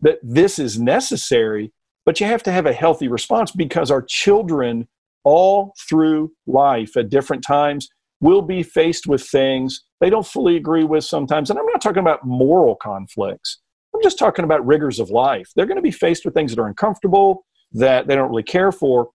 that 0.00 0.18
this 0.22 0.58
is 0.58 0.78
necessary, 0.78 1.72
but 2.06 2.20
you 2.20 2.26
have 2.26 2.42
to 2.44 2.52
have 2.52 2.66
a 2.66 2.72
healthy 2.72 3.08
response 3.08 3.52
because 3.52 3.90
our 3.90 4.02
children 4.02 4.88
all 5.22 5.74
through 5.88 6.32
life 6.46 6.96
at 6.96 7.10
different 7.10 7.44
times 7.44 7.88
will 8.20 8.42
be 8.42 8.62
faced 8.62 9.06
with 9.06 9.22
things 9.22 9.82
they 10.00 10.10
don't 10.10 10.26
fully 10.26 10.56
agree 10.56 10.84
with 10.84 11.04
sometimes. 11.04 11.50
And 11.50 11.58
I'm 11.58 11.66
not 11.66 11.82
talking 11.82 12.00
about 12.00 12.24
moral 12.24 12.74
conflicts. 12.74 13.58
I'm 13.94 14.02
just 14.02 14.18
talking 14.18 14.44
about 14.44 14.66
rigors 14.66 14.98
of 14.98 15.10
life. 15.10 15.50
They're 15.54 15.66
going 15.66 15.76
to 15.76 15.82
be 15.82 15.90
faced 15.90 16.24
with 16.24 16.34
things 16.34 16.54
that 16.54 16.60
are 16.60 16.66
uncomfortable 16.66 17.44
that 17.72 18.06
they 18.06 18.14
don't 18.14 18.30
really 18.30 18.42
care 18.42 18.72
for. 18.72 19.10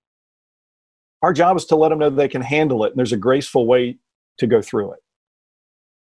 Our 1.21 1.33
job 1.33 1.57
is 1.57 1.65
to 1.65 1.75
let 1.75 1.89
them 1.89 1.99
know 1.99 2.09
they 2.09 2.27
can 2.27 2.41
handle 2.41 2.83
it, 2.85 2.91
and 2.91 2.97
there's 2.97 3.13
a 3.13 3.17
graceful 3.17 3.65
way 3.65 3.97
to 4.37 4.47
go 4.47 4.61
through 4.61 4.93
it. 4.93 4.99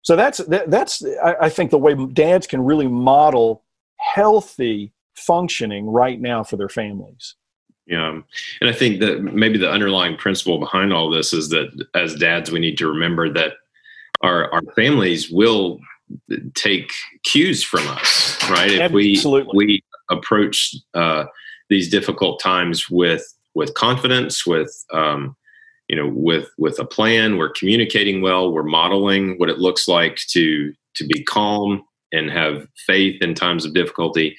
So 0.03 0.17
that's 0.17 0.39
that, 0.39 0.71
that's 0.71 1.05
I, 1.23 1.37
I 1.43 1.49
think 1.49 1.71
the 1.71 1.79
way 1.79 1.95
dads 2.13 2.47
can 2.47 2.65
really 2.65 2.89
model 2.89 3.65
healthy 3.97 4.93
functioning 5.17 5.87
right 5.87 6.21
now 6.21 6.45
for 6.45 6.57
their 6.57 6.69
families. 6.69 7.35
Yeah. 7.87 8.21
And 8.61 8.71
I 8.71 8.73
think 8.73 9.01
that 9.01 9.23
maybe 9.23 9.59
the 9.59 9.71
underlying 9.71 10.17
principle 10.17 10.59
behind 10.59 10.93
all 10.93 11.11
this 11.11 11.33
is 11.33 11.49
that 11.49 11.69
as 11.95 12.15
dads, 12.15 12.51
we 12.51 12.61
need 12.61 12.77
to 12.79 12.87
remember 12.87 13.33
that 13.33 13.55
our, 14.21 14.53
our 14.53 14.63
families 14.77 15.31
will 15.31 15.81
take 16.55 16.91
cues 17.25 17.63
from 17.63 17.87
us, 17.89 18.39
right? 18.51 18.71
If 18.71 18.81
Absolutely. 18.81 19.53
we 19.55 19.67
we 19.67 19.85
approach 20.11 20.75
uh, 20.95 21.25
these 21.69 21.89
difficult 21.89 22.41
times 22.41 22.89
with 22.91 23.25
with 23.55 23.75
confidence, 23.75 24.47
with 24.47 24.85
um, 24.93 25.37
you 25.89 25.97
know, 25.97 26.11
with 26.15 26.49
with 26.59 26.79
a 26.79 26.85
plan, 26.85 27.37
we're 27.37 27.51
communicating 27.51 28.21
well, 28.21 28.53
we're 28.53 28.63
modeling 28.63 29.39
what 29.39 29.49
it 29.49 29.59
looks 29.59 29.89
like 29.89 30.17
to 30.29 30.73
to 30.95 31.07
be 31.07 31.25
calm 31.25 31.83
and 32.13 32.31
have 32.31 32.67
faith 32.87 33.21
in 33.23 33.35
times 33.35 33.65
of 33.65 33.75
difficulty. 33.75 34.37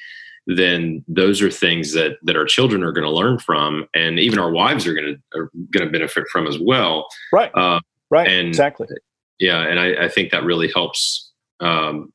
Then 0.48 1.04
those 1.08 1.42
are 1.42 1.52
things 1.52 1.94
that 1.94 2.18
that 2.24 2.36
our 2.36 2.46
children 2.46 2.84
are 2.84 2.92
going 2.92 3.06
to 3.06 3.12
learn 3.12 3.40
from 3.40 3.88
and 3.94 4.20
even 4.20 4.40
our 4.40 4.52
wives 4.52 4.88
are 4.88 4.94
going 4.94 5.16
to 5.16 5.40
are 5.40 5.52
going 5.72 5.86
to 5.86 5.92
benefit 5.92 6.28
from 6.32 6.48
as 6.48 6.58
well. 6.60 7.08
Right. 7.32 7.52
Uh, 7.54 7.80
right. 8.10 8.28
and 8.28 8.48
exactly. 8.48 8.88
Yeah 9.40 9.62
and 9.62 9.80
I, 9.80 10.06
I 10.06 10.10
think 10.10 10.32
that 10.32 10.44
really 10.44 10.72
helps 10.74 11.32
um, 11.60 12.12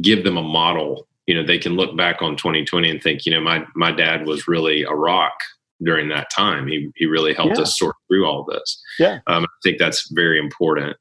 give 0.00 0.24
them 0.24 0.36
a 0.36 0.42
model 0.42 1.06
you 1.26 1.34
know 1.34 1.46
they 1.46 1.58
can 1.58 1.74
look 1.74 1.96
back 1.96 2.22
on 2.22 2.36
2020 2.36 2.90
and 2.90 3.02
think 3.02 3.26
you 3.26 3.32
know 3.32 3.40
my 3.40 3.64
my 3.74 3.92
dad 3.92 4.26
was 4.26 4.48
really 4.48 4.82
a 4.82 4.92
rock 4.92 5.34
during 5.82 6.08
that 6.08 6.30
time. 6.30 6.66
He, 6.66 6.90
he 6.94 7.06
really 7.06 7.34
helped 7.34 7.56
yeah. 7.56 7.62
us 7.62 7.78
sort 7.78 7.96
through 8.08 8.26
all 8.26 8.44
this. 8.44 8.82
Yeah. 8.98 9.18
Um, 9.26 9.44
i 9.44 9.46
think 9.62 9.78
that's 9.78 10.10
very 10.12 10.38
important. 10.38 10.96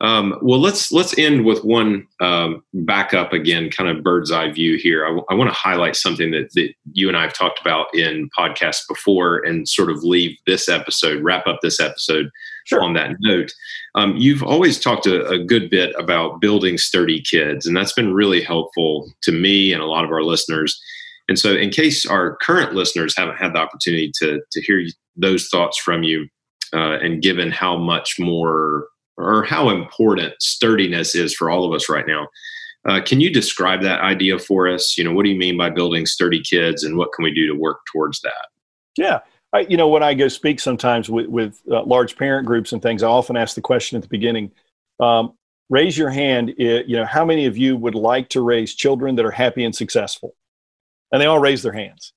Um, 0.00 0.38
well, 0.42 0.60
let's 0.60 0.92
let's 0.92 1.18
end 1.18 1.44
with 1.44 1.64
one 1.64 2.06
um, 2.20 2.62
backup 2.72 3.32
again, 3.32 3.68
kind 3.68 3.90
of 3.90 4.04
bird's 4.04 4.30
eye 4.30 4.50
view 4.52 4.78
here. 4.78 5.04
I, 5.04 5.08
w- 5.08 5.24
I 5.28 5.34
want 5.34 5.50
to 5.50 5.54
highlight 5.54 5.96
something 5.96 6.30
that, 6.30 6.52
that 6.54 6.72
you 6.92 7.08
and 7.08 7.16
I 7.16 7.22
have 7.22 7.32
talked 7.32 7.60
about 7.60 7.92
in 7.94 8.30
podcasts 8.38 8.86
before, 8.88 9.38
and 9.38 9.68
sort 9.68 9.90
of 9.90 10.04
leave 10.04 10.36
this 10.46 10.68
episode, 10.68 11.24
wrap 11.24 11.48
up 11.48 11.58
this 11.62 11.80
episode 11.80 12.30
sure. 12.68 12.82
on 12.82 12.94
that 12.94 13.16
note. 13.20 13.52
Um, 13.94 14.16
you've 14.16 14.42
always 14.42 14.78
talked 14.78 15.06
a, 15.06 15.26
a, 15.28 15.38
good 15.38 15.70
bit 15.70 15.94
about 15.98 16.40
building 16.40 16.78
sturdy 16.78 17.20
kids, 17.20 17.66
and 17.66 17.76
that's 17.76 17.92
been 17.92 18.14
really 18.14 18.42
helpful 18.42 19.10
to 19.22 19.32
me 19.32 19.72
and 19.72 19.82
a 19.82 19.86
lot 19.86 20.04
of 20.04 20.10
our 20.10 20.22
listeners. 20.22 20.80
And 21.28 21.38
so, 21.38 21.54
in 21.54 21.70
case 21.70 22.06
our 22.06 22.36
current 22.36 22.74
listeners 22.74 23.16
haven't 23.16 23.36
had 23.36 23.54
the 23.54 23.58
opportunity 23.58 24.12
to 24.20 24.40
to 24.50 24.62
hear 24.62 24.84
those 25.16 25.48
thoughts 25.48 25.78
from 25.78 26.02
you, 26.02 26.28
uh, 26.74 26.98
and 27.00 27.22
given 27.22 27.50
how 27.50 27.76
much 27.76 28.18
more 28.18 28.88
or 29.18 29.42
how 29.42 29.68
important 29.68 30.34
sturdiness 30.40 31.14
is 31.14 31.34
for 31.34 31.50
all 31.50 31.64
of 31.64 31.74
us 31.74 31.88
right 31.88 32.06
now. 32.06 32.28
Uh, 32.88 33.00
can 33.04 33.20
you 33.20 33.30
describe 33.30 33.82
that 33.82 34.00
idea 34.00 34.38
for 34.38 34.68
us? 34.68 34.96
You 34.96 35.02
know, 35.02 35.12
what 35.12 35.24
do 35.24 35.30
you 35.30 35.36
mean 35.36 35.58
by 35.58 35.68
building 35.68 36.06
sturdy 36.06 36.40
kids, 36.40 36.84
and 36.84 36.96
what 36.96 37.12
can 37.12 37.24
we 37.24 37.34
do 37.34 37.46
to 37.48 37.54
work 37.54 37.80
towards 37.92 38.20
that? 38.20 38.46
Yeah, 38.96 39.18
I, 39.52 39.60
you 39.60 39.76
know, 39.76 39.88
when 39.88 40.02
I 40.02 40.14
go 40.14 40.28
speak 40.28 40.60
sometimes 40.60 41.08
with, 41.08 41.26
with 41.26 41.60
uh, 41.70 41.82
large 41.84 42.16
parent 42.16 42.46
groups 42.46 42.72
and 42.72 42.82
things, 42.82 43.02
I 43.02 43.08
often 43.08 43.36
ask 43.36 43.54
the 43.54 43.60
question 43.60 43.96
at 43.96 44.02
the 44.02 44.08
beginning: 44.08 44.52
um, 45.00 45.34
Raise 45.70 45.96
your 45.96 46.10
hand. 46.10 46.54
you 46.56 46.96
know, 46.96 47.04
how 47.04 47.24
many 47.24 47.46
of 47.46 47.56
you 47.56 47.76
would 47.76 47.94
like 47.94 48.28
to 48.30 48.40
raise 48.40 48.74
children 48.74 49.16
that 49.16 49.24
are 49.24 49.30
happy 49.30 49.64
and 49.64 49.74
successful? 49.74 50.34
And 51.12 51.20
they 51.20 51.26
all 51.26 51.38
raise 51.38 51.62
their 51.62 51.72
hands. 51.72 52.12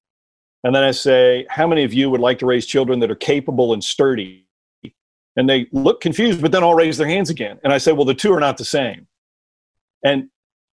And 0.63 0.75
then 0.75 0.83
I 0.83 0.91
say, 0.91 1.45
How 1.49 1.67
many 1.67 1.83
of 1.83 1.93
you 1.93 2.09
would 2.09 2.21
like 2.21 2.39
to 2.39 2.45
raise 2.45 2.65
children 2.65 2.99
that 2.99 3.11
are 3.11 3.15
capable 3.15 3.73
and 3.73 3.83
sturdy? 3.83 4.47
and 5.35 5.49
they 5.49 5.67
look 5.71 6.01
confused 6.01 6.41
but 6.41 6.51
then 6.51 6.63
all 6.63 6.75
raise 6.75 6.97
their 6.97 7.07
hands 7.07 7.29
again 7.29 7.59
and 7.63 7.73
i 7.73 7.77
say 7.77 7.91
well 7.91 8.05
the 8.05 8.13
two 8.13 8.33
are 8.33 8.39
not 8.39 8.57
the 8.57 8.65
same 8.65 9.07
and 10.03 10.29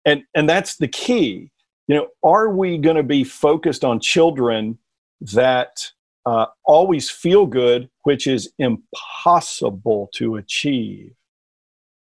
and 0.05 0.24
and 0.36 0.49
that's 0.49 0.78
the 0.78 0.88
key 0.88 1.49
you 1.88 1.95
know 1.95 2.08
are 2.24 2.49
we 2.49 2.78
going 2.78 2.95
to 2.95 3.03
be 3.03 3.24
focused 3.24 3.84
on 3.84 3.99
children 3.99 4.78
that 5.22 5.91
uh, 6.28 6.45
always 6.65 7.09
feel 7.09 7.45
good 7.45 7.89
which 8.03 8.28
is 8.28 8.51
impossible 8.59 10.09
to 10.13 10.36
achieve 10.36 11.13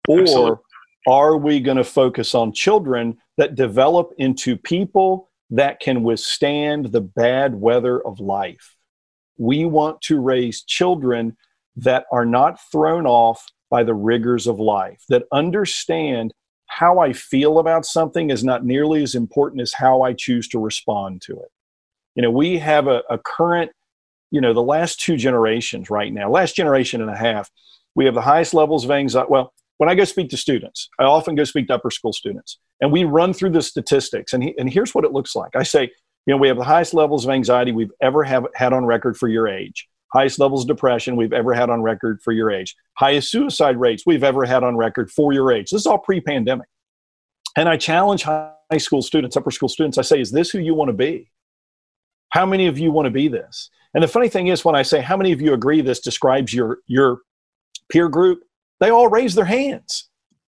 or 0.07 0.21
Absolutely. 0.21 0.57
are 1.07 1.37
we 1.37 1.59
going 1.59 1.77
to 1.77 1.83
focus 1.83 2.35
on 2.35 2.51
children 2.51 3.17
that 3.37 3.55
develop 3.55 4.11
into 4.17 4.57
people 4.57 5.29
that 5.49 5.79
can 5.79 6.03
withstand 6.03 6.91
the 6.91 7.01
bad 7.01 7.55
weather 7.55 8.05
of 8.05 8.19
life 8.19 8.75
we 9.37 9.65
want 9.65 10.01
to 10.01 10.19
raise 10.19 10.63
children 10.63 11.35
that 11.75 12.05
are 12.11 12.25
not 12.25 12.59
thrown 12.71 13.05
off 13.05 13.45
by 13.69 13.83
the 13.83 13.93
rigors 13.93 14.47
of 14.47 14.59
life, 14.59 15.03
that 15.09 15.23
understand 15.31 16.33
how 16.67 16.99
I 16.99 17.13
feel 17.13 17.59
about 17.59 17.85
something 17.85 18.29
is 18.29 18.43
not 18.43 18.65
nearly 18.65 19.03
as 19.03 19.15
important 19.15 19.61
as 19.61 19.73
how 19.73 20.01
I 20.01 20.13
choose 20.13 20.47
to 20.49 20.59
respond 20.59 21.21
to 21.23 21.33
it. 21.33 21.51
You 22.15 22.23
know, 22.23 22.31
we 22.31 22.57
have 22.59 22.87
a, 22.87 23.03
a 23.09 23.17
current, 23.17 23.71
you 24.31 24.41
know, 24.41 24.53
the 24.53 24.61
last 24.61 24.99
two 24.99 25.17
generations 25.17 25.89
right 25.89 26.11
now, 26.13 26.29
last 26.29 26.55
generation 26.55 27.01
and 27.01 27.09
a 27.09 27.17
half, 27.17 27.49
we 27.95 28.05
have 28.05 28.15
the 28.15 28.21
highest 28.21 28.53
levels 28.53 28.83
of 28.83 28.91
anxiety. 28.91 29.27
Well, 29.29 29.53
when 29.77 29.89
I 29.89 29.95
go 29.95 30.03
speak 30.03 30.29
to 30.29 30.37
students, 30.37 30.89
I 30.99 31.03
often 31.03 31.35
go 31.35 31.43
speak 31.43 31.67
to 31.67 31.75
upper 31.75 31.91
school 31.91 32.13
students, 32.13 32.59
and 32.81 32.91
we 32.91 33.03
run 33.03 33.33
through 33.33 33.51
the 33.51 33.61
statistics. 33.61 34.33
And, 34.33 34.43
he, 34.43 34.57
and 34.57 34.71
here's 34.71 34.95
what 34.95 35.05
it 35.05 35.11
looks 35.11 35.35
like 35.35 35.55
I 35.55 35.63
say, 35.63 35.83
you 36.25 36.33
know, 36.33 36.37
we 36.37 36.47
have 36.47 36.57
the 36.57 36.63
highest 36.63 36.93
levels 36.93 37.25
of 37.25 37.31
anxiety 37.31 37.71
we've 37.71 37.91
ever 38.01 38.23
have 38.23 38.47
had 38.55 38.73
on 38.73 38.85
record 38.85 39.17
for 39.17 39.27
your 39.27 39.47
age 39.47 39.87
highest 40.15 40.39
levels 40.39 40.61
of 40.61 40.67
depression 40.69 41.17
we've 41.17 41.33
ever 41.33 41.53
had 41.53 41.69
on 41.69 41.81
record 41.81 42.21
for 42.21 42.31
your 42.31 42.49
age, 42.49 42.73
highest 42.93 43.29
suicide 43.29 43.77
rates 43.77 44.03
we've 44.05 44.23
ever 44.23 44.45
had 44.45 44.63
on 44.63 44.77
record 44.77 45.11
for 45.11 45.33
your 45.33 45.51
age. 45.51 45.69
This 45.71 45.81
is 45.81 45.87
all 45.87 45.97
pre 45.97 46.21
pandemic. 46.21 46.67
And 47.57 47.67
I 47.67 47.75
challenge 47.75 48.23
high 48.23 48.77
school 48.77 49.01
students, 49.01 49.35
upper 49.35 49.51
school 49.51 49.69
students, 49.69 49.97
I 49.97 50.03
say, 50.03 50.21
is 50.21 50.31
this 50.31 50.49
who 50.49 50.59
you 50.59 50.73
want 50.73 50.89
to 50.89 50.93
be? 50.93 51.29
How 52.29 52.45
many 52.45 52.67
of 52.67 52.79
you 52.79 52.91
want 52.91 53.07
to 53.07 53.11
be 53.11 53.27
this? 53.27 53.69
And 53.95 54.03
the 54.03 54.07
funny 54.09 54.27
thing 54.27 54.47
is, 54.47 54.63
when 54.65 54.75
I 54.75 54.83
say, 54.83 55.01
how 55.01 55.15
many 55.15 55.31
of 55.31 55.41
you 55.41 55.53
agree 55.53 55.81
this 55.81 56.01
describes 56.01 56.53
your, 56.53 56.79
your 56.85 57.19
peer 57.89 58.09
group, 58.09 58.43
they 58.81 58.89
all 58.89 59.07
raise 59.07 59.35
their 59.35 59.45
hands. 59.45 60.09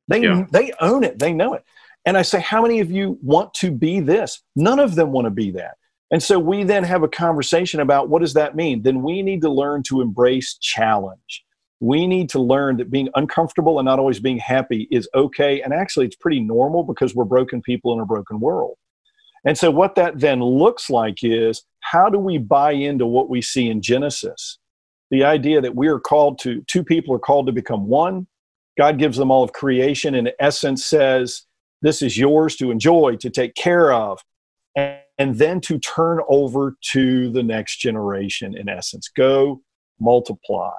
They, 0.07 0.21
yeah. 0.21 0.45
they 0.51 0.71
own 0.79 1.03
it, 1.03 1.19
they 1.19 1.33
know 1.33 1.53
it. 1.53 1.63
And 2.05 2.17
I 2.17 2.21
say, 2.21 2.39
how 2.39 2.61
many 2.61 2.79
of 2.79 2.89
you 2.89 3.19
want 3.21 3.53
to 3.55 3.69
be 3.69 3.99
this? 3.99 4.41
None 4.55 4.79
of 4.79 4.95
them 4.95 5.11
want 5.11 5.25
to 5.25 5.31
be 5.31 5.51
that. 5.51 5.75
And 6.09 6.21
so 6.21 6.39
we 6.39 6.63
then 6.63 6.83
have 6.83 7.03
a 7.03 7.07
conversation 7.07 7.79
about 7.79 8.07
what 8.07 8.21
does 8.21 8.33
that 8.33 8.55
mean? 8.55 8.81
Then 8.81 9.01
we 9.01 9.21
need 9.21 9.41
to 9.41 9.49
learn 9.49 9.83
to 9.83 9.99
embrace 9.99 10.57
challenge. 10.61 11.43
We 11.79 12.07
need 12.07 12.29
to 12.29 12.39
learn 12.39 12.77
that 12.77 12.91
being 12.91 13.09
uncomfortable 13.15 13.79
and 13.79 13.85
not 13.85 13.99
always 13.99 14.19
being 14.19 14.37
happy 14.37 14.87
is 14.89 15.09
okay. 15.15 15.61
And 15.61 15.73
actually, 15.73 16.05
it's 16.05 16.15
pretty 16.15 16.39
normal 16.39 16.83
because 16.83 17.13
we're 17.13 17.25
broken 17.25 17.61
people 17.61 17.93
in 17.93 17.99
a 17.99 18.05
broken 18.05 18.39
world. 18.39 18.77
And 19.45 19.57
so, 19.57 19.69
what 19.71 19.95
that 19.95 20.19
then 20.19 20.41
looks 20.41 20.89
like 20.89 21.23
is 21.23 21.63
how 21.83 22.09
do 22.09 22.17
we 22.19 22.37
buy 22.37 22.71
into 22.71 23.05
what 23.05 23.29
we 23.29 23.41
see 23.41 23.69
in 23.69 23.81
Genesis? 23.81 24.57
The 25.11 25.23
idea 25.23 25.61
that 25.61 25.75
we 25.75 25.87
are 25.87 25.99
called 25.99 26.39
to, 26.39 26.63
two 26.67 26.83
people 26.83 27.13
are 27.13 27.19
called 27.19 27.45
to 27.47 27.53
become 27.53 27.87
one. 27.87 28.27
God 28.77 28.97
gives 28.97 29.17
them 29.17 29.29
all 29.29 29.43
of 29.43 29.53
creation, 29.53 30.15
and 30.15 30.27
in 30.27 30.33
essence 30.39 30.83
says, 30.83 31.43
This 31.81 32.01
is 32.01 32.17
yours 32.17 32.55
to 32.55 32.71
enjoy, 32.71 33.17
to 33.17 33.29
take 33.29 33.53
care 33.55 33.93
of. 33.93 34.19
And 34.75 35.03
and 35.17 35.37
then 35.37 35.61
to 35.61 35.79
turn 35.79 36.19
over 36.27 36.75
to 36.91 37.31
the 37.31 37.43
next 37.43 37.77
generation, 37.77 38.57
in 38.57 38.67
essence. 38.69 39.09
Go 39.15 39.61
multiply. 39.99 40.73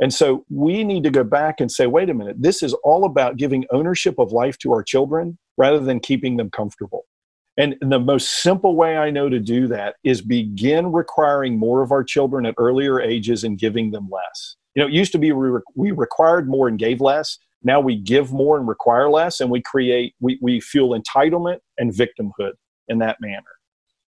And 0.00 0.12
so 0.12 0.44
we 0.50 0.84
need 0.84 1.04
to 1.04 1.10
go 1.10 1.24
back 1.24 1.60
and 1.60 1.70
say, 1.70 1.86
wait 1.86 2.10
a 2.10 2.14
minute, 2.14 2.36
this 2.40 2.62
is 2.62 2.72
all 2.84 3.04
about 3.04 3.36
giving 3.36 3.64
ownership 3.70 4.18
of 4.18 4.32
life 4.32 4.58
to 4.58 4.72
our 4.72 4.82
children 4.82 5.38
rather 5.56 5.78
than 5.78 6.00
keeping 6.00 6.36
them 6.36 6.50
comfortable. 6.50 7.04
And 7.56 7.76
the 7.80 8.00
most 8.00 8.42
simple 8.42 8.74
way 8.74 8.96
I 8.96 9.10
know 9.10 9.28
to 9.28 9.38
do 9.38 9.68
that 9.68 9.96
is 10.02 10.20
begin 10.20 10.90
requiring 10.90 11.56
more 11.56 11.82
of 11.82 11.92
our 11.92 12.02
children 12.02 12.46
at 12.46 12.54
earlier 12.58 13.00
ages 13.00 13.44
and 13.44 13.58
giving 13.58 13.92
them 13.92 14.08
less. 14.10 14.56
You 14.74 14.82
know, 14.82 14.88
it 14.88 14.92
used 14.92 15.12
to 15.12 15.18
be 15.18 15.30
we, 15.30 15.48
re- 15.48 15.62
we 15.76 15.90
required 15.92 16.48
more 16.48 16.66
and 16.66 16.78
gave 16.78 17.00
less. 17.00 17.38
Now 17.62 17.80
we 17.80 17.96
give 17.96 18.32
more 18.32 18.58
and 18.58 18.66
require 18.66 19.08
less, 19.08 19.40
and 19.40 19.50
we 19.50 19.62
create, 19.62 20.14
we, 20.20 20.38
we 20.42 20.60
fuel 20.60 20.98
entitlement 20.98 21.58
and 21.78 21.92
victimhood 21.92 22.52
in 22.88 22.98
that 22.98 23.18
manner. 23.20 23.42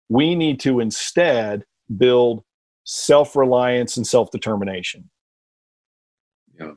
We 0.10 0.36
need 0.36 0.60
to 0.62 0.80
instead 0.80 1.64
build 1.98 2.44
self 2.84 3.36
reliance 3.36 3.96
and 3.96 4.06
self 4.06 4.32
determination. 4.32 5.10
Yeah. 6.60 6.72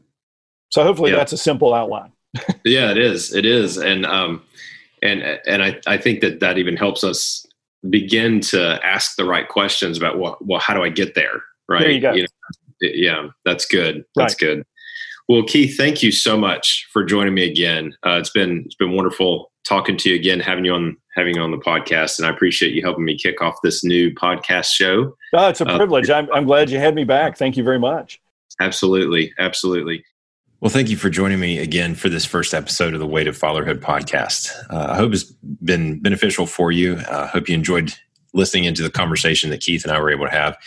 So 0.68 0.84
hopefully 0.84 1.10
yeah. 1.12 1.16
that's 1.16 1.32
a 1.32 1.38
simple 1.38 1.72
outline. 1.72 2.12
yeah, 2.64 2.90
it 2.90 2.98
is. 2.98 3.34
It 3.34 3.46
is. 3.46 3.78
And, 3.78 4.04
um, 4.04 4.42
and, 5.02 5.22
and 5.46 5.62
I, 5.62 5.80
I 5.86 5.96
think 5.96 6.20
that 6.20 6.40
that 6.40 6.58
even 6.58 6.76
helps 6.76 7.04
us 7.04 7.46
begin 7.88 8.40
to 8.40 8.84
ask 8.84 9.16
the 9.16 9.24
right 9.24 9.48
questions 9.48 9.96
about 9.96 10.18
well, 10.18 10.36
well 10.40 10.60
how 10.60 10.74
do 10.74 10.82
I 10.82 10.88
get 10.88 11.14
there? 11.14 11.42
Right. 11.68 11.80
There 11.80 11.90
you 11.90 12.00
go. 12.00 12.12
You 12.12 12.22
know, 12.22 12.28
yeah, 12.80 13.28
that's 13.44 13.66
good. 13.66 14.04
That's 14.14 14.34
right. 14.34 14.56
good. 14.56 14.66
Well, 15.28 15.42
Keith, 15.42 15.76
thank 15.76 16.02
you 16.02 16.10
so 16.10 16.38
much 16.38 16.88
for 16.90 17.04
joining 17.04 17.34
me 17.34 17.44
again. 17.44 17.94
Uh, 18.04 18.18
it's 18.18 18.30
been 18.30 18.62
it's 18.64 18.76
been 18.76 18.92
wonderful 18.92 19.52
talking 19.68 19.96
to 19.98 20.10
you 20.10 20.16
again, 20.16 20.40
having 20.40 20.64
you 20.64 20.72
on 20.72 20.96
having 21.14 21.36
you 21.36 21.42
on 21.42 21.50
the 21.50 21.58
podcast, 21.58 22.18
and 22.18 22.26
I 22.26 22.30
appreciate 22.30 22.72
you 22.72 22.80
helping 22.80 23.04
me 23.04 23.16
kick 23.18 23.42
off 23.42 23.56
this 23.62 23.84
new 23.84 24.14
podcast 24.14 24.68
show. 24.68 25.14
Oh, 25.34 25.48
it's 25.48 25.60
a 25.60 25.66
uh, 25.66 25.76
privilege. 25.76 26.08
Uh, 26.08 26.14
I'm 26.14 26.32
I'm 26.32 26.44
glad 26.46 26.70
you 26.70 26.78
had 26.78 26.94
me 26.94 27.04
back. 27.04 27.36
Thank 27.36 27.58
you 27.58 27.62
very 27.62 27.78
much. 27.78 28.20
Absolutely, 28.60 29.32
absolutely. 29.38 30.02
Well, 30.60 30.70
thank 30.70 30.90
you 30.90 30.96
for 30.96 31.08
joining 31.08 31.38
me 31.38 31.58
again 31.58 31.94
for 31.94 32.08
this 32.08 32.24
first 32.24 32.52
episode 32.52 32.92
of 32.92 32.98
the 32.98 33.06
Weight 33.06 33.28
of 33.28 33.36
Fatherhood 33.36 33.80
podcast. 33.80 34.50
Uh, 34.68 34.88
I 34.90 34.96
hope 34.96 35.12
it's 35.12 35.22
been 35.22 36.00
beneficial 36.00 36.46
for 36.46 36.72
you. 36.72 36.96
I 36.96 37.02
uh, 37.02 37.26
hope 37.28 37.48
you 37.48 37.54
enjoyed 37.54 37.94
listening 38.34 38.64
into 38.64 38.82
the 38.82 38.90
conversation 38.90 39.50
that 39.50 39.60
Keith 39.60 39.84
and 39.84 39.92
I 39.92 40.00
were 40.00 40.10
able 40.10 40.26
to 40.26 40.32
have. 40.32 40.58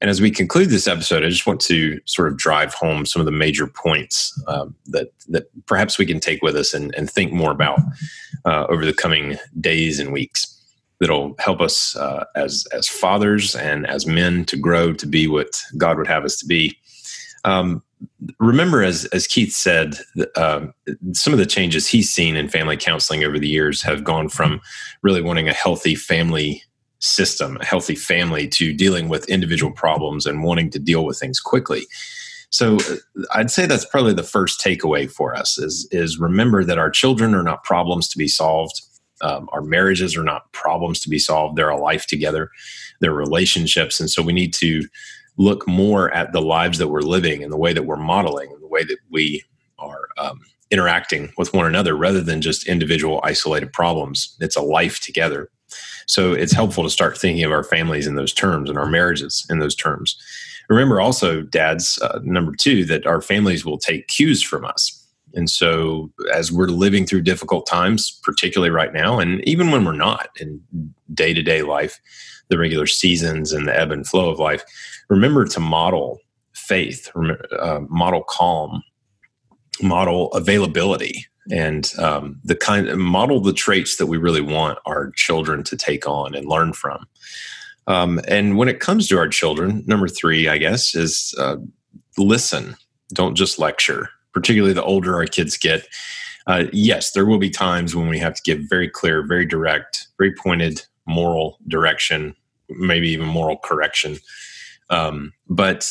And 0.00 0.08
as 0.08 0.18
we 0.18 0.30
conclude 0.30 0.70
this 0.70 0.88
episode, 0.88 1.22
I 1.22 1.28
just 1.28 1.46
want 1.46 1.60
to 1.60 2.00
sort 2.06 2.28
of 2.28 2.38
drive 2.38 2.72
home 2.72 3.04
some 3.04 3.20
of 3.20 3.26
the 3.26 3.32
major 3.32 3.66
points 3.66 4.32
um, 4.48 4.74
that 4.86 5.12
that 5.28 5.50
perhaps 5.66 5.98
we 5.98 6.06
can 6.06 6.20
take 6.20 6.40
with 6.40 6.56
us 6.56 6.72
and, 6.72 6.94
and 6.94 7.10
think 7.10 7.30
more 7.30 7.50
about 7.50 7.80
uh, 8.46 8.64
over 8.70 8.86
the 8.86 8.94
coming 8.94 9.36
days 9.60 10.00
and 10.00 10.10
weeks. 10.10 10.58
That'll 11.00 11.34
help 11.38 11.60
us 11.60 11.94
uh, 11.96 12.24
as 12.34 12.66
as 12.72 12.88
fathers 12.88 13.54
and 13.54 13.86
as 13.86 14.06
men 14.06 14.46
to 14.46 14.56
grow 14.56 14.94
to 14.94 15.06
be 15.06 15.28
what 15.28 15.62
God 15.76 15.98
would 15.98 16.06
have 16.06 16.24
us 16.24 16.38
to 16.38 16.46
be. 16.46 16.78
Um, 17.44 17.82
remember, 18.38 18.82
as 18.82 19.04
as 19.06 19.26
Keith 19.26 19.52
said, 19.52 19.96
uh, 20.36 20.66
some 21.12 21.32
of 21.32 21.38
the 21.38 21.46
changes 21.46 21.88
he's 21.88 22.10
seen 22.10 22.36
in 22.36 22.48
family 22.48 22.76
counseling 22.76 23.24
over 23.24 23.38
the 23.38 23.48
years 23.48 23.82
have 23.82 24.04
gone 24.04 24.28
from 24.28 24.60
really 25.02 25.22
wanting 25.22 25.48
a 25.48 25.52
healthy 25.52 25.94
family 25.94 26.62
system, 27.00 27.58
a 27.60 27.64
healthy 27.64 27.94
family, 27.94 28.48
to 28.48 28.72
dealing 28.72 29.08
with 29.08 29.28
individual 29.28 29.72
problems 29.72 30.26
and 30.26 30.42
wanting 30.42 30.70
to 30.70 30.78
deal 30.78 31.04
with 31.04 31.18
things 31.18 31.40
quickly. 31.40 31.86
So 32.50 32.76
uh, 32.76 32.96
I'd 33.34 33.50
say 33.50 33.66
that's 33.66 33.84
probably 33.84 34.14
the 34.14 34.22
first 34.22 34.60
takeaway 34.60 35.10
for 35.10 35.34
us 35.34 35.58
is 35.58 35.88
is 35.90 36.18
remember 36.18 36.64
that 36.64 36.78
our 36.78 36.90
children 36.90 37.34
are 37.34 37.42
not 37.42 37.64
problems 37.64 38.08
to 38.08 38.18
be 38.18 38.28
solved. 38.28 38.80
Um, 39.20 39.48
our 39.52 39.62
marriages 39.62 40.16
are 40.16 40.24
not 40.24 40.52
problems 40.52 41.00
to 41.00 41.08
be 41.08 41.18
solved. 41.18 41.56
They're 41.56 41.68
a 41.68 41.80
life 41.80 42.06
together. 42.06 42.50
They're 43.00 43.12
relationships, 43.12 44.00
and 44.00 44.10
so 44.10 44.22
we 44.22 44.32
need 44.32 44.54
to 44.54 44.82
look 45.36 45.66
more 45.66 46.12
at 46.12 46.32
the 46.32 46.40
lives 46.40 46.78
that 46.78 46.88
we're 46.88 47.00
living 47.00 47.42
and 47.42 47.52
the 47.52 47.56
way 47.56 47.72
that 47.72 47.86
we're 47.86 47.96
modeling 47.96 48.50
and 48.52 48.62
the 48.62 48.68
way 48.68 48.84
that 48.84 48.98
we 49.10 49.42
are 49.78 50.08
um, 50.18 50.40
interacting 50.70 51.32
with 51.36 51.52
one 51.52 51.66
another 51.66 51.96
rather 51.96 52.20
than 52.20 52.40
just 52.40 52.68
individual 52.68 53.20
isolated 53.24 53.72
problems. 53.72 54.36
It's 54.40 54.56
a 54.56 54.62
life 54.62 55.00
together. 55.00 55.50
So 56.06 56.32
it's 56.32 56.52
helpful 56.52 56.84
to 56.84 56.90
start 56.90 57.18
thinking 57.18 57.44
of 57.44 57.52
our 57.52 57.64
families 57.64 58.06
in 58.06 58.14
those 58.14 58.32
terms 58.32 58.68
and 58.68 58.78
our 58.78 58.86
marriages 58.86 59.46
in 59.50 59.58
those 59.58 59.74
terms. 59.74 60.16
Remember 60.68 61.00
also, 61.00 61.42
dads, 61.42 61.98
uh, 62.00 62.20
number 62.22 62.52
two, 62.56 62.84
that 62.86 63.06
our 63.06 63.20
families 63.20 63.64
will 63.64 63.78
take 63.78 64.08
cues 64.08 64.42
from 64.42 64.64
us. 64.64 65.03
And 65.34 65.50
so, 65.50 66.12
as 66.32 66.52
we're 66.52 66.68
living 66.68 67.06
through 67.06 67.22
difficult 67.22 67.66
times, 67.66 68.20
particularly 68.22 68.70
right 68.70 68.92
now, 68.92 69.18
and 69.18 69.42
even 69.44 69.70
when 69.70 69.84
we're 69.84 69.92
not 69.92 70.28
in 70.38 70.60
day 71.12 71.34
to 71.34 71.42
day 71.42 71.62
life, 71.62 72.00
the 72.48 72.58
regular 72.58 72.86
seasons 72.86 73.52
and 73.52 73.66
the 73.66 73.78
ebb 73.78 73.90
and 73.90 74.06
flow 74.06 74.30
of 74.30 74.38
life, 74.38 74.64
remember 75.08 75.44
to 75.46 75.60
model 75.60 76.20
faith, 76.52 77.10
uh, 77.58 77.80
model 77.88 78.22
calm, 78.28 78.82
model 79.82 80.32
availability, 80.32 81.26
and 81.50 81.92
um, 81.98 82.40
the 82.44 82.54
kind 82.54 82.94
model 82.96 83.40
the 83.40 83.52
traits 83.52 83.96
that 83.96 84.06
we 84.06 84.16
really 84.16 84.40
want 84.40 84.78
our 84.86 85.10
children 85.12 85.62
to 85.64 85.76
take 85.76 86.06
on 86.06 86.34
and 86.34 86.46
learn 86.46 86.72
from. 86.72 87.06
Um, 87.86 88.20
and 88.26 88.56
when 88.56 88.68
it 88.68 88.80
comes 88.80 89.08
to 89.08 89.18
our 89.18 89.28
children, 89.28 89.84
number 89.86 90.08
three, 90.08 90.48
I 90.48 90.58
guess, 90.58 90.94
is 90.94 91.34
uh, 91.38 91.56
listen. 92.16 92.76
Don't 93.12 93.34
just 93.34 93.58
lecture. 93.58 94.08
Particularly 94.34 94.74
the 94.74 94.84
older 94.84 95.14
our 95.14 95.26
kids 95.26 95.56
get. 95.56 95.86
Uh, 96.46 96.64
yes, 96.72 97.12
there 97.12 97.24
will 97.24 97.38
be 97.38 97.50
times 97.50 97.96
when 97.96 98.08
we 98.08 98.18
have 98.18 98.34
to 98.34 98.42
give 98.42 98.60
very 98.68 98.88
clear, 98.88 99.26
very 99.26 99.46
direct, 99.46 100.08
very 100.18 100.34
pointed 100.34 100.84
moral 101.06 101.58
direction, 101.68 102.34
maybe 102.68 103.08
even 103.08 103.26
moral 103.26 103.56
correction. 103.58 104.18
Um, 104.90 105.32
but 105.48 105.90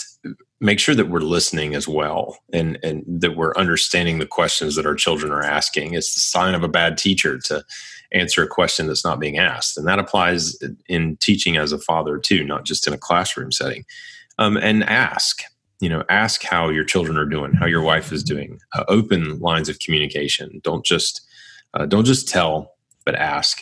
make 0.63 0.79
sure 0.79 0.95
that 0.95 1.09
we're 1.09 1.19
listening 1.19 1.75
as 1.75 1.87
well 1.87 2.37
and, 2.53 2.79
and 2.83 3.03
that 3.05 3.35
we're 3.35 3.53
understanding 3.55 4.19
the 4.19 4.25
questions 4.25 4.75
that 4.75 4.85
our 4.85 4.95
children 4.95 5.31
are 5.31 5.43
asking. 5.43 5.93
It's 5.93 6.15
the 6.15 6.21
sign 6.21 6.55
of 6.55 6.63
a 6.63 6.69
bad 6.69 6.97
teacher 6.97 7.37
to 7.45 7.63
answer 8.13 8.43
a 8.43 8.47
question 8.47 8.87
that's 8.87 9.03
not 9.03 9.19
being 9.19 9.37
asked. 9.37 9.77
And 9.77 9.87
that 9.87 9.99
applies 9.99 10.57
in 10.87 11.17
teaching 11.17 11.57
as 11.57 11.73
a 11.73 11.79
father 11.79 12.17
too, 12.17 12.43
not 12.45 12.63
just 12.63 12.87
in 12.87 12.93
a 12.93 12.97
classroom 12.97 13.51
setting. 13.51 13.83
Um, 14.37 14.55
and 14.55 14.83
ask, 14.83 15.43
you 15.83 15.89
know, 15.89 16.05
ask 16.07 16.43
how 16.43 16.69
your 16.69 16.85
children 16.85 17.17
are 17.17 17.25
doing, 17.25 17.51
how 17.51 17.65
your 17.65 17.81
wife 17.81 18.13
is 18.13 18.23
doing. 18.23 18.57
Uh, 18.71 18.85
open 18.87 19.37
lines 19.39 19.67
of 19.67 19.79
communication. 19.79 20.61
Don't 20.63 20.85
just 20.85 21.19
uh, 21.73 21.85
don't 21.85 22.05
just 22.05 22.29
tell, 22.29 22.75
but 23.03 23.15
ask. 23.15 23.61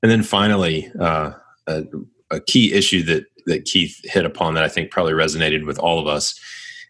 And 0.00 0.08
then 0.08 0.22
finally, 0.22 0.88
uh, 1.00 1.32
a, 1.66 1.82
a 2.30 2.40
key 2.40 2.72
issue 2.72 3.02
that 3.04 3.24
that 3.46 3.64
Keith 3.64 3.98
hit 4.04 4.24
upon 4.24 4.54
that 4.54 4.62
I 4.62 4.68
think 4.68 4.92
probably 4.92 5.14
resonated 5.14 5.66
with 5.66 5.80
all 5.80 5.98
of 5.98 6.06
us 6.06 6.38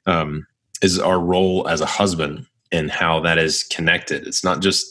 um, 0.04 0.46
is 0.82 0.98
our 0.98 1.18
role 1.18 1.66
as 1.66 1.80
a 1.80 1.86
husband 1.86 2.46
and 2.70 2.90
how 2.90 3.20
that 3.20 3.38
is 3.38 3.62
connected. 3.62 4.26
It's 4.26 4.44
not 4.44 4.60
just 4.60 4.86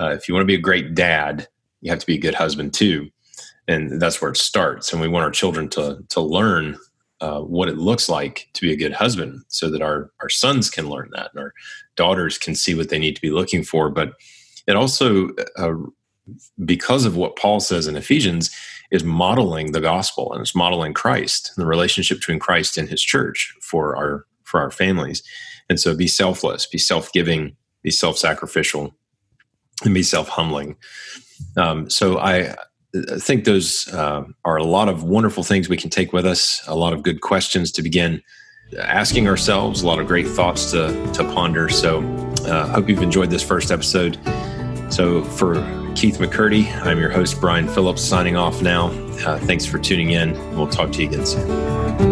uh, 0.00 0.08
if 0.08 0.28
you 0.28 0.34
want 0.34 0.42
to 0.42 0.52
be 0.52 0.56
a 0.56 0.60
great 0.60 0.96
dad, 0.96 1.46
you 1.80 1.92
have 1.92 2.00
to 2.00 2.06
be 2.06 2.16
a 2.16 2.20
good 2.20 2.34
husband 2.34 2.74
too, 2.74 3.08
and 3.68 4.02
that's 4.02 4.20
where 4.20 4.32
it 4.32 4.36
starts. 4.36 4.92
And 4.92 5.00
we 5.00 5.06
want 5.06 5.24
our 5.24 5.30
children 5.30 5.68
to 5.68 6.02
to 6.08 6.20
learn 6.20 6.76
uh, 7.22 7.40
what 7.40 7.68
it 7.68 7.78
looks 7.78 8.08
like 8.08 8.48
to 8.52 8.60
be 8.66 8.72
a 8.72 8.76
good 8.76 8.92
husband, 8.92 9.42
so 9.48 9.70
that 9.70 9.82
our 9.82 10.10
our 10.20 10.28
sons 10.28 10.68
can 10.70 10.90
learn 10.90 11.08
that, 11.12 11.30
and 11.32 11.42
our 11.42 11.52
daughters 11.96 12.38
can 12.38 12.54
see 12.54 12.74
what 12.74 12.88
they 12.88 12.98
need 12.98 13.16
to 13.16 13.22
be 13.22 13.30
looking 13.30 13.64
for. 13.64 13.90
But 13.90 14.12
it 14.66 14.76
also 14.76 15.30
uh, 15.56 15.74
because 16.64 17.06
of 17.06 17.16
what 17.16 17.36
Paul 17.36 17.60
says 17.60 17.86
in 17.86 17.96
Ephesians, 17.96 18.50
is 18.90 19.04
modeling 19.04 19.72
the 19.72 19.80
gospel 19.80 20.32
and 20.32 20.42
it's 20.42 20.54
modeling 20.54 20.94
Christ 20.94 21.52
and 21.56 21.62
the 21.62 21.68
relationship 21.68 22.18
between 22.18 22.38
Christ 22.38 22.78
and 22.78 22.88
his 22.88 23.02
church 23.02 23.54
for 23.60 23.96
our 23.96 24.26
for 24.44 24.60
our 24.60 24.70
families. 24.70 25.22
And 25.68 25.80
so 25.80 25.96
be 25.96 26.08
selfless, 26.08 26.66
be 26.66 26.78
self-giving, 26.78 27.56
be 27.82 27.90
self-sacrificial, 27.90 28.94
and 29.84 29.94
be 29.94 30.02
self-humbling. 30.02 30.76
Um, 31.56 31.88
so 31.88 32.18
I 32.18 32.54
think 33.18 33.44
those 33.44 33.88
uh, 33.92 34.24
are 34.44 34.56
a 34.56 34.64
lot 34.64 34.88
of 34.88 35.04
wonderful 35.04 35.42
things 35.42 35.68
we 35.68 35.76
can 35.76 35.90
take 35.90 36.12
with 36.12 36.26
us, 36.26 36.62
a 36.66 36.74
lot 36.74 36.92
of 36.92 37.02
good 37.02 37.20
questions 37.20 37.72
to 37.72 37.82
begin 37.82 38.22
asking 38.78 39.28
ourselves, 39.28 39.82
a 39.82 39.86
lot 39.86 39.98
of 39.98 40.06
great 40.06 40.26
thoughts 40.26 40.70
to, 40.70 40.88
to 41.12 41.24
ponder. 41.32 41.68
So 41.68 42.00
I 42.44 42.48
uh, 42.48 42.68
hope 42.68 42.88
you've 42.88 43.02
enjoyed 43.02 43.30
this 43.30 43.42
first 43.42 43.70
episode. 43.70 44.18
So 44.90 45.22
for 45.24 45.54
Keith 45.94 46.18
McCurdy. 46.18 46.74
I'm 46.84 46.98
your 46.98 47.10
host, 47.10 47.40
Brian 47.40 47.68
Phillips, 47.68 48.02
signing 48.02 48.36
off 48.36 48.62
now. 48.62 48.86
Uh, 49.26 49.38
thanks 49.40 49.66
for 49.66 49.78
tuning 49.78 50.10
in. 50.10 50.32
We'll 50.56 50.68
talk 50.68 50.90
to 50.92 51.02
you 51.02 51.08
again 51.08 51.26
soon. 51.26 52.11